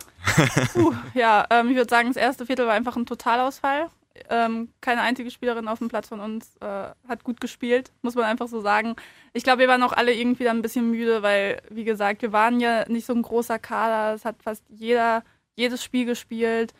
Puh, 0.74 0.94
ja, 1.14 1.46
ähm, 1.50 1.70
ich 1.70 1.76
würde 1.76 1.90
sagen, 1.90 2.08
das 2.08 2.18
erste 2.18 2.46
Viertel 2.46 2.68
war 2.68 2.74
einfach 2.74 2.96
ein 2.96 3.06
Totalausfall. 3.06 3.90
Ähm, 4.30 4.70
keine 4.82 5.02
einzige 5.02 5.30
Spielerin 5.30 5.68
auf 5.68 5.80
dem 5.80 5.90
Platz 5.90 6.08
von 6.08 6.20
uns 6.20 6.56
äh, 6.58 6.90
hat 7.08 7.24
gut 7.24 7.40
gespielt, 7.40 7.92
muss 8.02 8.16
man 8.16 8.24
einfach 8.24 8.48
so 8.48 8.62
sagen. 8.62 8.96
Ich 9.34 9.44
glaube, 9.44 9.60
wir 9.60 9.68
waren 9.68 9.84
auch 9.84 9.94
alle 9.94 10.14
irgendwie 10.14 10.44
dann 10.44 10.58
ein 10.58 10.62
bisschen 10.64 10.90
müde, 10.90 11.22
weil, 11.22 11.62
wie 11.70 11.84
gesagt, 11.84 12.24
wir 12.24 12.32
waren 12.32 12.60
ja 12.60 12.88
nicht 12.90 13.06
so 13.06 13.14
ein 13.14 13.22
großer 13.22 13.60
Kader. 13.60 14.16
Es 14.16 14.26
hat 14.26 14.42
fast 14.42 14.64
jeder 14.70 15.24
jedes 15.56 15.84
Spiel 15.84 16.06
gespielt. 16.06 16.74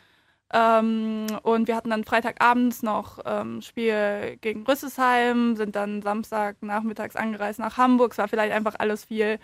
Ähm, 0.50 1.26
und 1.42 1.68
wir 1.68 1.76
hatten 1.76 1.90
dann 1.90 2.04
Freitagabends 2.04 2.82
noch 2.82 3.18
ähm, 3.26 3.60
Spiel 3.60 4.38
gegen 4.40 4.64
Rüsselsheim, 4.64 5.56
sind 5.56 5.76
dann 5.76 6.00
Samstag 6.00 6.56
nachmittags 6.62 7.16
angereist 7.16 7.58
nach 7.58 7.76
Hamburg. 7.76 8.12
Es 8.12 8.18
war 8.18 8.28
vielleicht 8.28 8.54
einfach 8.54 8.76
alles 8.78 9.04
viel. 9.04 9.38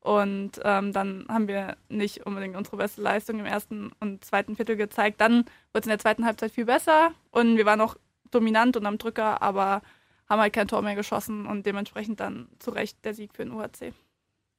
Und 0.00 0.52
ähm, 0.64 0.92
dann 0.92 1.26
haben 1.28 1.46
wir 1.46 1.76
nicht 1.88 2.24
unbedingt 2.24 2.56
unsere 2.56 2.78
beste 2.78 3.02
Leistung 3.02 3.38
im 3.38 3.46
ersten 3.46 3.92
und 4.00 4.24
zweiten 4.24 4.56
Viertel 4.56 4.76
gezeigt. 4.76 5.20
Dann 5.20 5.44
wurde 5.72 5.80
es 5.80 5.86
in 5.86 5.90
der 5.90 5.98
zweiten 5.98 6.24
Halbzeit 6.24 6.52
viel 6.52 6.64
besser 6.64 7.12
und 7.30 7.58
wir 7.58 7.66
waren 7.66 7.80
auch 7.82 7.96
dominant 8.30 8.76
und 8.76 8.86
am 8.86 8.96
Drücker, 8.96 9.42
aber 9.42 9.82
haben 10.28 10.40
halt 10.40 10.52
kein 10.52 10.68
Tor 10.68 10.80
mehr 10.80 10.94
geschossen 10.94 11.44
und 11.44 11.66
dementsprechend 11.66 12.20
dann 12.20 12.48
zu 12.60 12.70
Recht 12.70 13.04
der 13.04 13.12
Sieg 13.12 13.34
für 13.34 13.44
den 13.44 13.52
UHC. 13.52 13.92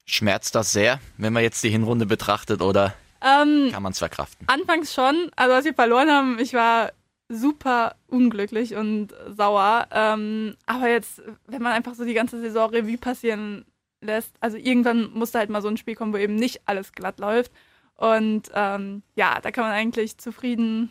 Schmerzt 0.06 0.54
das 0.54 0.72
sehr, 0.72 1.00
wenn 1.18 1.34
man 1.34 1.44
jetzt 1.44 1.64
die 1.64 1.70
Hinrunde 1.70 2.06
betrachtet 2.06 2.62
oder 2.62 2.94
ähm, 3.22 3.70
kann 3.72 3.84
man 3.84 3.94
es 3.94 4.00
verkraften? 4.00 4.48
Anfangs 4.48 4.94
schon. 4.94 5.32
Also 5.36 5.56
als 5.56 5.66
wir 5.66 5.74
verloren 5.74 6.10
haben, 6.10 6.40
ich 6.40 6.54
war 6.54 6.92
super 7.30 7.96
unglücklich 8.08 8.76
und 8.76 9.14
sauer. 9.36 9.88
Ähm, 9.92 10.56
aber 10.66 10.90
jetzt, 10.90 11.22
wenn 11.48 11.62
man 11.62 11.72
einfach 11.74 11.94
so 11.94 12.04
die 12.04 12.14
ganze 12.14 12.42
Saison 12.42 12.70
Revue 12.72 12.98
passieren 12.98 13.66
lässt. 14.02 14.36
Also 14.40 14.58
irgendwann 14.58 15.12
musste 15.14 15.40
halt 15.40 15.50
mal 15.50 15.62
so 15.62 15.68
ein 15.68 15.78
Spiel 15.78 15.96
kommen, 15.96 16.14
wo 16.14 16.18
eben 16.18 16.36
nicht 16.36 16.62
alles 16.66 16.92
glatt 16.92 17.20
läuft. 17.20 17.52
Und 17.96 18.50
ähm, 18.54 19.04
ja, 19.16 19.40
da 19.42 19.52
kann 19.52 19.64
man 19.64 19.74
eigentlich 19.74 20.18
zufrieden 20.18 20.90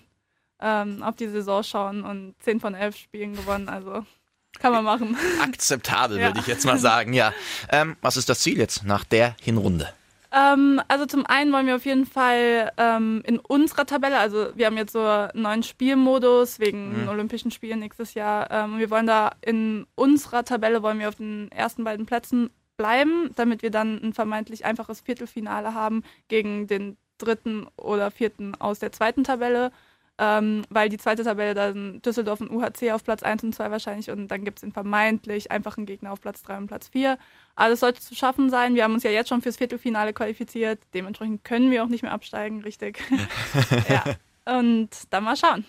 ähm, 0.60 1.02
auf 1.02 1.16
die 1.16 1.28
Saison 1.28 1.62
schauen 1.62 2.04
und 2.04 2.34
10 2.40 2.60
von 2.60 2.74
11 2.74 2.96
Spielen 2.96 3.34
gewonnen. 3.34 3.68
Also 3.68 4.04
kann 4.58 4.72
man 4.72 4.84
machen. 4.84 5.16
Akzeptabel, 5.42 6.18
ja. 6.18 6.28
würde 6.28 6.40
ich 6.40 6.46
jetzt 6.46 6.64
mal 6.64 6.78
sagen, 6.78 7.12
ja. 7.12 7.32
Ähm, 7.70 7.96
was 8.00 8.16
ist 8.16 8.28
das 8.28 8.40
Ziel 8.40 8.58
jetzt 8.58 8.84
nach 8.84 9.04
der 9.04 9.36
Hinrunde? 9.40 9.92
Ähm, 10.32 10.80
also 10.86 11.06
zum 11.06 11.26
einen 11.26 11.52
wollen 11.52 11.66
wir 11.66 11.76
auf 11.76 11.84
jeden 11.84 12.06
Fall 12.06 12.70
ähm, 12.76 13.22
in 13.26 13.38
unserer 13.40 13.84
Tabelle, 13.84 14.18
also 14.18 14.50
wir 14.54 14.66
haben 14.66 14.76
jetzt 14.76 14.92
so 14.92 15.04
einen 15.04 15.42
neuen 15.42 15.62
Spielmodus 15.64 16.60
wegen 16.60 16.90
mhm. 16.90 16.94
den 16.94 17.08
Olympischen 17.08 17.50
Spielen 17.50 17.80
nächstes 17.80 18.14
Jahr. 18.14 18.48
Ähm, 18.50 18.78
wir 18.78 18.90
wollen 18.90 19.08
da 19.08 19.32
in 19.40 19.86
unserer 19.96 20.44
Tabelle 20.44 20.82
wollen 20.82 21.00
wir 21.00 21.08
auf 21.08 21.16
den 21.16 21.50
ersten 21.50 21.82
beiden 21.82 22.06
Plätzen 22.06 22.50
bleiben, 22.80 23.30
damit 23.36 23.62
wir 23.62 23.70
dann 23.70 24.02
ein 24.02 24.14
vermeintlich 24.14 24.64
einfaches 24.64 25.02
Viertelfinale 25.02 25.74
haben 25.74 26.02
gegen 26.28 26.66
den 26.66 26.96
dritten 27.18 27.66
oder 27.76 28.10
vierten 28.10 28.54
aus 28.54 28.78
der 28.78 28.90
zweiten 28.90 29.22
Tabelle. 29.22 29.70
Ähm, 30.16 30.64
weil 30.70 30.88
die 30.88 30.96
zweite 30.96 31.22
Tabelle 31.22 31.52
dann 31.52 32.00
Düsseldorf 32.00 32.40
und 32.40 32.50
UHC 32.50 32.92
auf 32.92 33.04
Platz 33.04 33.22
1 33.22 33.44
und 33.44 33.54
2 33.54 33.70
wahrscheinlich 33.70 34.10
und 34.10 34.28
dann 34.28 34.44
gibt 34.44 34.58
es 34.58 34.60
den 34.62 34.72
vermeintlich 34.72 35.50
einfachen 35.50 35.84
Gegner 35.84 36.12
auf 36.12 36.22
Platz 36.22 36.42
3 36.42 36.56
und 36.56 36.66
Platz 36.68 36.88
4. 36.88 37.18
Alles 37.54 37.80
sollte 37.80 38.00
zu 38.00 38.14
schaffen 38.14 38.48
sein. 38.48 38.74
Wir 38.74 38.84
haben 38.84 38.94
uns 38.94 39.02
ja 39.02 39.10
jetzt 39.10 39.28
schon 39.28 39.42
fürs 39.42 39.58
Viertelfinale 39.58 40.14
qualifiziert. 40.14 40.78
Dementsprechend 40.94 41.44
können 41.44 41.70
wir 41.70 41.84
auch 41.84 41.88
nicht 41.88 42.02
mehr 42.02 42.12
absteigen, 42.12 42.62
richtig. 42.62 43.02
ja. 43.88 44.04
Und 44.58 44.88
dann 45.10 45.24
mal 45.24 45.36
schauen. 45.36 45.66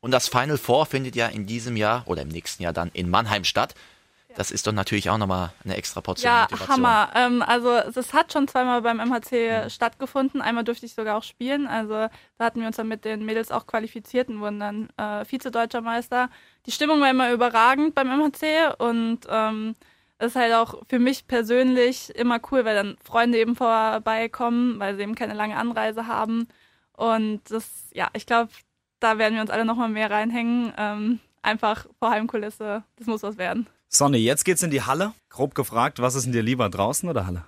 Und 0.00 0.12
das 0.12 0.28
Final 0.28 0.58
Four 0.58 0.84
findet 0.84 1.16
ja 1.16 1.26
in 1.26 1.46
diesem 1.46 1.76
Jahr 1.76 2.04
oder 2.06 2.22
im 2.22 2.28
nächsten 2.28 2.62
Jahr 2.62 2.74
dann 2.74 2.90
in 2.92 3.08
Mannheim 3.08 3.44
statt. 3.44 3.74
Das 4.36 4.50
ist 4.50 4.66
doch 4.66 4.72
natürlich 4.72 5.10
auch 5.10 5.18
nochmal 5.18 5.52
eine 5.64 5.76
extra 5.76 6.00
Portion 6.00 6.30
ja, 6.30 6.42
Motivation. 6.42 6.86
Hammer. 6.86 7.10
Ähm, 7.14 7.42
also 7.42 7.70
es 7.70 8.12
hat 8.12 8.32
schon 8.32 8.48
zweimal 8.48 8.82
beim 8.82 8.98
MHC 8.98 9.64
mhm. 9.64 9.70
stattgefunden. 9.70 10.40
Einmal 10.40 10.64
durfte 10.64 10.86
ich 10.86 10.94
sogar 10.94 11.16
auch 11.16 11.22
spielen. 11.22 11.66
Also 11.66 12.08
da 12.38 12.44
hatten 12.44 12.60
wir 12.60 12.66
uns 12.66 12.76
dann 12.76 12.88
mit 12.88 13.04
den 13.04 13.24
Mädels 13.24 13.50
auch 13.50 13.66
qualifiziert 13.66 14.28
und 14.28 14.40
wurden 14.40 14.60
dann 14.60 14.88
äh, 14.96 15.24
Vize-Deutscher 15.24 15.80
Meister. 15.80 16.30
Die 16.66 16.72
Stimmung 16.72 17.00
war 17.00 17.10
immer 17.10 17.32
überragend 17.32 17.94
beim 17.94 18.08
MHC 18.08 18.74
und 18.78 19.20
ähm, 19.28 19.74
ist 20.18 20.36
halt 20.36 20.52
auch 20.52 20.82
für 20.88 20.98
mich 20.98 21.26
persönlich 21.26 22.14
immer 22.14 22.40
cool, 22.50 22.64
weil 22.64 22.74
dann 22.74 22.96
Freunde 23.02 23.38
eben 23.38 23.56
vorbeikommen, 23.56 24.78
weil 24.78 24.96
sie 24.96 25.02
eben 25.02 25.14
keine 25.14 25.34
lange 25.34 25.56
Anreise 25.56 26.06
haben. 26.06 26.48
Und 26.92 27.50
das, 27.50 27.88
ja, 27.94 28.08
ich 28.12 28.26
glaube, 28.26 28.50
da 29.00 29.18
werden 29.18 29.34
wir 29.34 29.40
uns 29.40 29.50
alle 29.50 29.64
nochmal 29.64 29.88
mehr 29.88 30.10
reinhängen. 30.10 30.72
Ähm, 30.76 31.20
einfach 31.42 31.86
vor 31.98 32.10
Heimkulisse, 32.10 32.84
das 32.96 33.06
muss 33.06 33.22
was 33.22 33.38
werden. 33.38 33.66
Sonny, 33.92 34.18
jetzt 34.18 34.44
geht's 34.44 34.62
in 34.62 34.70
die 34.70 34.82
Halle. 34.82 35.12
Grob 35.30 35.56
gefragt, 35.56 36.00
was 36.00 36.14
ist 36.14 36.24
denn 36.24 36.32
dir 36.32 36.44
lieber, 36.44 36.70
draußen 36.70 37.08
oder 37.08 37.26
Halle? 37.26 37.44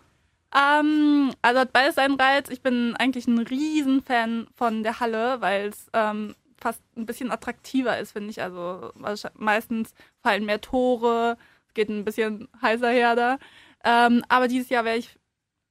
Ähm, 0.52 1.32
also 1.40 1.60
hat 1.60 1.72
beides 1.72 1.94
seinen 1.94 2.20
Reiz. 2.20 2.50
Ich 2.50 2.62
bin 2.62 2.96
eigentlich 2.96 3.28
ein 3.28 3.38
Riesenfan 3.38 4.48
von 4.56 4.82
der 4.82 4.98
Halle, 4.98 5.40
weil 5.40 5.68
es 5.68 5.86
ähm, 5.92 6.34
fast 6.58 6.82
ein 6.96 7.06
bisschen 7.06 7.30
attraktiver 7.30 7.96
ist, 7.96 8.12
finde 8.12 8.30
ich. 8.30 8.42
Also 8.42 8.90
meistens 9.34 9.94
fallen 10.20 10.44
mehr 10.44 10.60
Tore, 10.60 11.38
es 11.68 11.74
geht 11.74 11.88
ein 11.88 12.04
bisschen 12.04 12.48
heißer 12.60 12.90
her 12.90 13.14
da. 13.14 13.38
Ähm, 13.84 14.24
aber 14.28 14.48
dieses 14.48 14.68
Jahr 14.68 14.84
werde 14.84 14.98
ich 14.98 15.16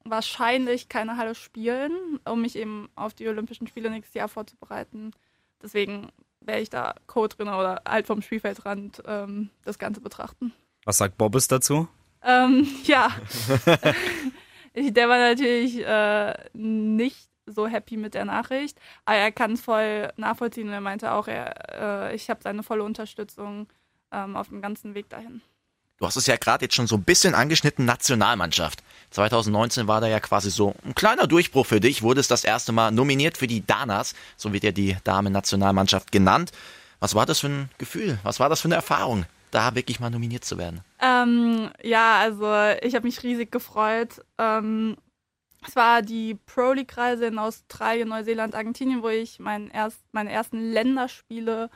wahrscheinlich 0.05 0.87
keine 0.87 1.17
Halle 1.17 1.35
spielen, 1.35 1.91
um 2.23 2.41
mich 2.41 2.55
eben 2.55 2.89
auf 2.95 3.13
die 3.13 3.27
Olympischen 3.27 3.67
Spiele 3.67 3.89
nächstes 3.89 4.15
Jahr 4.15 4.29
vorzubereiten. 4.29 5.11
Deswegen 5.61 6.13
werde 6.39 6.61
ich 6.61 6.69
da 6.69 6.95
Co-Trainer 7.07 7.59
oder 7.59 7.81
halt 7.87 8.07
vom 8.07 8.21
Spielfeldrand 8.21 9.03
ähm, 9.05 9.49
das 9.63 9.77
Ganze 9.77 9.99
betrachten. 9.99 10.53
Was 10.85 10.97
sagt 10.97 11.17
Bobbes 11.17 11.47
dazu? 11.47 11.87
Ähm, 12.23 12.67
ja, 12.83 13.09
der 14.75 15.09
war 15.09 15.17
natürlich 15.17 15.85
äh, 15.85 16.33
nicht 16.53 17.29
so 17.45 17.67
happy 17.67 17.97
mit 17.97 18.13
der 18.13 18.25
Nachricht, 18.25 18.77
aber 19.05 19.17
er 19.17 19.31
kann 19.31 19.53
es 19.53 19.61
voll 19.61 20.11
nachvollziehen 20.17 20.67
und 20.67 20.73
er 20.73 20.81
meinte 20.81 21.11
auch, 21.11 21.27
er, 21.27 22.09
äh, 22.11 22.15
ich 22.15 22.29
habe 22.29 22.41
seine 22.43 22.63
volle 22.63 22.83
Unterstützung 22.83 23.67
ähm, 24.11 24.35
auf 24.35 24.49
dem 24.49 24.61
ganzen 24.61 24.93
Weg 24.95 25.09
dahin. 25.09 25.41
Du 25.97 26.07
hast 26.07 26.15
es 26.15 26.25
ja 26.25 26.35
gerade 26.35 26.65
jetzt 26.65 26.73
schon 26.73 26.87
so 26.87 26.95
ein 26.95 27.03
bisschen 27.03 27.35
angeschnitten, 27.35 27.85
Nationalmannschaft. 27.85 28.81
2019 29.11 29.87
war 29.87 30.01
da 30.01 30.07
ja 30.07 30.19
quasi 30.19 30.49
so 30.49 30.73
ein 30.83 30.95
kleiner 30.95 31.27
Durchbruch 31.27 31.67
für 31.67 31.79
dich, 31.79 32.01
wurde 32.01 32.21
es 32.21 32.27
das 32.27 32.43
erste 32.43 32.71
Mal 32.71 32.91
nominiert 32.91 33.37
für 33.37 33.45
die 33.45 33.65
Danas, 33.65 34.15
so 34.35 34.51
wird 34.51 34.63
ja 34.63 34.71
die 34.71 34.97
Damen-Nationalmannschaft 35.03 36.11
genannt. 36.11 36.51
Was 36.99 37.13
war 37.13 37.27
das 37.27 37.41
für 37.41 37.47
ein 37.49 37.69
Gefühl? 37.77 38.17
Was 38.23 38.39
war 38.39 38.49
das 38.49 38.61
für 38.61 38.67
eine 38.67 38.75
Erfahrung? 38.75 39.25
Da 39.51 39.75
wirklich 39.75 39.99
mal 39.99 40.09
nominiert 40.09 40.45
zu 40.45 40.57
werden? 40.57 40.81
Ähm, 40.99 41.69
ja, 41.83 42.19
also 42.19 42.45
ich 42.81 42.95
habe 42.95 43.05
mich 43.05 43.21
riesig 43.23 43.51
gefreut. 43.51 44.21
Ähm, 44.37 44.97
es 45.65 45.75
war 45.75 46.01
die 46.01 46.35
Pro 46.45 46.73
League-Reise 46.73 47.25
in 47.25 47.37
Australien, 47.37 48.09
Neuseeland, 48.09 48.55
Argentinien, 48.55 49.03
wo 49.03 49.09
ich 49.09 49.39
mein 49.39 49.69
erst, 49.69 50.01
meine 50.11 50.31
ersten 50.31 50.71
Länderspiele, 50.71 51.69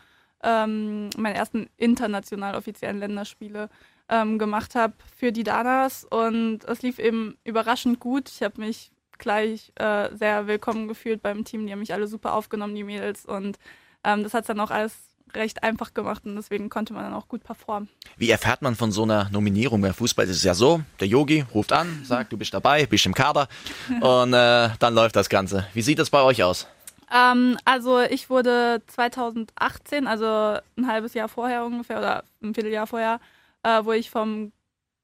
ähm, 0.43 1.09
meine 1.17 1.35
ersten 1.35 1.69
international 1.77 2.55
offiziellen 2.55 2.99
Länderspiele 2.99 3.69
ähm, 4.09 4.39
gemacht 4.39 4.75
habe 4.75 4.93
für 5.15 5.31
die 5.31 5.43
Danas. 5.43 6.03
Und 6.03 6.63
es 6.65 6.81
lief 6.81 6.97
eben 6.97 7.37
überraschend 7.43 7.99
gut. 7.99 8.29
Ich 8.29 8.41
habe 8.41 8.59
mich 8.61 8.91
gleich 9.17 9.71
äh, 9.75 10.09
sehr 10.15 10.47
willkommen 10.47 10.87
gefühlt 10.87 11.21
beim 11.21 11.45
Team. 11.45 11.65
Die 11.65 11.71
haben 11.71 11.79
mich 11.79 11.93
alle 11.93 12.07
super 12.07 12.33
aufgenommen, 12.33 12.75
die 12.75 12.83
Mädels. 12.83 13.25
Und 13.25 13.59
ähm, 14.03 14.23
das 14.23 14.33
hat 14.33 14.49
dann 14.49 14.59
auch 14.59 14.71
alles 14.71 15.14
recht 15.35 15.63
einfach 15.63 15.93
gemacht 15.93 16.23
und 16.25 16.35
deswegen 16.35 16.69
konnte 16.69 16.93
man 16.93 17.03
dann 17.03 17.13
auch 17.13 17.27
gut 17.27 17.43
performen. 17.43 17.89
Wie 18.17 18.29
erfährt 18.29 18.61
man 18.61 18.75
von 18.75 18.91
so 18.91 19.03
einer 19.03 19.29
Nominierung? 19.29 19.81
Beim 19.81 19.93
Fußball 19.93 20.25
ist 20.25 20.37
es 20.37 20.43
ja 20.43 20.53
so, 20.53 20.81
der 20.99 21.07
Yogi 21.07 21.45
ruft 21.53 21.71
an, 21.71 22.01
sagt, 22.03 22.33
du 22.33 22.37
bist 22.37 22.53
dabei, 22.53 22.85
bist 22.85 23.05
im 23.05 23.13
Kader 23.13 23.47
und 24.01 24.33
äh, 24.33 24.69
dann 24.79 24.93
läuft 24.93 25.15
das 25.15 25.29
Ganze. 25.29 25.67
Wie 25.73 25.81
sieht 25.81 25.99
das 25.99 26.09
bei 26.09 26.21
euch 26.21 26.43
aus? 26.43 26.67
Ähm, 27.13 27.57
also 27.65 28.01
ich 28.01 28.29
wurde 28.29 28.81
2018, 28.87 30.07
also 30.07 30.59
ein 30.77 30.87
halbes 30.87 31.13
Jahr 31.13 31.29
vorher 31.29 31.65
ungefähr 31.65 31.99
oder 31.99 32.23
ein 32.41 32.53
Vierteljahr 32.53 32.87
vorher, 32.87 33.19
äh, 33.63 33.83
wo 33.83 33.91
ich 33.91 34.09
vom 34.09 34.51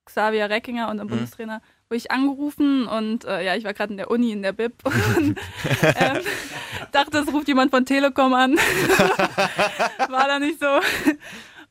Xavier 0.06 0.50
Reckinger 0.50 0.90
und 0.90 0.98
dem 0.98 1.08
mhm. 1.08 1.12
Bundestrainer 1.12 1.62
wurde 1.92 1.98
ich 1.98 2.12
angerufen 2.12 2.88
und 2.88 3.26
äh, 3.26 3.46
ja, 3.46 3.56
ich 3.58 3.66
war 3.66 3.74
gerade 3.74 3.92
in 3.92 3.98
der 3.98 4.10
Uni 4.10 4.32
in 4.32 4.42
der 4.42 4.54
Bib 4.54 4.74
und 4.86 5.38
ähm, 5.84 6.22
dachte, 6.94 7.18
es 7.18 7.34
ruft 7.34 7.50
jemand 7.50 7.70
von 7.70 7.86
Telekom 7.86 8.34
an. 8.34 8.56
war 10.08 10.28
da 10.28 10.40
nicht 10.40 10.60
so. 10.62 10.80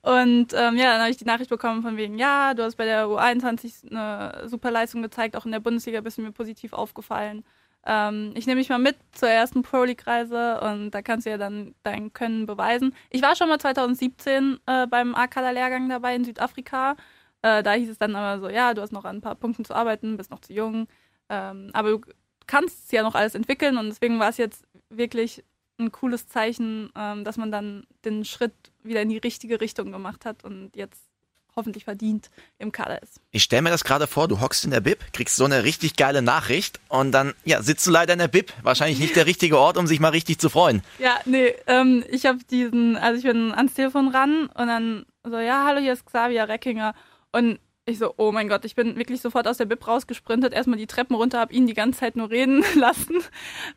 Und 0.03 0.53
ähm, 0.53 0.77
ja, 0.77 0.93
dann 0.93 1.01
habe 1.01 1.11
ich 1.11 1.17
die 1.17 1.25
Nachricht 1.25 1.49
bekommen 1.49 1.83
von 1.83 1.97
wegen, 1.97 2.19
ja, 2.19 2.53
du 2.53 2.63
hast 2.63 2.77
bei 2.77 2.85
der 2.85 3.07
U21 3.07 3.91
eine 3.91 4.47
super 4.47 4.71
Leistung 4.71 5.01
gezeigt, 5.01 5.37
auch 5.37 5.47
in 5.47 5.53
der 5.53 5.61
Bundesliga 5.61 6.03
bist 6.03 6.19
du 6.19 6.23
mir 6.23 6.33
positiv 6.33 6.75
aufgefallen. 6.75 7.43
ähm, 7.87 8.33
ich 8.35 8.47
nehme 8.47 8.59
mich 8.59 8.69
mal 8.69 8.79
mit 8.79 8.97
zur 9.13 9.31
ersten 9.31 9.63
Pro 9.63 9.85
League-Reise 9.85 10.61
und 10.61 10.91
da 10.91 11.01
kannst 11.01 11.25
du 11.25 11.31
ja 11.31 11.39
dann 11.39 11.75
dein 11.83 12.13
Können 12.13 12.45
beweisen. 12.45 12.95
Ich 13.09 13.23
war 13.23 13.37
schon 13.37 13.49
mal 13.49 13.59
2017 13.59 14.59
äh, 14.67 14.87
beim 14.87 15.15
A-Kader-Lehrgang 15.15 15.89
dabei 15.89 16.15
in 16.15 16.25
Südafrika. 16.27 16.97
Äh, 17.43 17.63
da 17.63 17.73
hieß 17.73 17.91
es 17.91 17.99
dann 17.99 18.17
aber 18.17 18.41
so, 18.41 18.49
ja, 18.49 18.75
du 18.75 18.83
hast 18.83 18.93
noch 18.93 19.05
an 19.05 19.17
ein 19.17 19.21
paar 19.21 19.35
Punkten 19.35 19.65
zu 19.65 19.75
arbeiten, 19.75 20.17
bist 20.17 20.31
noch 20.31 20.41
zu 20.41 20.53
jung. 20.53 20.89
Ähm, 21.29 21.71
aber 21.73 21.91
du 21.91 22.01
kannst 22.47 22.93
ja 22.93 23.03
noch 23.03 23.15
alles 23.15 23.35
entwickeln 23.35 23.79
und 23.79 23.87
deswegen 23.87 24.19
war 24.19 24.29
es 24.29 24.37
jetzt 24.37 24.65
wirklich 24.89 25.45
ein 25.79 25.93
cooles 25.93 26.29
Zeichen, 26.29 26.91
ähm, 26.97 27.25
dass 27.25 27.37
man 27.37 27.51
dann 27.51 27.85
den 28.05 28.25
Schritt 28.25 28.53
wieder 28.83 29.03
in 29.03 29.09
die 29.09 29.19
richtige 29.19 29.61
Richtung 29.61 29.93
gemacht 29.93 30.25
hat 30.25 30.45
und 30.45 30.77
jetzt 30.77 31.11
hoffentlich 31.57 31.85
verdient 31.85 32.31
im 32.59 32.73
Kader 32.73 33.03
ist. 33.03 33.21
Ich 33.33 33.43
stelle 33.43 33.63
mir 33.63 33.71
das 33.71 33.85
gerade 33.85 34.07
vor, 34.07 34.29
du 34.29 34.41
hockst 34.41 34.65
in 34.65 34.71
der 34.71 34.81
Bib, 34.81 35.13
kriegst 35.13 35.37
so 35.37 35.45
eine 35.45 35.65
richtig 35.65 35.97
geile 35.97 36.23
Nachricht 36.23 36.81
und 36.89 37.13
dann 37.13 37.35
ja, 37.45 37.63
sitzt 37.63 37.87
du 37.87 37.91
leider 37.91 38.13
in 38.13 38.19
der 38.19 38.29
Bib. 38.29 38.53
Wahrscheinlich 38.63 38.99
nicht 38.99 39.17
der 39.17 39.27
richtige 39.27 39.59
Ort, 39.59 39.77
um 39.77 39.87
sich 39.87 40.01
mal 40.01 40.11
richtig 40.11 40.39
zu 40.39 40.49
freuen. 40.49 40.83
Ja, 40.99 41.19
nee, 41.25 41.55
ähm, 41.67 42.05
ich 42.11 42.27
habe 42.27 42.39
diesen, 42.51 42.97
also 42.97 43.19
ich 43.19 43.25
bin 43.25 43.53
ans 43.53 43.75
Telefon 43.75 44.09
ran 44.09 44.47
und 44.47 44.67
dann 44.67 45.07
so, 45.25 45.39
ja, 45.39 45.65
hallo, 45.67 45.81
hier 45.81 45.95
ist 45.95 46.05
Xavier 46.05 46.47
Reckinger 46.47 46.95
und 47.33 47.59
ich 47.87 47.99
so, 47.99 48.15
oh 48.17 48.33
mein 48.33 48.49
Gott, 48.49 48.65
ich 48.65 48.75
bin 48.75 48.97
wirklich 48.97 49.21
sofort 49.21 49.49
aus 49.49 49.57
der 49.57 49.65
Bib 49.65 49.87
rausgesprintet, 49.87 50.53
erstmal 50.53 50.79
die 50.79 50.87
Treppen 50.87 51.17
runter, 51.17 51.41
hab 51.41 51.53
ihn 51.53 51.67
die 51.67 51.75
ganze 51.75 52.01
Zeit 52.01 52.17
nur 52.17 52.31
reden 52.31 52.65
lassen, 52.77 53.17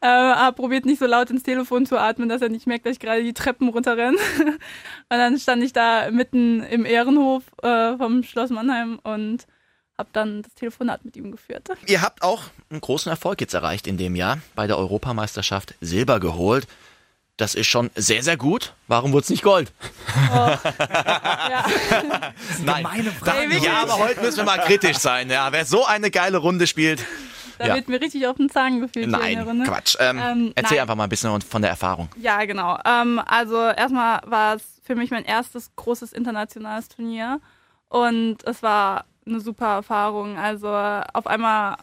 äh, 0.01 0.07
hab 0.07 0.55
probiert 0.55 0.85
nicht 0.85 0.99
so 0.99 1.05
laut 1.05 1.29
ins 1.29 1.43
Telefon 1.43 1.85
zu 1.85 1.99
atmen, 1.99 2.29
dass 2.29 2.41
er 2.41 2.49
nicht 2.49 2.67
merkt, 2.67 2.85
dass 2.85 2.93
ich 2.93 2.99
gerade 2.99 3.23
die 3.23 3.33
Treppen 3.33 3.69
runterrenne. 3.69 4.17
und 4.39 4.59
dann 5.09 5.37
stand 5.39 5.63
ich 5.63 5.73
da 5.73 6.11
mitten 6.11 6.61
im 6.63 6.85
Ehrenhof 6.85 7.43
äh, 7.61 7.97
vom 7.97 8.23
Schloss 8.23 8.49
Mannheim 8.49 8.99
und 9.03 9.47
hab 9.97 10.11
dann 10.13 10.41
das 10.41 10.53
Telefonat 10.55 11.05
mit 11.05 11.15
ihm 11.15 11.31
geführt. 11.31 11.69
Ihr 11.87 12.01
habt 12.01 12.23
auch 12.23 12.43
einen 12.69 12.81
großen 12.81 13.09
Erfolg 13.09 13.41
jetzt 13.41 13.53
erreicht 13.53 13.87
in 13.87 13.97
dem 13.97 14.15
Jahr, 14.15 14.39
bei 14.55 14.65
der 14.67 14.77
Europameisterschaft 14.77 15.75
Silber 15.81 16.19
geholt. 16.19 16.67
Das 17.43 17.55
ist 17.55 17.67
schon 17.67 17.89
sehr, 17.95 18.23
sehr 18.23 18.37
gut. 18.37 18.73
Warum 18.87 19.11
wurde 19.11 19.23
es 19.23 19.29
nicht 19.29 19.43
Gold? 19.43 19.73
Oh. 20.33 20.35
ja. 20.79 21.65
Nein. 22.63 22.85
Frage. 23.19 23.57
ja, 23.57 23.81
aber 23.81 23.97
heute 23.97 24.21
müssen 24.21 24.37
wir 24.37 24.43
mal 24.45 24.59
kritisch 24.59 24.95
sein. 24.97 25.29
Ja, 25.29 25.51
wer 25.51 25.65
so 25.65 25.85
eine 25.85 26.09
geile 26.09 26.37
Runde 26.37 26.67
spielt. 26.67 27.03
Da 27.57 27.67
Ja. 27.67 27.75
wird 27.75 27.89
mir 27.89 27.99
richtig 27.99 28.25
auf 28.27 28.37
den 28.37 28.49
Zahn 28.49 28.79
gefühlt 28.79 28.93
hier 28.93 29.03
in 29.03 29.11
der 29.11 29.19
Nein, 29.19 29.39
Runde. 29.41 29.65
Quatsch. 29.65 29.97
Ähm, 29.99 30.17
Ähm, 30.19 30.51
erzähl 30.55 30.77
nein. 30.77 30.81
einfach 30.83 30.95
mal 30.95 31.03
ein 31.03 31.09
bisschen 31.09 31.41
von 31.41 31.61
der 31.61 31.71
Erfahrung. 31.71 32.07
Ja, 32.15 32.45
genau. 32.45 32.79
Ähm, 32.85 33.21
also 33.25 33.57
erstmal 33.57 34.21
war 34.25 34.55
es 34.55 34.63
für 34.85 34.95
mich 34.95 35.11
mein 35.11 35.25
erstes 35.25 35.69
großes 35.75 36.13
internationales 36.13 36.87
Turnier 36.87 37.41
und 37.89 38.37
es 38.45 38.63
war 38.63 39.03
eine 39.27 39.41
super 39.41 39.67
Erfahrung. 39.75 40.37
Also 40.37 40.69
auf 40.69 41.27
einmal, 41.27 41.75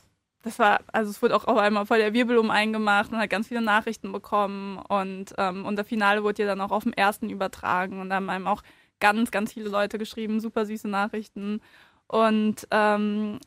das 0.42 0.58
war, 0.58 0.80
also 0.92 1.10
es 1.10 1.20
wurde 1.22 1.36
auch 1.36 1.44
auf 1.46 1.58
einmal 1.58 1.86
voll 1.86 1.98
der 1.98 2.14
Wirbel 2.14 2.38
um 2.38 2.50
eingemacht, 2.50 3.10
man 3.10 3.20
hat 3.20 3.30
ganz 3.30 3.48
viele 3.48 3.60
Nachrichten 3.60 4.12
bekommen 4.12 4.78
und 4.88 5.34
ähm, 5.38 5.66
unser 5.66 5.84
Finale 5.84 6.22
wurde 6.22 6.42
ja 6.42 6.48
dann 6.48 6.60
auch 6.60 6.70
auf 6.70 6.84
dem 6.84 6.92
ersten 6.92 7.28
übertragen 7.28 8.00
und 8.00 8.10
da 8.10 8.16
haben 8.16 8.30
einem 8.30 8.46
auch 8.46 8.62
ganz, 9.00 9.30
ganz 9.30 9.52
viele 9.52 9.68
Leute 9.68 9.98
geschrieben, 9.98 10.40
super 10.40 10.66
süße 10.66 10.88
Nachrichten 10.88 11.60
und 12.06 12.66
ähm, 12.70 13.38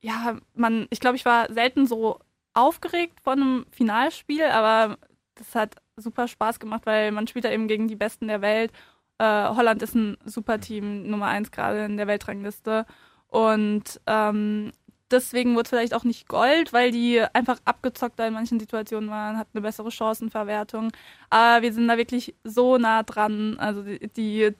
ja, 0.00 0.36
man, 0.54 0.86
ich 0.90 1.00
glaube, 1.00 1.16
ich 1.16 1.24
war 1.24 1.52
selten 1.52 1.86
so 1.86 2.18
aufgeregt 2.54 3.20
von 3.20 3.40
einem 3.40 3.66
Finalspiel, 3.70 4.44
aber 4.44 4.98
das 5.34 5.54
hat 5.54 5.76
super 5.96 6.28
Spaß 6.28 6.60
gemacht, 6.60 6.82
weil 6.84 7.12
man 7.12 7.26
spielt 7.26 7.44
da 7.44 7.50
eben 7.50 7.68
gegen 7.68 7.88
die 7.88 7.96
Besten 7.96 8.28
der 8.28 8.42
Welt. 8.42 8.72
Äh, 9.18 9.24
Holland 9.24 9.82
ist 9.82 9.94
ein 9.94 10.16
super 10.24 10.60
Team, 10.60 11.08
Nummer 11.08 11.26
eins 11.26 11.50
gerade 11.50 11.84
in 11.84 11.96
der 11.96 12.06
Weltrangliste. 12.06 12.86
Und 13.28 14.00
ähm, 14.06 14.72
deswegen 15.12 15.54
wurde 15.54 15.64
es 15.64 15.68
vielleicht 15.70 15.94
auch 15.94 16.04
nicht 16.04 16.28
Gold, 16.28 16.72
weil 16.72 16.90
die 16.90 17.20
einfach 17.32 17.58
abgezockter 17.64 18.26
in 18.26 18.34
manchen 18.34 18.58
Situationen 18.58 19.10
waren, 19.10 19.38
hatten 19.38 19.56
eine 19.56 19.62
bessere 19.62 19.90
Chancenverwertung. 19.90 20.92
Aber 21.30 21.62
wir 21.62 21.72
sind 21.72 21.88
da 21.88 21.96
wirklich 21.96 22.34
so 22.44 22.78
nah 22.78 23.02
dran. 23.02 23.58
Also 23.58 23.82
die, 23.82 24.08
die 24.08 24.54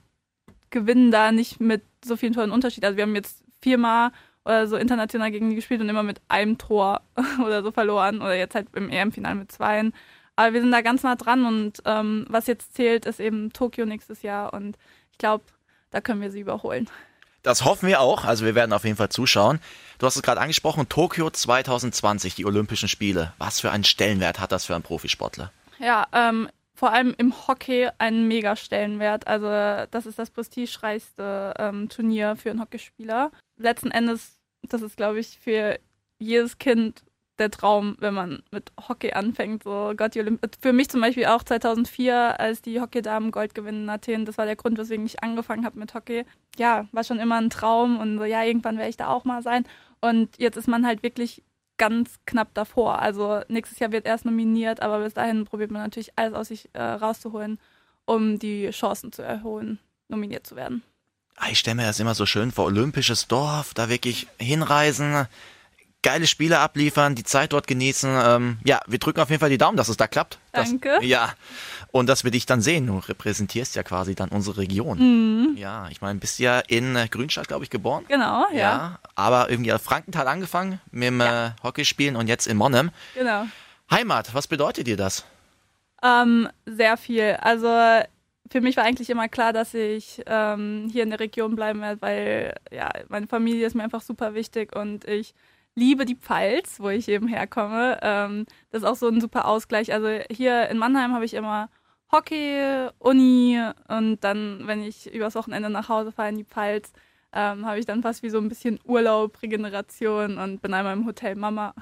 gewinnen 0.71 1.11
da 1.11 1.33
nicht 1.33 1.61
mit 1.61 1.83
so 2.05 2.17
vielen 2.17 2.33
tollen 2.33 2.53
Unterschied. 2.53 2.85
Also 2.85 2.97
wir 2.97 3.05
haben 3.05 3.15
jetzt 3.15 3.45
viermal 3.61 4.13
oder 4.45 4.67
so 4.67 4.77
international 4.77 5.31
gegen 5.31 5.51
die 5.51 5.57
gespielt 5.57 5.81
und 5.81 5.89
immer 5.89 6.03
mit 6.03 6.21
einem 6.29 6.59
Tor 6.59 7.03
oder 7.45 7.63
so 7.63 7.73
verloren. 7.73 8.21
Oder 8.23 8.35
jetzt 8.37 8.55
halt 8.55 8.69
im 8.75 8.91
EM-Finale 8.91 9.37
mit 9.37 9.53
zweien. 9.53 9.93
Aber 10.37 10.55
wir 10.55 10.61
sind 10.61 10.73
da 10.73 10.81
ganz 10.81 11.03
nah 11.03 11.17
dran 11.17 11.45
und 11.45 11.83
ähm, 11.85 12.27
was 12.29 12.47
jetzt 12.47 12.75
zählt, 12.75 13.07
ist 13.07 13.21
eben 13.21 13.53
Tokio 13.53 13.85
nächstes 13.85 14.23
Jahr 14.23 14.55
und 14.55 14.79
ich 15.11 15.19
glaube, 15.19 15.45
da 15.91 16.01
können 16.01 16.23
wir 16.23 16.31
sie 16.31 16.41
überholen. 16.41 16.89
Das 17.43 17.65
hoffen 17.65 17.89
wir 17.89 18.01
auch. 18.01 18.25
Also 18.25 18.45
wir 18.45 18.55
werden 18.55 18.73
auf 18.73 18.85
jeden 18.85 18.97
Fall 18.97 19.09
zuschauen. 19.09 19.61
Du 19.99 20.07
hast 20.07 20.17
es 20.17 20.23
gerade 20.23 20.41
angesprochen, 20.41 20.89
Tokio 20.89 21.31
2020, 21.31 22.35
die 22.35 22.47
Olympischen 22.47 22.89
Spiele. 22.89 23.33
Was 23.39 23.61
für 23.61 23.71
einen 23.71 23.85
Stellenwert 23.85 24.41
hat 24.41 24.53
das 24.53 24.65
für 24.65 24.75
einen 24.75 24.85
Profisportler? 24.85 25.53
Ja, 25.79 26.07
ähm, 26.13 26.49
vor 26.75 26.93
allem 26.93 27.15
im 27.19 27.35
Hockey 27.47 27.89
einen 27.99 28.29
mega 28.29 28.57
Stellenwert. 28.57 29.27
Also 29.27 29.47
das 29.91 30.07
ist 30.07 30.19
das 30.19 30.31
prestigereichste 30.31 31.55
ähm, 31.59 31.89
Turnier 31.89 32.37
für 32.37 32.51
einen 32.51 32.61
Hockeyspieler. 32.61 33.31
Letzten 33.57 33.91
Endes, 33.91 34.39
das 34.63 34.83
ist, 34.83 34.97
glaube 34.97 35.21
ich, 35.21 35.39
für 35.39 35.79
jedes 36.19 36.59
Kind 36.59 37.03
der 37.39 37.51
Traum, 37.51 37.97
wenn 37.99 38.15
man 38.15 38.43
mit 38.51 38.73
Hockey 38.89 39.13
anfängt. 39.13 39.65
So 39.65 39.93
Gott, 39.97 40.15
für 40.61 40.73
mich 40.73 40.89
zum 40.91 41.01
Beispiel 41.01 41.27
auch 41.27 41.43
2004, 41.43 42.39
als 42.41 42.63
die 42.63 42.81
Hockeydamen 42.81 43.31
Gold 43.31 43.55
gewinnen 43.55 43.85
in 43.85 43.91
Athen. 43.91 44.25
Das 44.25 44.39
war 44.39 44.45
der 44.47 44.57
Grund, 44.57 44.79
weswegen 44.79 45.07
ich 45.07 45.23
angefangen 45.23 45.65
habe 45.65 45.79
mit 45.79 45.95
Hockey. 45.95 46.25
Ja, 46.57 46.87
war 46.93 47.05
schon 47.05 47.19
immer 47.19 47.41
ein 47.41 47.51
Traum 47.51 47.99
und 47.99 48.19
so, 48.19 48.25
ja, 48.25 48.43
irgendwann 48.45 48.77
werde 48.77 48.91
ich 48.91 48.97
da 48.97 49.09
auch 49.09 49.25
mal 49.25 49.43
sein. 49.43 49.65
Und 50.01 50.39
jetzt 50.39 50.57
ist 50.57 50.69
man 50.69 50.87
halt 50.87 51.03
wirklich 51.03 51.43
ganz 51.79 52.21
knapp 52.27 52.55
davor. 52.55 53.01
Also 53.01 53.41
nächstes 53.49 53.79
Jahr 53.79 53.93
wird 53.93 54.07
erst 54.07 54.25
nominiert, 54.25 54.83
aber 54.83 55.01
bis 55.01 55.15
dahin 55.15 55.45
probiert 55.45 55.71
man 55.71 55.83
natürlich 55.83 56.13
alles 56.17 56.35
aus 56.35 56.49
sich 56.49 56.69
äh, 56.75 56.83
rauszuholen, 56.83 57.59
um 58.05 58.39
die 58.39 58.71
Chancen 58.71 59.11
zu 59.11 59.23
erhöhen, 59.23 59.79
nominiert 60.09 60.47
zu 60.47 60.55
werden. 60.55 60.83
Ah, 61.37 61.49
Ich 61.51 61.59
stelle 61.59 61.77
mir 61.77 61.87
das 61.87 61.99
immer 61.99 62.15
so 62.15 62.27
schön 62.27 62.53
vor, 62.53 62.67
olympisches 62.67 63.27
Dorf, 63.27 63.75
da 63.75 63.89
wirklich 63.89 64.27
hinreisen, 64.39 65.27
geile 66.03 66.27
Spiele 66.27 66.59
abliefern, 66.59 67.15
die 67.15 67.23
Zeit 67.25 67.53
dort 67.53 67.67
genießen. 67.67 68.11
Ähm, 68.25 68.59
ja, 68.65 68.81
wir 68.87 68.99
drücken 68.99 69.21
auf 69.21 69.31
jeden 69.31 69.41
Fall 69.41 69.51
die 69.51 69.59
Daumen, 69.59 69.77
dass 69.77 69.89
es 69.89 69.97
da 69.97 70.07
klappt. 70.07 70.39
Dass, 70.53 70.69
Danke. 70.69 70.99
Ja, 71.03 71.33
und 71.93 72.09
dass 72.09 72.25
wir 72.25 72.31
dich 72.31 72.45
dann 72.47 72.61
sehen. 72.61 72.87
Du 72.89 72.99
repräsentierst 72.99 73.77
ja 73.77 73.83
quasi 73.83 74.15
dann 74.15 74.29
unsere 74.31 74.59
Region. 74.59 74.99
Mhm. 74.99 75.57
Ja, 75.57 75.89
ich 75.91 76.01
meine, 76.01 76.19
bist 76.19 76.39
ja 76.39 76.61
in 76.61 76.97
äh, 76.97 77.09
Grünstadt, 77.09 77.49
glaube 77.49 77.65
ich, 77.65 77.71
geboren. 77.71 78.05
Genau, 78.09 78.47
ja, 78.53 78.99
aber 79.15 79.51
irgendwie 79.51 79.73
auf 79.73 79.83
Frankenthal 79.83 80.27
angefangen 80.27 80.81
mit 80.91 81.09
dem 81.09 81.21
äh, 81.21 81.51
Hockeyspielen 81.63 82.17
und 82.17 82.27
jetzt 82.29 82.47
in 82.47 82.57
Monnem. 82.57 82.91
genau. 83.15 83.47
Heimat, 83.91 84.35
was 84.35 84.49
bedeutet 84.49 84.87
dir 84.87 84.97
das? 84.97 85.25
Ähm, 86.03 86.49
sehr 86.65 86.97
viel. 86.97 87.37
Also 87.41 87.69
für 88.51 88.61
mich 88.61 88.77
war 88.77 88.85
eigentlich 88.85 89.11
immer 89.11 89.29
klar, 89.29 89.53
dass 89.53 89.75
ich 89.75 90.23
ähm, 90.27 90.89
hier 90.91 91.03
in 91.03 91.11
der 91.11 91.21
Region 91.21 91.57
bleiben 91.57 91.81
werde, 91.81 92.01
weil 92.01 92.55
ja, 92.71 92.91
meine 93.09 93.27
Familie 93.27 93.67
ist 93.67 93.75
mir 93.75 93.83
einfach 93.83 94.03
super 94.03 94.35
wichtig 94.35 94.75
und 94.75 95.05
ich 95.05 95.35
liebe 95.75 96.05
die 96.05 96.17
Pfalz, 96.17 96.81
wo 96.81 96.89
ich 96.91 97.09
eben 97.09 97.29
herkomme. 97.29 97.99
Ähm, 98.03 98.47
das 98.71 98.83
ist 98.83 98.89
auch 98.89 98.97
so 98.97 99.09
ein 99.09 99.21
super 99.21 99.47
Ausgleich. 99.47 99.93
Also 99.93 100.09
hier 100.31 100.69
in 100.69 100.79
Mannheim 100.79 101.13
habe 101.15 101.25
ich 101.25 101.35
immer 101.35 101.69
Hockey, 102.13 102.89
Uni 102.99 103.59
und 103.89 104.21
dann, 104.23 104.67
wenn 104.67 104.83
ich 104.83 105.13
übers 105.13 105.35
Wochenende 105.35 105.71
nach 105.71 105.89
Hause 105.89 106.13
fahre 106.13 106.29
in 106.29 106.37
die 106.37 106.45
Pfalz, 106.45 106.93
ähm, 107.35 107.65
habe 107.65 107.79
ich 107.79 107.87
dann 107.87 108.03
fast 108.03 108.23
wie 108.23 108.29
so 108.29 108.37
ein 108.37 108.51
bisschen 108.51 108.79
Urlaub, 108.85 109.41
Regeneration 109.41 110.37
und 110.37 110.61
bin 110.61 110.75
einmal 110.75 110.93
im 110.93 111.07
Hotel 111.07 111.35
Mama. 111.37 111.73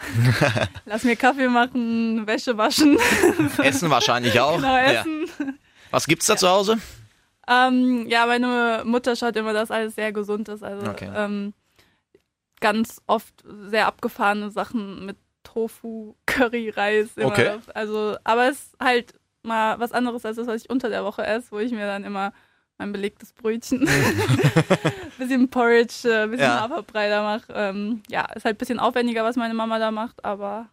Lass 0.85 1.03
mir 1.03 1.17
Kaffee 1.17 1.49
machen, 1.49 2.25
Wäsche 2.29 2.57
waschen, 2.57 2.97
Essen 3.59 3.91
wahrscheinlich 3.91 4.39
auch. 4.39 4.57
genau 4.59 4.77
Ja. 4.77 5.01
essen. 5.01 5.27
Was 5.91 6.07
gibt's 6.07 6.27
da 6.27 6.37
zu 6.37 6.49
Hause? 6.49 6.79
Ähm, 7.49 8.07
ja, 8.09 8.27
meine 8.27 8.83
Mutter 8.85 9.17
schaut 9.17 9.35
immer, 9.35 9.53
dass 9.53 9.73
alles 9.73 9.97
sehr 9.97 10.13
gesund 10.13 10.49
ist. 10.49 10.63
Also 10.63 10.89
Okay. 10.89 11.11
ähm, 11.13 11.53
ganz 12.61 13.01
oft 13.07 13.35
sehr 13.67 13.87
abgefahrene 13.87 14.51
Sachen 14.51 15.05
mit 15.07 15.17
Tofu, 15.43 16.15
Curry, 16.27 16.71
Reis. 16.71 17.09
Immer. 17.17 17.27
Okay. 17.29 17.59
Also, 17.75 18.17
aber 18.25 18.49
es 18.49 18.57
ist 18.59 18.77
halt 18.81 19.15
mal 19.43 19.81
was 19.81 19.93
anderes 19.93 20.25
als 20.25 20.37
das, 20.37 20.47
was 20.47 20.63
ich 20.63 20.71
unter 20.71 20.89
der 20.91 21.05
Woche 21.05 21.25
esse, 21.25 21.51
wo 21.51 21.59
ich 21.59 21.73
mir 21.73 21.87
dann 21.87 22.05
immer 22.05 22.33
mein 22.79 22.93
belegtes 22.93 23.33
Brötchen, 23.33 23.89
bisschen 25.19 25.49
Porridge, 25.49 26.09
äh, 26.09 26.27
bisschen 26.27 26.47
Ja. 26.47 26.61
Haferbrei 26.61 27.09
da 27.09 27.23
mache. 27.23 27.53
Ähm, 27.55 28.03
ja, 28.09 28.25
ist 28.35 28.45
halt 28.45 28.57
ein 28.57 28.59
bisschen 28.59 28.79
aufwendiger, 28.79 29.25
was 29.25 29.37
meine 29.37 29.55
Mama 29.55 29.79
da 29.79 29.91
macht, 29.91 30.25
aber 30.25 30.69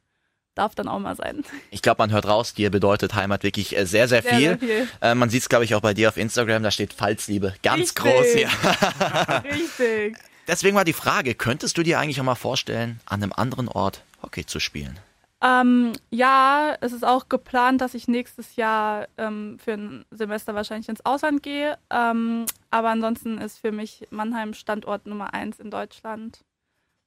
darf 0.56 0.74
dann 0.74 0.88
auch 0.88 1.00
mal 1.00 1.16
sein. 1.16 1.44
Ich 1.70 1.82
glaube, 1.82 2.02
man 2.02 2.12
hört 2.12 2.28
raus, 2.28 2.54
dir 2.54 2.72
bedeutet 2.72 3.14
Heimat 3.14 3.44
wirklich 3.44 3.78
äh, 3.78 3.86
sehr, 3.86 4.08
sehr 4.08 4.22
Sehr, 4.22 4.32
viel. 4.32 4.48
sehr 4.48 4.58
viel. 4.58 4.88
Äh, 5.02 5.16
man 5.16 5.30
sieht 5.30 5.44
es, 5.44 5.50
glaube 5.50 5.66
ich, 5.66 5.76
auch 5.76 5.82
bei 5.82 5.94
dir 5.94 6.10
auf 6.10 6.18
Instagram, 6.18 6.64
da 6.64 6.72
steht 6.72 6.94
Pfalzliebe. 6.94 7.54
Ganz 7.62 7.80
Richtig. 7.82 7.96
groß 7.96 8.26
hier. 8.34 8.50
Richtig. 9.52 10.18
Deswegen 10.48 10.76
war 10.78 10.86
die 10.86 10.94
Frage, 10.94 11.36
könntest 11.36 11.78
du 11.78 11.84
dir 11.84 12.00
eigentlich 12.00 12.20
auch 12.22 12.26
mal 12.26 12.36
vorstellen, 12.36 13.00
an 13.06 13.22
einem 13.22 13.34
anderen 13.34 13.68
Ort 13.68 14.04
Hockey 14.24 14.46
zu 14.46 14.60
spielen? 14.60 14.98
Ähm, 15.44 15.94
ja, 16.10 16.76
es 16.82 16.94
ist 16.94 17.06
auch 17.06 17.30
geplant, 17.30 17.80
dass 17.82 17.94
ich 17.94 18.08
nächstes 18.08 18.56
Jahr 18.56 19.08
ähm, 19.18 19.60
für 19.64 19.74
ein 19.74 20.06
Semester 20.10 20.56
wahrscheinlich 20.56 20.90
ins 20.90 21.06
Ausland 21.06 21.44
gehe. 21.44 21.78
Ähm, 21.92 22.46
aber 22.72 22.90
ansonsten 22.90 23.38
ist 23.38 23.60
für 23.60 23.72
mich 23.72 24.08
Mannheim 24.10 24.56
Standort 24.56 25.06
Nummer 25.06 25.36
eins 25.36 25.60
in 25.60 25.70
Deutschland. 25.70 26.40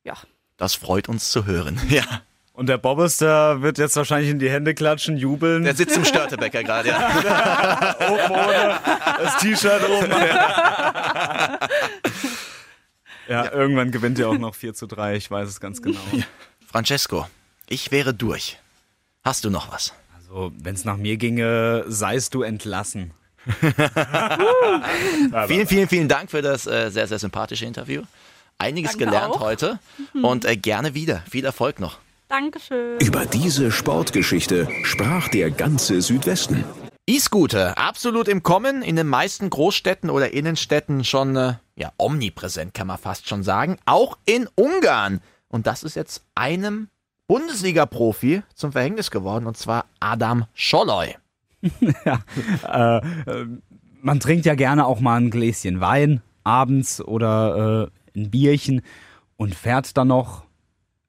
Ja, 0.05 0.15
Das 0.59 0.75
freut 0.75 1.09
uns 1.09 1.31
zu 1.31 1.47
hören. 1.47 1.81
Ja. 1.89 2.05
Und 2.53 2.67
der 2.69 2.79
Bobbes, 2.79 3.17
der 3.17 3.63
wird 3.63 3.79
jetzt 3.79 3.97
wahrscheinlich 3.97 4.31
in 4.31 4.39
die 4.39 4.51
Hände 4.51 4.75
klatschen, 4.75 5.17
jubeln. 5.17 5.65
Der 5.65 5.75
sitzt 5.75 5.97
im 5.97 6.05
Störtebecker 6.05 6.63
gerade, 6.63 6.91
ja. 6.91 7.97
oben 8.11 8.31
ohne 8.33 8.79
das 9.19 9.37
T-Shirt 9.39 9.89
oben. 9.89 10.13
Ja, 13.31 13.53
irgendwann 13.53 13.93
gewinnt 13.93 14.19
er 14.19 14.29
auch 14.29 14.39
noch 14.39 14.55
4 14.55 14.75
zu 14.75 14.87
3, 14.87 15.15
ich 15.17 15.31
weiß 15.31 15.49
es 15.49 15.61
ganz 15.61 15.81
genau. 15.81 16.01
Francesco, 16.67 17.27
ich 17.69 17.93
wäre 17.93 18.13
durch. 18.13 18.59
Hast 19.23 19.45
du 19.45 19.51
noch 19.51 19.71
was? 19.73 19.93
Also, 20.17 20.53
wenn 20.59 20.75
es 20.75 20.85
nach 20.85 20.97
mir 20.97 21.17
ginge, 21.17 21.85
seist 21.87 22.35
du 22.35 22.43
entlassen. 22.43 23.13
Vielen, 25.47 25.67
vielen, 25.67 25.89
vielen 25.89 26.09
Dank 26.09 26.31
für 26.31 26.43
das 26.43 26.67
äh, 26.67 26.91
sehr, 26.91 27.07
sehr 27.07 27.19
sympathische 27.19 27.65
Interview. 27.65 28.03
Einiges 28.59 28.93
Danke 28.93 29.07
gelernt 29.07 29.35
auch. 29.35 29.41
heute 29.41 29.79
und 30.23 30.45
äh, 30.45 30.57
gerne 30.57 30.93
wieder. 30.95 31.23
Viel 31.31 31.47
Erfolg 31.47 31.81
noch. 31.81 31.99
Dankeschön. 32.29 32.99
Über 33.01 33.25
diese 33.25 33.73
Sportgeschichte 33.73 34.69
sprach 34.85 35.29
der 35.29 35.51
ganze 35.51 36.03
Südwesten. 36.03 36.65
E-Scooter, 37.11 37.77
absolut 37.77 38.29
im 38.29 38.45
Kommen, 38.45 38.83
in 38.83 38.95
den 38.95 39.09
meisten 39.09 39.51
Großstädten 39.51 40.11
oder 40.11 40.33
Innenstädten 40.33 41.03
schon 41.03 41.35
äh, 41.35 41.55
ja, 41.75 41.91
omnipräsent, 41.97 42.73
kann 42.73 42.87
man 42.87 42.99
fast 42.99 43.29
schon 43.29 43.43
sagen. 43.43 43.79
Auch 43.85 44.17
in 44.27 44.47
Ungarn. 44.55 45.21
Und 45.49 45.67
das 45.67 45.83
ist 45.83 45.97
jetzt 45.97 46.23
einem 46.37 46.87
Bundesliga-Profi 47.27 48.45
zum 48.55 48.71
Verhängnis 48.71 49.11
geworden, 49.11 49.49
und 49.49 49.57
zwar 49.57 49.87
Adam 49.99 50.47
Scholloy. 50.55 51.17
Äh, 52.69 52.97
äh, 52.99 53.47
man 54.01 54.21
trinkt 54.21 54.47
ja 54.47 54.55
gerne 54.55 54.87
auch 54.87 55.01
mal 55.01 55.17
ein 55.17 55.31
Gläschen 55.31 55.81
Wein 55.81 56.23
abends 56.45 57.03
oder 57.03 57.91
äh, 58.15 58.19
ein 58.19 58.31
Bierchen 58.31 58.83
und 59.37 59.57
fährt 59.57 59.97
dann 59.97 60.09
noch. 60.09 60.45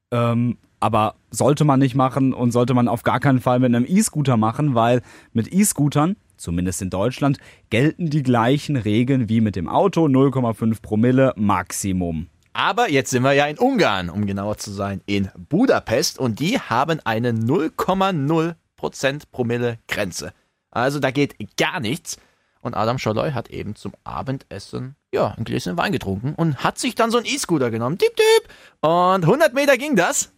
Ähm, 0.09 0.57
aber 0.81 1.15
sollte 1.29 1.63
man 1.63 1.79
nicht 1.79 1.95
machen 1.95 2.33
und 2.33 2.51
sollte 2.51 2.73
man 2.73 2.89
auf 2.89 3.03
gar 3.03 3.21
keinen 3.21 3.39
Fall 3.39 3.59
mit 3.59 3.73
einem 3.73 3.85
E-Scooter 3.87 4.35
machen, 4.35 4.75
weil 4.75 5.01
mit 5.31 5.53
E-Scootern, 5.53 6.17
zumindest 6.35 6.81
in 6.81 6.89
Deutschland, 6.89 7.37
gelten 7.69 8.09
die 8.09 8.23
gleichen 8.23 8.75
Regeln 8.75 9.29
wie 9.29 9.39
mit 9.39 9.55
dem 9.55 9.69
Auto, 9.69 10.05
0,5 10.07 10.81
Promille 10.81 11.33
Maximum. 11.37 12.27
Aber 12.53 12.89
jetzt 12.89 13.11
sind 13.11 13.23
wir 13.23 13.31
ja 13.31 13.45
in 13.45 13.57
Ungarn, 13.57 14.09
um 14.09 14.25
genauer 14.25 14.57
zu 14.57 14.71
sein, 14.71 15.01
in 15.05 15.29
Budapest 15.49 16.19
und 16.19 16.39
die 16.39 16.59
haben 16.59 16.99
eine 17.05 17.31
0,0% 17.31 19.21
Promille 19.31 19.77
Grenze. 19.87 20.33
Also 20.71 20.99
da 20.99 21.11
geht 21.11 21.35
gar 21.57 21.79
nichts. 21.79 22.17
Und 22.61 22.75
Adam 22.75 22.99
Scholloy 22.99 23.31
hat 23.31 23.49
eben 23.49 23.75
zum 23.75 23.93
Abendessen 24.03 24.95
ja 25.11 25.33
ein 25.35 25.43
Gläschen 25.45 25.77
Wein 25.77 25.91
getrunken 25.91 26.35
und 26.35 26.63
hat 26.63 26.77
sich 26.77 26.93
dann 26.93 27.09
so 27.09 27.17
einen 27.17 27.25
E-Scooter 27.25 27.71
genommen. 27.71 27.97
Tipp, 27.97 28.15
tipp. 28.15 28.49
Und 28.81 29.23
100 29.23 29.53
Meter 29.53 29.77
ging 29.77 29.95
das. 29.95 30.31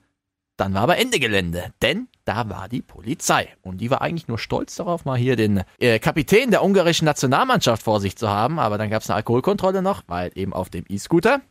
Dann 0.57 0.73
war 0.75 0.81
aber 0.81 0.97
Ende 0.97 1.19
Gelände, 1.19 1.73
denn 1.81 2.07
da 2.25 2.47
war 2.47 2.69
die 2.69 2.83
Polizei. 2.83 3.49
Und 3.63 3.79
die 3.79 3.89
war 3.89 4.01
eigentlich 4.01 4.27
nur 4.27 4.37
stolz 4.37 4.75
darauf, 4.75 5.03
mal 5.03 5.17
hier 5.17 5.35
den 5.35 5.63
äh, 5.79 5.97
Kapitän 5.97 6.51
der 6.51 6.63
ungarischen 6.63 7.05
Nationalmannschaft 7.05 7.81
vor 7.81 7.99
sich 7.99 8.15
zu 8.15 8.29
haben. 8.29 8.59
Aber 8.59 8.77
dann 8.77 8.89
gab 8.89 9.01
es 9.01 9.09
eine 9.09 9.17
Alkoholkontrolle 9.17 9.81
noch, 9.81 10.03
weil 10.07 10.31
eben 10.35 10.53
auf 10.53 10.69
dem 10.69 10.85
E-Scooter. 10.87 11.41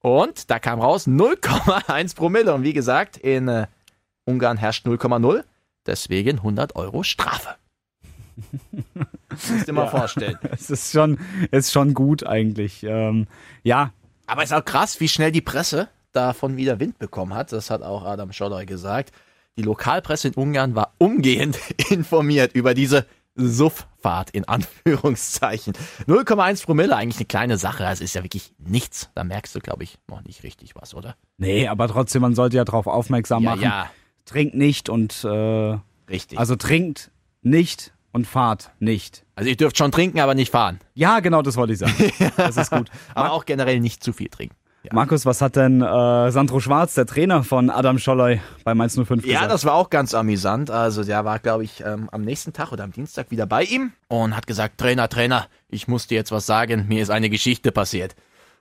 Und 0.00 0.50
da 0.50 0.58
kam 0.58 0.80
raus 0.80 1.06
0,1 1.06 2.16
Promille. 2.16 2.54
Und 2.54 2.62
wie 2.62 2.72
gesagt, 2.72 3.18
in 3.18 3.48
äh, 3.48 3.66
Ungarn 4.24 4.56
herrscht 4.56 4.86
0,0. 4.86 5.44
Deswegen 5.86 6.38
100 6.38 6.74
Euro 6.76 7.02
Strafe. 7.02 7.56
Musst 9.30 9.68
dir 9.68 9.72
mal 9.72 9.88
vorstellen. 9.90 10.38
Es 10.50 10.70
ist 10.70 10.92
schon, 10.92 11.18
ist 11.50 11.72
schon 11.72 11.92
gut 11.92 12.26
eigentlich. 12.26 12.82
Ähm, 12.82 13.26
ja, 13.62 13.92
Aber 14.26 14.42
es 14.42 14.50
ist 14.50 14.56
auch 14.56 14.64
krass, 14.64 15.00
wie 15.00 15.08
schnell 15.08 15.32
die 15.32 15.40
Presse 15.40 15.88
davon 16.12 16.56
wieder 16.56 16.80
Wind 16.80 16.98
bekommen 16.98 17.34
hat. 17.34 17.52
Das 17.52 17.70
hat 17.70 17.82
auch 17.82 18.04
Adam 18.04 18.32
Scholloy 18.32 18.66
gesagt. 18.66 19.12
Die 19.56 19.62
Lokalpresse 19.62 20.28
in 20.28 20.34
Ungarn 20.34 20.74
war 20.74 20.94
umgehend 20.98 21.58
informiert 21.90 22.52
über 22.54 22.74
diese 22.74 23.06
Sufffahrt 23.34 24.30
in 24.30 24.46
Anführungszeichen. 24.46 25.74
0,1 26.06 26.64
Promille, 26.64 26.94
eigentlich 26.96 27.18
eine 27.18 27.26
kleine 27.26 27.58
Sache. 27.58 27.82
Das 27.84 28.00
ist 28.00 28.14
ja 28.14 28.22
wirklich 28.24 28.52
nichts. 28.58 29.10
Da 29.14 29.24
merkst 29.24 29.54
du, 29.54 29.60
glaube 29.60 29.84
ich, 29.84 29.98
noch 30.08 30.24
nicht 30.24 30.42
richtig 30.42 30.74
was, 30.74 30.94
oder? 30.94 31.16
nee, 31.36 31.68
aber 31.68 31.88
trotzdem, 31.88 32.22
man 32.22 32.34
sollte 32.34 32.56
ja 32.56 32.64
darauf 32.64 32.86
aufmerksam 32.86 33.42
Ja, 33.44 33.50
machen. 33.50 33.62
ja, 33.62 33.90
Trinkt 34.24 34.54
nicht 34.54 34.88
und 34.88 35.24
äh, 35.24 35.78
richtig. 36.10 36.38
also 36.38 36.56
trinkt 36.56 37.10
nicht 37.42 37.92
und 38.12 38.26
fahrt 38.26 38.70
nicht. 38.80 39.24
Also 39.36 39.48
ihr 39.50 39.56
dürft 39.56 39.78
schon 39.78 39.92
trinken, 39.92 40.20
aber 40.20 40.34
nicht 40.34 40.50
fahren. 40.50 40.80
Ja, 40.94 41.20
genau, 41.20 41.40
das 41.42 41.56
wollte 41.56 41.72
ich 41.74 41.78
sagen. 41.78 41.94
Das 42.36 42.56
ist 42.56 42.70
gut. 42.70 42.90
Aber 43.14 43.32
auch 43.32 43.44
generell 43.44 43.80
nicht 43.80 44.02
zu 44.02 44.12
viel 44.12 44.28
trinken. 44.28 44.54
Markus, 44.92 45.26
was 45.26 45.42
hat 45.42 45.56
denn 45.56 45.82
äh, 45.82 46.30
Sandro 46.30 46.60
Schwarz, 46.60 46.94
der 46.94 47.04
Trainer 47.04 47.42
von 47.44 47.68
Adam 47.68 47.98
Scholloy 47.98 48.40
bei 48.64 48.74
Mainz 48.74 48.94
05 48.94 49.26
Ja, 49.26 49.34
gesagt? 49.34 49.52
das 49.52 49.64
war 49.64 49.74
auch 49.74 49.90
ganz 49.90 50.14
amüsant. 50.14 50.70
Also 50.70 51.04
der 51.04 51.24
war, 51.24 51.38
glaube 51.40 51.64
ich, 51.64 51.82
ähm, 51.84 52.08
am 52.10 52.22
nächsten 52.22 52.52
Tag 52.52 52.72
oder 52.72 52.84
am 52.84 52.92
Dienstag 52.92 53.30
wieder 53.30 53.46
bei 53.46 53.64
ihm 53.64 53.92
und 54.08 54.34
hat 54.36 54.46
gesagt, 54.46 54.78
Trainer, 54.78 55.08
Trainer, 55.08 55.46
ich 55.68 55.88
muss 55.88 56.06
dir 56.06 56.14
jetzt 56.14 56.32
was 56.32 56.46
sagen, 56.46 56.86
mir 56.88 57.02
ist 57.02 57.10
eine 57.10 57.28
Geschichte 57.28 57.72
passiert. 57.72 58.14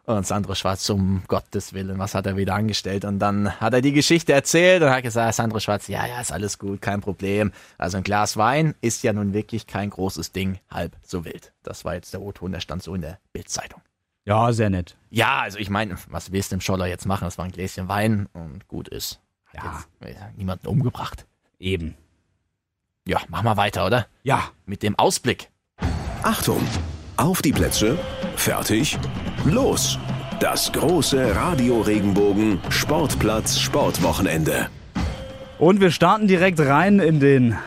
Und 0.06 0.26
Sandro 0.26 0.56
Schwarz, 0.56 0.90
um 0.90 1.22
Gottes 1.28 1.74
Willen, 1.74 2.00
was 2.00 2.16
hat 2.16 2.26
er 2.26 2.38
wieder 2.38 2.56
angestellt? 2.56 3.04
Und 3.04 3.20
dann 3.20 3.60
hat 3.60 3.74
er 3.74 3.82
die 3.82 3.92
Geschichte 3.92 4.32
erzählt 4.32 4.82
und 4.82 4.90
hat 4.90 5.04
gesagt, 5.04 5.36
Sandro 5.36 5.60
Schwarz, 5.60 5.90
ja, 5.90 6.06
ja, 6.06 6.22
ist 6.22 6.32
alles 6.32 6.58
gut, 6.58 6.82
kein 6.82 7.02
Problem. 7.02 7.52
Also 7.78 7.98
ein 7.98 8.04
Glas 8.04 8.38
Wein 8.38 8.74
ist 8.80 9.04
ja 9.04 9.12
nun 9.12 9.34
wirklich 9.34 9.68
kein 9.68 9.90
großes 9.90 10.32
Ding, 10.32 10.60
halb 10.72 10.94
so 11.04 11.26
wild. 11.26 11.52
Das 11.62 11.84
war 11.84 11.96
jetzt 11.96 12.14
der 12.14 12.22
O-Ton, 12.22 12.54
der 12.54 12.62
stand 12.62 12.84
so 12.84 12.96
in 12.96 13.02
der 13.02 13.20
Bildzeitung. 13.34 13.82
Ja, 14.28 14.52
sehr 14.54 14.70
nett. 14.70 14.96
Ja, 15.10 15.40
also 15.40 15.58
ich 15.58 15.70
meine, 15.70 15.96
was 16.10 16.32
willst 16.32 16.52
du 16.52 16.56
im 16.56 16.62
Scholler 16.62 16.86
jetzt 16.86 17.06
machen? 17.06 17.24
Das 17.26 17.38
war 17.38 17.46
ein 17.46 17.52
Gläschen 17.52 17.88
Wein 17.88 18.28
und 18.34 18.68
gut 18.68 18.88
ist. 18.90 19.20
Hat 19.46 19.64
Ja. 19.64 19.84
jetzt 20.02 20.18
äh, 20.18 20.22
niemanden 20.36 20.68
umgebracht. 20.68 21.26
Eben. 21.60 21.96
Ja, 23.08 23.20
mach 23.30 23.42
mal 23.42 23.56
weiter, 23.58 23.86
oder? 23.86 24.06
Ja, 24.24 24.44
Mit 24.66 24.84
dem 24.84 25.00
Ausblick. 25.00 25.50
Achtung! 26.24 26.62
Auf 27.16 27.42
die 27.42 27.52
Plätze, 27.54 27.98
fertig, 28.36 28.98
los! 29.46 29.98
Das 30.40 30.72
große 30.72 31.36
Radio 31.36 31.82
Regenbogen 31.82 32.60
Sportplatz 32.70 33.58
Sportwochenende. 33.60 34.70
und 35.58 35.80
wir 35.82 35.90
starten 35.90 36.28
direkt 36.28 36.60
rein 36.60 37.00
in 37.00 37.20
den 37.20 37.58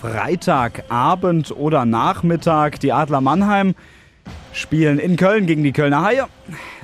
Freitagabend 0.00 1.50
oder 1.50 1.84
Nachmittag. 1.84 2.80
Die 2.80 2.92
Adler 2.92 3.20
Mannheim 3.20 3.74
spielen 4.54 4.98
in 4.98 5.16
Köln 5.16 5.46
gegen 5.46 5.62
die 5.62 5.72
Kölner 5.72 6.02
Haie. 6.02 6.26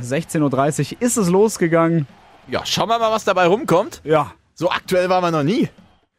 16.30 0.02 0.92
Uhr 0.96 1.02
ist 1.02 1.16
es 1.16 1.28
losgegangen. 1.28 2.06
Ja, 2.48 2.66
schauen 2.66 2.88
wir 2.88 2.98
mal, 2.98 3.12
was 3.12 3.24
dabei 3.24 3.46
rumkommt. 3.46 4.00
Ja, 4.04 4.32
So 4.54 4.70
aktuell 4.70 5.08
waren 5.08 5.22
wir 5.22 5.30
noch 5.30 5.42
nie. 5.44 5.68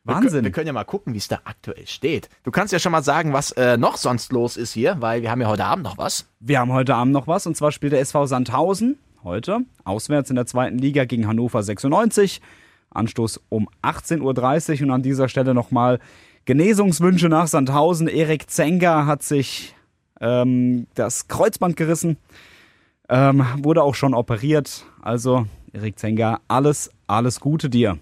Wir, 0.03 0.15
Wahnsinn. 0.15 0.43
wir 0.43 0.51
können 0.51 0.65
ja 0.67 0.73
mal 0.73 0.83
gucken, 0.83 1.13
wie 1.13 1.19
es 1.19 1.27
da 1.27 1.39
aktuell 1.43 1.85
steht. 1.85 2.29
Du 2.43 2.49
kannst 2.49 2.73
ja 2.73 2.79
schon 2.79 2.91
mal 2.91 3.03
sagen, 3.03 3.33
was 3.33 3.51
äh, 3.51 3.77
noch 3.77 3.97
sonst 3.97 4.31
los 4.31 4.57
ist 4.57 4.73
hier, 4.73 4.97
weil 4.99 5.21
wir 5.21 5.29
haben 5.29 5.41
ja 5.41 5.47
heute 5.47 5.65
Abend 5.65 5.83
noch 5.83 5.97
was. 5.99 6.25
Wir 6.39 6.57
haben 6.59 6.71
heute 6.73 6.95
Abend 6.95 7.13
noch 7.13 7.27
was 7.27 7.45
und 7.45 7.55
zwar 7.55 7.71
spielt 7.71 7.93
der 7.93 7.99
SV 7.99 8.25
Sandhausen 8.25 8.97
heute 9.23 9.59
auswärts 9.83 10.31
in 10.31 10.35
der 10.37 10.47
zweiten 10.47 10.79
Liga 10.79 11.05
gegen 11.05 11.27
Hannover 11.27 11.61
96. 11.61 12.41
Anstoß 12.89 13.41
um 13.49 13.69
18.30 13.83 14.77
Uhr 14.79 14.87
und 14.87 14.91
an 14.91 15.03
dieser 15.03 15.29
Stelle 15.29 15.53
nochmal 15.53 15.99
Genesungswünsche 16.45 17.29
nach 17.29 17.45
Sandhausen. 17.45 18.07
Erik 18.07 18.49
Zenger 18.49 19.05
hat 19.05 19.21
sich 19.21 19.75
ähm, 20.21 20.87
das 20.95 21.27
Kreuzband 21.27 21.75
gerissen, 21.75 22.17
ähm, 23.09 23.45
wurde 23.57 23.83
auch 23.83 23.95
schon 23.95 24.13
operiert. 24.13 24.85
Also 25.01 25.47
Erik 25.73 25.99
Zenger, 25.99 26.39
alles, 26.47 26.91
alles 27.07 27.41
Gute 27.41 27.69
dir. 27.69 27.97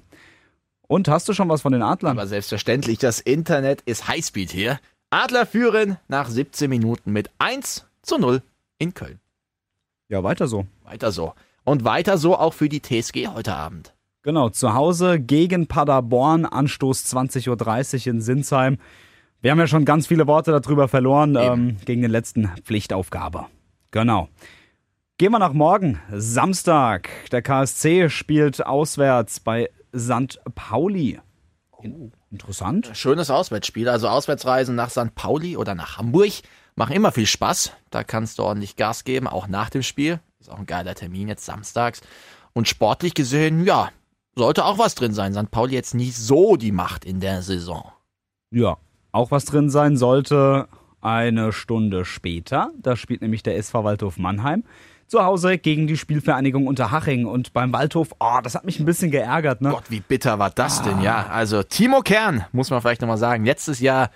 Und 0.88 1.07
hast 1.07 1.28
du 1.30 1.34
schon 1.34 1.49
was 1.49 1.61
von 1.61 1.72
den 1.72 1.82
Adlern? 1.82 2.17
Aber 2.17 2.28
selbstverständlich, 2.28 2.99
das 2.99 3.20
Internet 3.20 3.82
ist 3.82 4.07
Highspeed 4.07 4.51
hier. 4.51 4.80
Adler 5.11 5.45
führen 5.45 5.97
nach 6.07 6.30
17 6.30 6.70
Minuten 6.70 7.11
mit 7.11 7.32
1 7.39 7.88
zu 8.01 8.17
0 8.17 8.43
in 8.78 8.93
Köln. 8.93 9.20
Ja, 10.07 10.24
weiter 10.24 10.47
so. 10.47 10.65
Weiter 10.84 11.11
so. 11.11 11.34
Und 11.63 11.84
weiter 11.84 12.17
so 12.17 12.36
auch 12.36 12.53
für 12.53 12.70
die 12.70 12.82
TSG 12.82 13.28
heute 13.28 13.53
Abend. 13.53 13.93
Genau, 14.24 14.49
zu 14.49 14.74
Hause 14.74 15.20
gegen 15.20 15.67
Paderborn, 15.67 16.45
Anstoß 16.45 17.05
20.30 17.05 18.07
Uhr 18.07 18.13
in 18.13 18.22
Sinsheim. 18.22 18.78
Wir 19.41 19.51
haben 19.51 19.59
ja 19.59 19.67
schon 19.67 19.85
ganz 19.85 20.07
viele 20.07 20.27
Worte 20.27 20.51
darüber 20.51 20.89
verloren 20.89 21.37
ähm, 21.37 21.77
gegen 21.85 22.01
den 22.01 22.11
letzten 22.11 22.51
Pflichtaufgabe. 22.63 23.45
Genau. 23.91 24.27
Gehen 25.17 25.31
wir 25.31 25.39
nach 25.39 25.53
morgen, 25.53 26.01
Samstag. 26.11 27.09
Der 27.31 27.41
KSC 27.41 28.09
spielt 28.09 28.65
auswärts 28.65 29.39
bei 29.39 29.69
St. 29.95 30.39
Pauli. 30.55 31.19
In 31.81 32.11
interessant. 32.31 32.91
Schönes 32.93 33.29
Auswärtsspiel. 33.29 33.87
Also 33.87 34.09
Auswärtsreisen 34.09 34.75
nach 34.75 34.89
St. 34.89 35.15
Pauli 35.15 35.55
oder 35.55 35.73
nach 35.73 35.97
Hamburg 35.97 36.31
machen 36.75 36.93
immer 36.93 37.11
viel 37.11 37.25
Spaß. 37.25 37.71
Da 37.89 38.03
kannst 38.03 38.39
du 38.39 38.43
ordentlich 38.43 38.75
Gas 38.75 39.03
geben, 39.05 39.27
auch 39.27 39.47
nach 39.47 39.69
dem 39.69 39.83
Spiel. 39.83 40.19
Ist 40.39 40.51
auch 40.51 40.59
ein 40.59 40.65
geiler 40.65 40.95
Termin 40.95 41.29
jetzt 41.29 41.45
samstags. 41.45 42.01
Und 42.53 42.67
sportlich 42.67 43.13
gesehen, 43.13 43.63
ja, 43.63 43.89
sollte 44.35 44.65
auch 44.65 44.77
was 44.77 44.95
drin 44.95 45.13
sein. 45.13 45.33
St. 45.33 45.49
Pauli 45.49 45.75
jetzt 45.75 45.95
nicht 45.95 46.17
so 46.17 46.57
die 46.57 46.73
Macht 46.73 47.05
in 47.05 47.19
der 47.19 47.41
Saison. 47.41 47.91
Ja, 48.51 48.77
auch 49.12 49.32
was 49.32 49.45
drin 49.45 49.70
sein 49.70 49.97
sollte 49.97 50.68
eine 51.01 51.51
Stunde 51.53 52.05
später. 52.05 52.72
Da 52.82 52.95
spielt 52.95 53.22
nämlich 53.22 53.43
der 53.43 53.57
SV 53.57 53.84
Waldhof 53.84 54.18
Mannheim. 54.18 54.64
zu 55.07 55.24
Hause 55.24 55.57
gegen 55.57 55.88
die 55.88 55.97
Spielvereinigung 55.97 56.68
Unterhaching. 56.68 57.26
Und 57.26 57.51
beim 57.53 57.74
Waldhof, 57.74 58.10
oh, 58.20 58.39
das 58.43 58.55
hat 58.55 58.66
mich 58.66 58.80
ein 58.80 58.86
bisschen 58.86 59.12
geärgert. 59.12 59.62
Ne? 59.62 59.72
Gott, 59.72 59.89
wie 59.89 60.01
bitter 60.01 60.39
war 60.39 60.51
das 60.51 60.82
denn, 60.84 61.01
ja. 61.01 61.28
Also 61.28 61.64
Timo 61.64 62.01
Kern, 62.01 62.45
muss 62.51 62.70
man 62.70 62.82
vielleicht 62.82 63.01
nochmal 63.01 63.18
sagen, 63.18 63.45
letztes 63.45 63.80
Jahr 63.80 64.12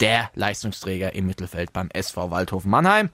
der 0.00 0.30
Leistungsträger 0.34 1.14
im 1.14 1.26
Mittelfeld 1.26 1.72
beim 1.72 1.88
SV 1.90 2.30
Waldhof 2.30 2.64
Mannheim. 2.64 3.10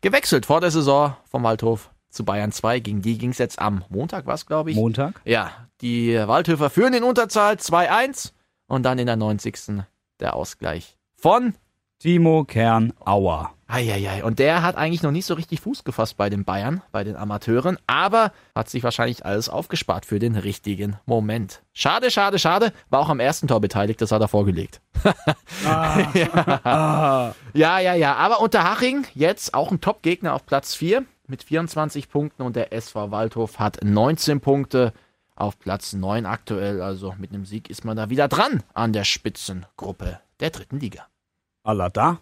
Gewechselt 0.00 0.46
vor 0.46 0.60
der 0.60 0.70
Saison 0.70 1.16
vom 1.30 1.42
Waldhof 1.42 1.90
zu 2.10 2.24
Bayern 2.24 2.52
2. 2.52 2.80
Gegen 2.80 3.02
die 3.02 3.18
ging 3.18 3.30
es 3.30 3.38
jetzt 3.38 3.58
am 3.58 3.84
Montag, 3.88 4.26
was 4.26 4.46
glaube 4.46 4.70
ich? 4.70 4.76
Montag. 4.76 5.20
Ja, 5.24 5.50
die 5.80 6.14
Waldhöfer 6.14 6.70
führen 6.70 6.94
in 6.94 7.02
Unterzahl 7.02 7.54
2-1 7.54 8.32
und 8.66 8.84
dann 8.84 8.98
in 8.98 9.06
der 9.06 9.16
90. 9.16 9.84
der 10.20 10.34
Ausgleich 10.34 10.96
von 11.16 11.54
Timo 11.98 12.44
Kern 12.44 12.92
Auer. 13.04 13.54
Eieiei. 13.66 14.22
Und 14.22 14.38
der 14.38 14.62
hat 14.62 14.76
eigentlich 14.76 15.02
noch 15.02 15.10
nicht 15.10 15.24
so 15.24 15.34
richtig 15.34 15.60
Fuß 15.60 15.84
gefasst 15.84 16.16
bei 16.16 16.28
den 16.28 16.44
Bayern, 16.44 16.82
bei 16.92 17.02
den 17.02 17.16
Amateuren, 17.16 17.78
aber 17.86 18.32
hat 18.54 18.68
sich 18.68 18.84
wahrscheinlich 18.84 19.24
alles 19.24 19.48
aufgespart 19.48 20.04
für 20.04 20.18
den 20.18 20.36
richtigen 20.36 20.98
Moment. 21.06 21.62
Schade, 21.72 22.10
schade, 22.10 22.38
schade. 22.38 22.72
War 22.90 23.00
auch 23.00 23.08
am 23.08 23.20
ersten 23.20 23.48
Tor 23.48 23.60
beteiligt, 23.60 24.02
das 24.02 24.12
hat 24.12 24.20
er 24.20 24.28
vorgelegt. 24.28 24.80
ja. 25.64 27.34
ja, 27.54 27.78
ja, 27.78 27.94
ja. 27.94 28.14
Aber 28.16 28.40
Unterhaching 28.40 29.06
jetzt 29.14 29.54
auch 29.54 29.70
ein 29.70 29.80
Top-Gegner 29.80 30.34
auf 30.34 30.44
Platz 30.44 30.74
4 30.74 31.04
mit 31.26 31.42
24 31.42 32.10
Punkten 32.10 32.42
und 32.42 32.54
der 32.54 32.72
SV 32.72 33.10
Waldhof 33.10 33.58
hat 33.58 33.82
19 33.82 34.40
Punkte 34.40 34.92
auf 35.36 35.58
Platz 35.58 35.92
9 35.92 36.26
aktuell. 36.26 36.80
Also 36.80 37.14
mit 37.18 37.32
einem 37.32 37.44
Sieg 37.44 37.70
ist 37.70 37.84
man 37.84 37.96
da 37.96 38.10
wieder 38.10 38.28
dran 38.28 38.62
an 38.72 38.92
der 38.92 39.04
Spitzengruppe 39.04 40.20
der 40.40 40.50
dritten 40.50 40.80
Liga. 40.80 41.06
Allah 41.62 41.88
da. 41.88 42.20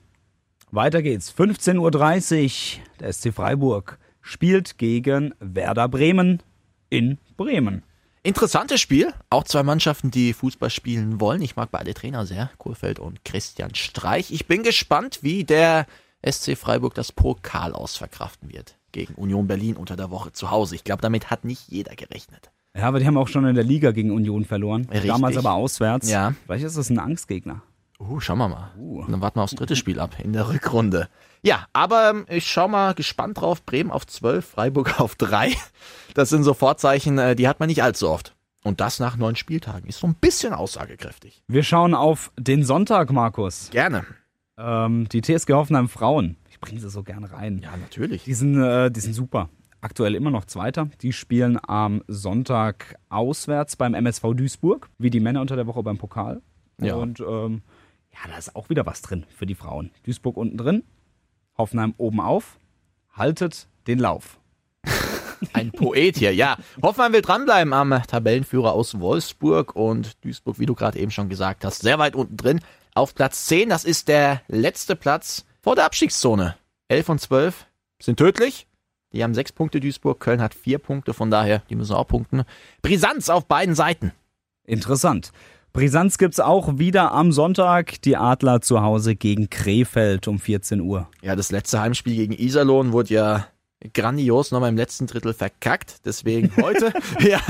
Weiter 0.70 1.02
geht's. 1.02 1.32
15.30 1.32 2.78
Uhr. 2.78 2.82
Der 3.00 3.12
SC 3.12 3.32
Freiburg 3.32 3.98
spielt 4.20 4.78
gegen 4.78 5.34
Werder 5.40 5.88
Bremen 5.88 6.42
in 6.88 7.18
Bremen. 7.36 7.82
Interessantes 8.22 8.80
Spiel. 8.80 9.12
Auch 9.30 9.44
zwei 9.44 9.64
Mannschaften, 9.64 10.12
die 10.12 10.32
Fußball 10.32 10.70
spielen 10.70 11.20
wollen. 11.20 11.42
Ich 11.42 11.56
mag 11.56 11.70
beide 11.72 11.92
Trainer 11.92 12.24
sehr. 12.24 12.50
Kohlfeld 12.56 13.00
und 13.00 13.24
Christian 13.24 13.74
Streich. 13.74 14.30
Ich 14.30 14.46
bin 14.46 14.62
gespannt, 14.62 15.18
wie 15.22 15.42
der 15.42 15.86
SC 16.24 16.56
Freiburg 16.56 16.94
das 16.94 17.10
Pokal 17.10 17.72
ausverkraften 17.72 18.52
wird. 18.52 18.76
Gegen 18.92 19.14
Union 19.14 19.48
Berlin 19.48 19.76
unter 19.76 19.96
der 19.96 20.10
Woche 20.10 20.32
zu 20.32 20.52
Hause. 20.52 20.76
Ich 20.76 20.84
glaube, 20.84 21.02
damit 21.02 21.30
hat 21.30 21.44
nicht 21.44 21.68
jeder 21.68 21.96
gerechnet. 21.96 22.52
Ja, 22.76 22.88
aber 22.88 23.00
die 23.00 23.06
haben 23.06 23.18
auch 23.18 23.28
schon 23.28 23.44
in 23.44 23.54
der 23.54 23.64
Liga 23.64 23.90
gegen 23.92 24.10
Union 24.10 24.44
verloren. 24.44 24.86
Richtig. 24.90 25.10
Damals 25.10 25.36
aber 25.36 25.52
auswärts. 25.52 26.10
Ja. 26.10 26.34
Vielleicht 26.46 26.64
ist 26.64 26.76
das 26.76 26.90
ein 26.90 26.98
Angstgegner. 26.98 27.62
Uh, 28.00 28.18
schauen 28.18 28.38
wir 28.38 28.48
mal. 28.48 28.70
Uh. 28.78 29.04
Dann 29.08 29.20
warten 29.20 29.38
wir 29.38 29.42
aufs 29.42 29.54
dritte 29.54 29.76
Spiel 29.76 30.00
ab 30.00 30.16
in 30.22 30.32
der 30.32 30.48
Rückrunde. 30.48 31.08
Ja, 31.42 31.66
aber 31.72 32.10
ähm, 32.10 32.26
ich 32.28 32.46
schau 32.46 32.68
mal 32.68 32.94
gespannt 32.94 33.40
drauf. 33.40 33.64
Bremen 33.64 33.90
auf 33.90 34.06
12, 34.06 34.44
Freiburg 34.44 35.00
auf 35.00 35.14
3. 35.16 35.52
Das 36.14 36.30
sind 36.30 36.44
so 36.44 36.54
Vorzeichen, 36.54 37.18
äh, 37.18 37.36
die 37.36 37.46
hat 37.46 37.60
man 37.60 37.68
nicht 37.68 37.82
allzu 37.82 38.08
oft. 38.08 38.34
Und 38.64 38.80
das 38.80 39.00
nach 39.00 39.16
neun 39.16 39.36
Spieltagen 39.36 39.88
ist 39.88 39.98
so 39.98 40.06
ein 40.06 40.14
bisschen 40.14 40.52
aussagekräftig. 40.52 41.42
Wir 41.48 41.64
schauen 41.64 41.94
auf 41.94 42.32
den 42.38 42.64
Sonntag, 42.64 43.10
Markus. 43.12 43.70
Gerne. 43.70 44.04
Ähm, 44.56 45.08
die 45.08 45.20
TSG 45.20 45.52
Hoffenheim 45.52 45.88
Frauen. 45.88 46.36
Ich 46.48 46.60
bringe 46.60 46.80
sie 46.80 46.90
so 46.90 47.02
gern 47.02 47.24
rein. 47.24 47.58
Ja, 47.58 47.76
natürlich. 47.76 48.24
Die 48.24 48.34
sind, 48.34 48.62
äh, 48.62 48.90
die 48.90 49.00
sind 49.00 49.14
super. 49.14 49.48
Aktuell 49.82 50.14
immer 50.14 50.30
noch 50.30 50.44
Zweiter. 50.44 50.88
Die 51.00 51.12
spielen 51.12 51.58
am 51.66 52.04
Sonntag 52.06 52.94
auswärts 53.08 53.74
beim 53.74 53.94
MSV 53.94 54.22
Duisburg, 54.34 54.88
wie 54.98 55.10
die 55.10 55.18
Männer 55.18 55.40
unter 55.40 55.56
der 55.56 55.66
Woche 55.66 55.82
beim 55.82 55.98
Pokal. 55.98 56.40
Ja. 56.80 56.94
Und 56.94 57.18
ähm, 57.18 57.62
ja, 58.12 58.30
da 58.30 58.38
ist 58.38 58.54
auch 58.54 58.70
wieder 58.70 58.86
was 58.86 59.02
drin 59.02 59.26
für 59.28 59.44
die 59.44 59.56
Frauen. 59.56 59.90
Duisburg 60.04 60.36
unten 60.36 60.56
drin, 60.56 60.84
Hoffenheim 61.58 61.94
oben 61.96 62.20
auf, 62.20 62.60
haltet 63.12 63.66
den 63.88 63.98
Lauf. 63.98 64.38
Ein 65.52 65.72
Poet 65.72 66.16
hier, 66.16 66.32
ja. 66.32 66.56
Hoffenheim 66.80 67.12
will 67.12 67.22
dranbleiben 67.22 67.72
am 67.72 67.90
Tabellenführer 68.06 68.74
aus 68.74 69.00
Wolfsburg 69.00 69.74
und 69.74 70.24
Duisburg, 70.24 70.60
wie 70.60 70.66
du 70.66 70.76
gerade 70.76 71.00
eben 71.00 71.10
schon 71.10 71.28
gesagt 71.28 71.64
hast, 71.64 71.82
sehr 71.82 71.98
weit 71.98 72.14
unten 72.14 72.36
drin. 72.36 72.60
Auf 72.94 73.16
Platz 73.16 73.46
10, 73.46 73.70
das 73.70 73.84
ist 73.84 74.06
der 74.06 74.42
letzte 74.46 74.94
Platz 74.94 75.44
vor 75.60 75.74
der 75.74 75.86
Abstiegszone. 75.86 76.54
11 76.86 77.08
und 77.08 77.20
12 77.20 77.66
sind 78.00 78.16
tödlich. 78.16 78.68
Die 79.12 79.22
haben 79.22 79.34
sechs 79.34 79.52
Punkte 79.52 79.80
Duisburg, 79.80 80.20
Köln 80.20 80.40
hat 80.40 80.54
vier 80.54 80.78
Punkte, 80.78 81.12
von 81.14 81.30
daher, 81.30 81.62
die 81.68 81.76
müssen 81.76 81.94
auch 81.94 82.06
punkten. 82.06 82.44
Brisanz 82.80 83.28
auf 83.28 83.46
beiden 83.46 83.74
Seiten. 83.74 84.12
Interessant. 84.64 85.32
Brisanz 85.72 86.18
gibt's 86.18 86.40
auch 86.40 86.78
wieder 86.78 87.12
am 87.12 87.32
Sonntag. 87.32 88.02
Die 88.02 88.16
Adler 88.16 88.60
zu 88.60 88.82
Hause 88.82 89.16
gegen 89.16 89.48
Krefeld 89.48 90.28
um 90.28 90.38
14 90.38 90.80
Uhr. 90.80 91.08
Ja, 91.22 91.34
das 91.34 91.50
letzte 91.50 91.80
Heimspiel 91.80 92.16
gegen 92.16 92.34
Iserlohn 92.34 92.92
wurde 92.92 93.14
ja 93.14 93.46
grandios 93.94 94.50
nochmal 94.50 94.68
im 94.68 94.76
letzten 94.76 95.06
Drittel 95.06 95.32
verkackt. 95.32 96.04
Deswegen 96.04 96.52
heute, 96.60 96.92
ja, 97.20 97.40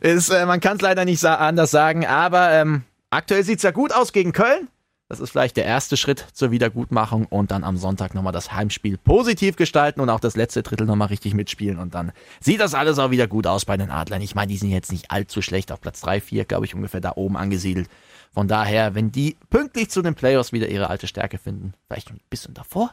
ist, 0.00 0.30
äh, 0.30 0.46
man 0.46 0.60
kann 0.60 0.76
es 0.76 0.82
leider 0.82 1.04
nicht 1.04 1.20
sa 1.20 1.34
anders 1.34 1.70
sagen, 1.70 2.06
aber 2.06 2.52
ähm, 2.52 2.82
aktuell 3.10 3.44
sieht's 3.44 3.62
ja 3.62 3.70
gut 3.70 3.92
aus 3.92 4.12
gegen 4.12 4.32
Köln. 4.32 4.68
Das 5.08 5.20
ist 5.20 5.30
vielleicht 5.30 5.56
der 5.56 5.64
erste 5.64 5.96
Schritt 5.96 6.26
zur 6.32 6.50
Wiedergutmachung 6.50 7.26
und 7.26 7.52
dann 7.52 7.62
am 7.62 7.76
Sonntag 7.76 8.14
nochmal 8.14 8.32
das 8.32 8.52
Heimspiel 8.52 8.98
positiv 8.98 9.54
gestalten 9.54 10.00
und 10.00 10.10
auch 10.10 10.18
das 10.18 10.34
letzte 10.34 10.64
Drittel 10.64 10.84
nochmal 10.84 11.08
richtig 11.08 11.32
mitspielen 11.32 11.78
und 11.78 11.94
dann 11.94 12.10
sieht 12.40 12.58
das 12.58 12.74
alles 12.74 12.98
auch 12.98 13.12
wieder 13.12 13.28
gut 13.28 13.46
aus 13.46 13.64
bei 13.64 13.76
den 13.76 13.90
Adlern. 13.90 14.20
Ich 14.20 14.34
meine, 14.34 14.48
die 14.48 14.56
sind 14.56 14.70
jetzt 14.70 14.90
nicht 14.90 15.12
allzu 15.12 15.42
schlecht 15.42 15.70
auf 15.70 15.80
Platz 15.80 16.00
3, 16.00 16.20
4, 16.20 16.44
glaube 16.44 16.66
ich, 16.66 16.74
ungefähr 16.74 17.00
da 17.00 17.12
oben 17.14 17.36
angesiedelt. 17.36 17.88
Von 18.34 18.48
daher, 18.48 18.96
wenn 18.96 19.12
die 19.12 19.36
pünktlich 19.48 19.90
zu 19.90 20.02
den 20.02 20.16
Playoffs 20.16 20.52
wieder 20.52 20.68
ihre 20.68 20.90
alte 20.90 21.06
Stärke 21.06 21.38
finden, 21.38 21.74
vielleicht 21.86 22.10
ein 22.10 22.20
bisschen 22.28 22.54
davor, 22.54 22.92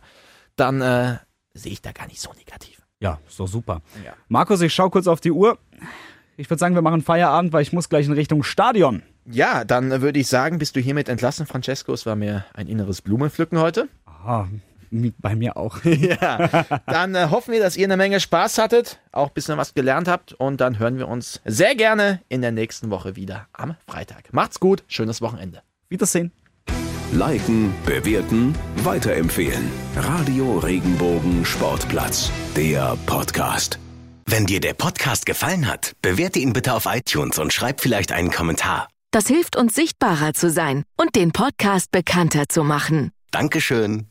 dann 0.55 0.81
äh, 0.81 1.17
sehe 1.55 1.71
ich 1.71 1.81
da 1.81 1.93
gar 1.93 2.07
nicht 2.07 2.21
so 2.21 2.31
negativ. 2.37 2.83
Ja, 2.99 3.19
ist 3.27 3.39
doch 3.39 3.47
super. 3.47 3.81
Ja. 4.05 4.13
Markus, 4.27 4.61
ich 4.61 4.73
schau 4.73 4.89
kurz 4.91 5.07
auf 5.07 5.19
die 5.19 5.31
Uhr. 5.31 5.57
Ich 6.37 6.49
würde 6.49 6.59
sagen, 6.59 6.75
wir 6.75 6.81
machen 6.83 7.01
Feierabend, 7.01 7.53
weil 7.53 7.63
ich 7.63 7.73
muss 7.73 7.89
gleich 7.89 8.05
in 8.05 8.13
Richtung 8.13 8.43
Stadion. 8.43 9.01
Ja, 9.25 9.63
dann 9.63 10.01
würde 10.01 10.19
ich 10.19 10.27
sagen, 10.27 10.57
bist 10.59 10.75
du 10.75 10.79
hiermit 10.81 11.07
entlassen, 11.09 11.45
Francesco. 11.45 11.93
Es 11.93 12.05
war 12.05 12.15
mir 12.15 12.45
ein 12.53 12.67
inneres 12.67 13.01
Blumenpflücken 13.01 13.57
heute. 13.59 13.87
Ah, 14.05 14.45
mi- 14.91 15.13
bei 15.17 15.35
mir 15.35 15.55
auch. 15.57 15.77
ja, 15.83 16.49
dann 16.87 17.15
äh, 17.15 17.27
hoffen 17.31 17.53
wir, 17.53 17.61
dass 17.61 17.77
ihr 17.77 17.85
eine 17.85 17.97
Menge 17.97 18.19
Spaß 18.19 18.57
hattet, 18.57 18.99
auch 19.11 19.27
ein 19.29 19.33
bisschen 19.33 19.57
was 19.57 19.73
gelernt 19.73 20.07
habt 20.07 20.33
und 20.33 20.59
dann 20.61 20.77
hören 20.79 20.97
wir 20.97 21.07
uns 21.07 21.41
sehr 21.45 21.75
gerne 21.75 22.21
in 22.29 22.41
der 22.41 22.51
nächsten 22.51 22.89
Woche 22.89 23.15
wieder 23.15 23.47
am 23.53 23.75
Freitag. 23.87 24.33
Macht's 24.33 24.59
gut, 24.59 24.83
schönes 24.87 25.21
Wochenende. 25.21 25.61
Wiedersehen. 25.89 26.31
Liken, 27.13 27.73
bewerten, 27.85 28.55
weiterempfehlen. 28.77 29.69
Radio 29.95 30.57
Regenbogen 30.57 31.45
Sportplatz, 31.45 32.31
der 32.57 32.97
Podcast. 33.05 33.77
Wenn 34.25 34.45
dir 34.47 34.59
der 34.59 34.73
Podcast 34.73 35.25
gefallen 35.25 35.67
hat, 35.67 35.93
bewerte 36.01 36.39
ihn 36.39 36.53
bitte 36.53 36.73
auf 36.73 36.87
iTunes 36.87 37.37
und 37.39 37.53
schreib 37.53 37.81
vielleicht 37.81 38.11
einen 38.11 38.31
Kommentar. 38.31 38.87
Das 39.13 39.27
hilft 39.27 39.55
uns 39.55 39.75
sichtbarer 39.75 40.33
zu 40.33 40.49
sein 40.49 40.85
und 40.97 41.15
den 41.15 41.33
Podcast 41.33 41.91
bekannter 41.91 42.49
zu 42.49 42.63
machen. 42.63 43.11
Dankeschön. 43.29 44.07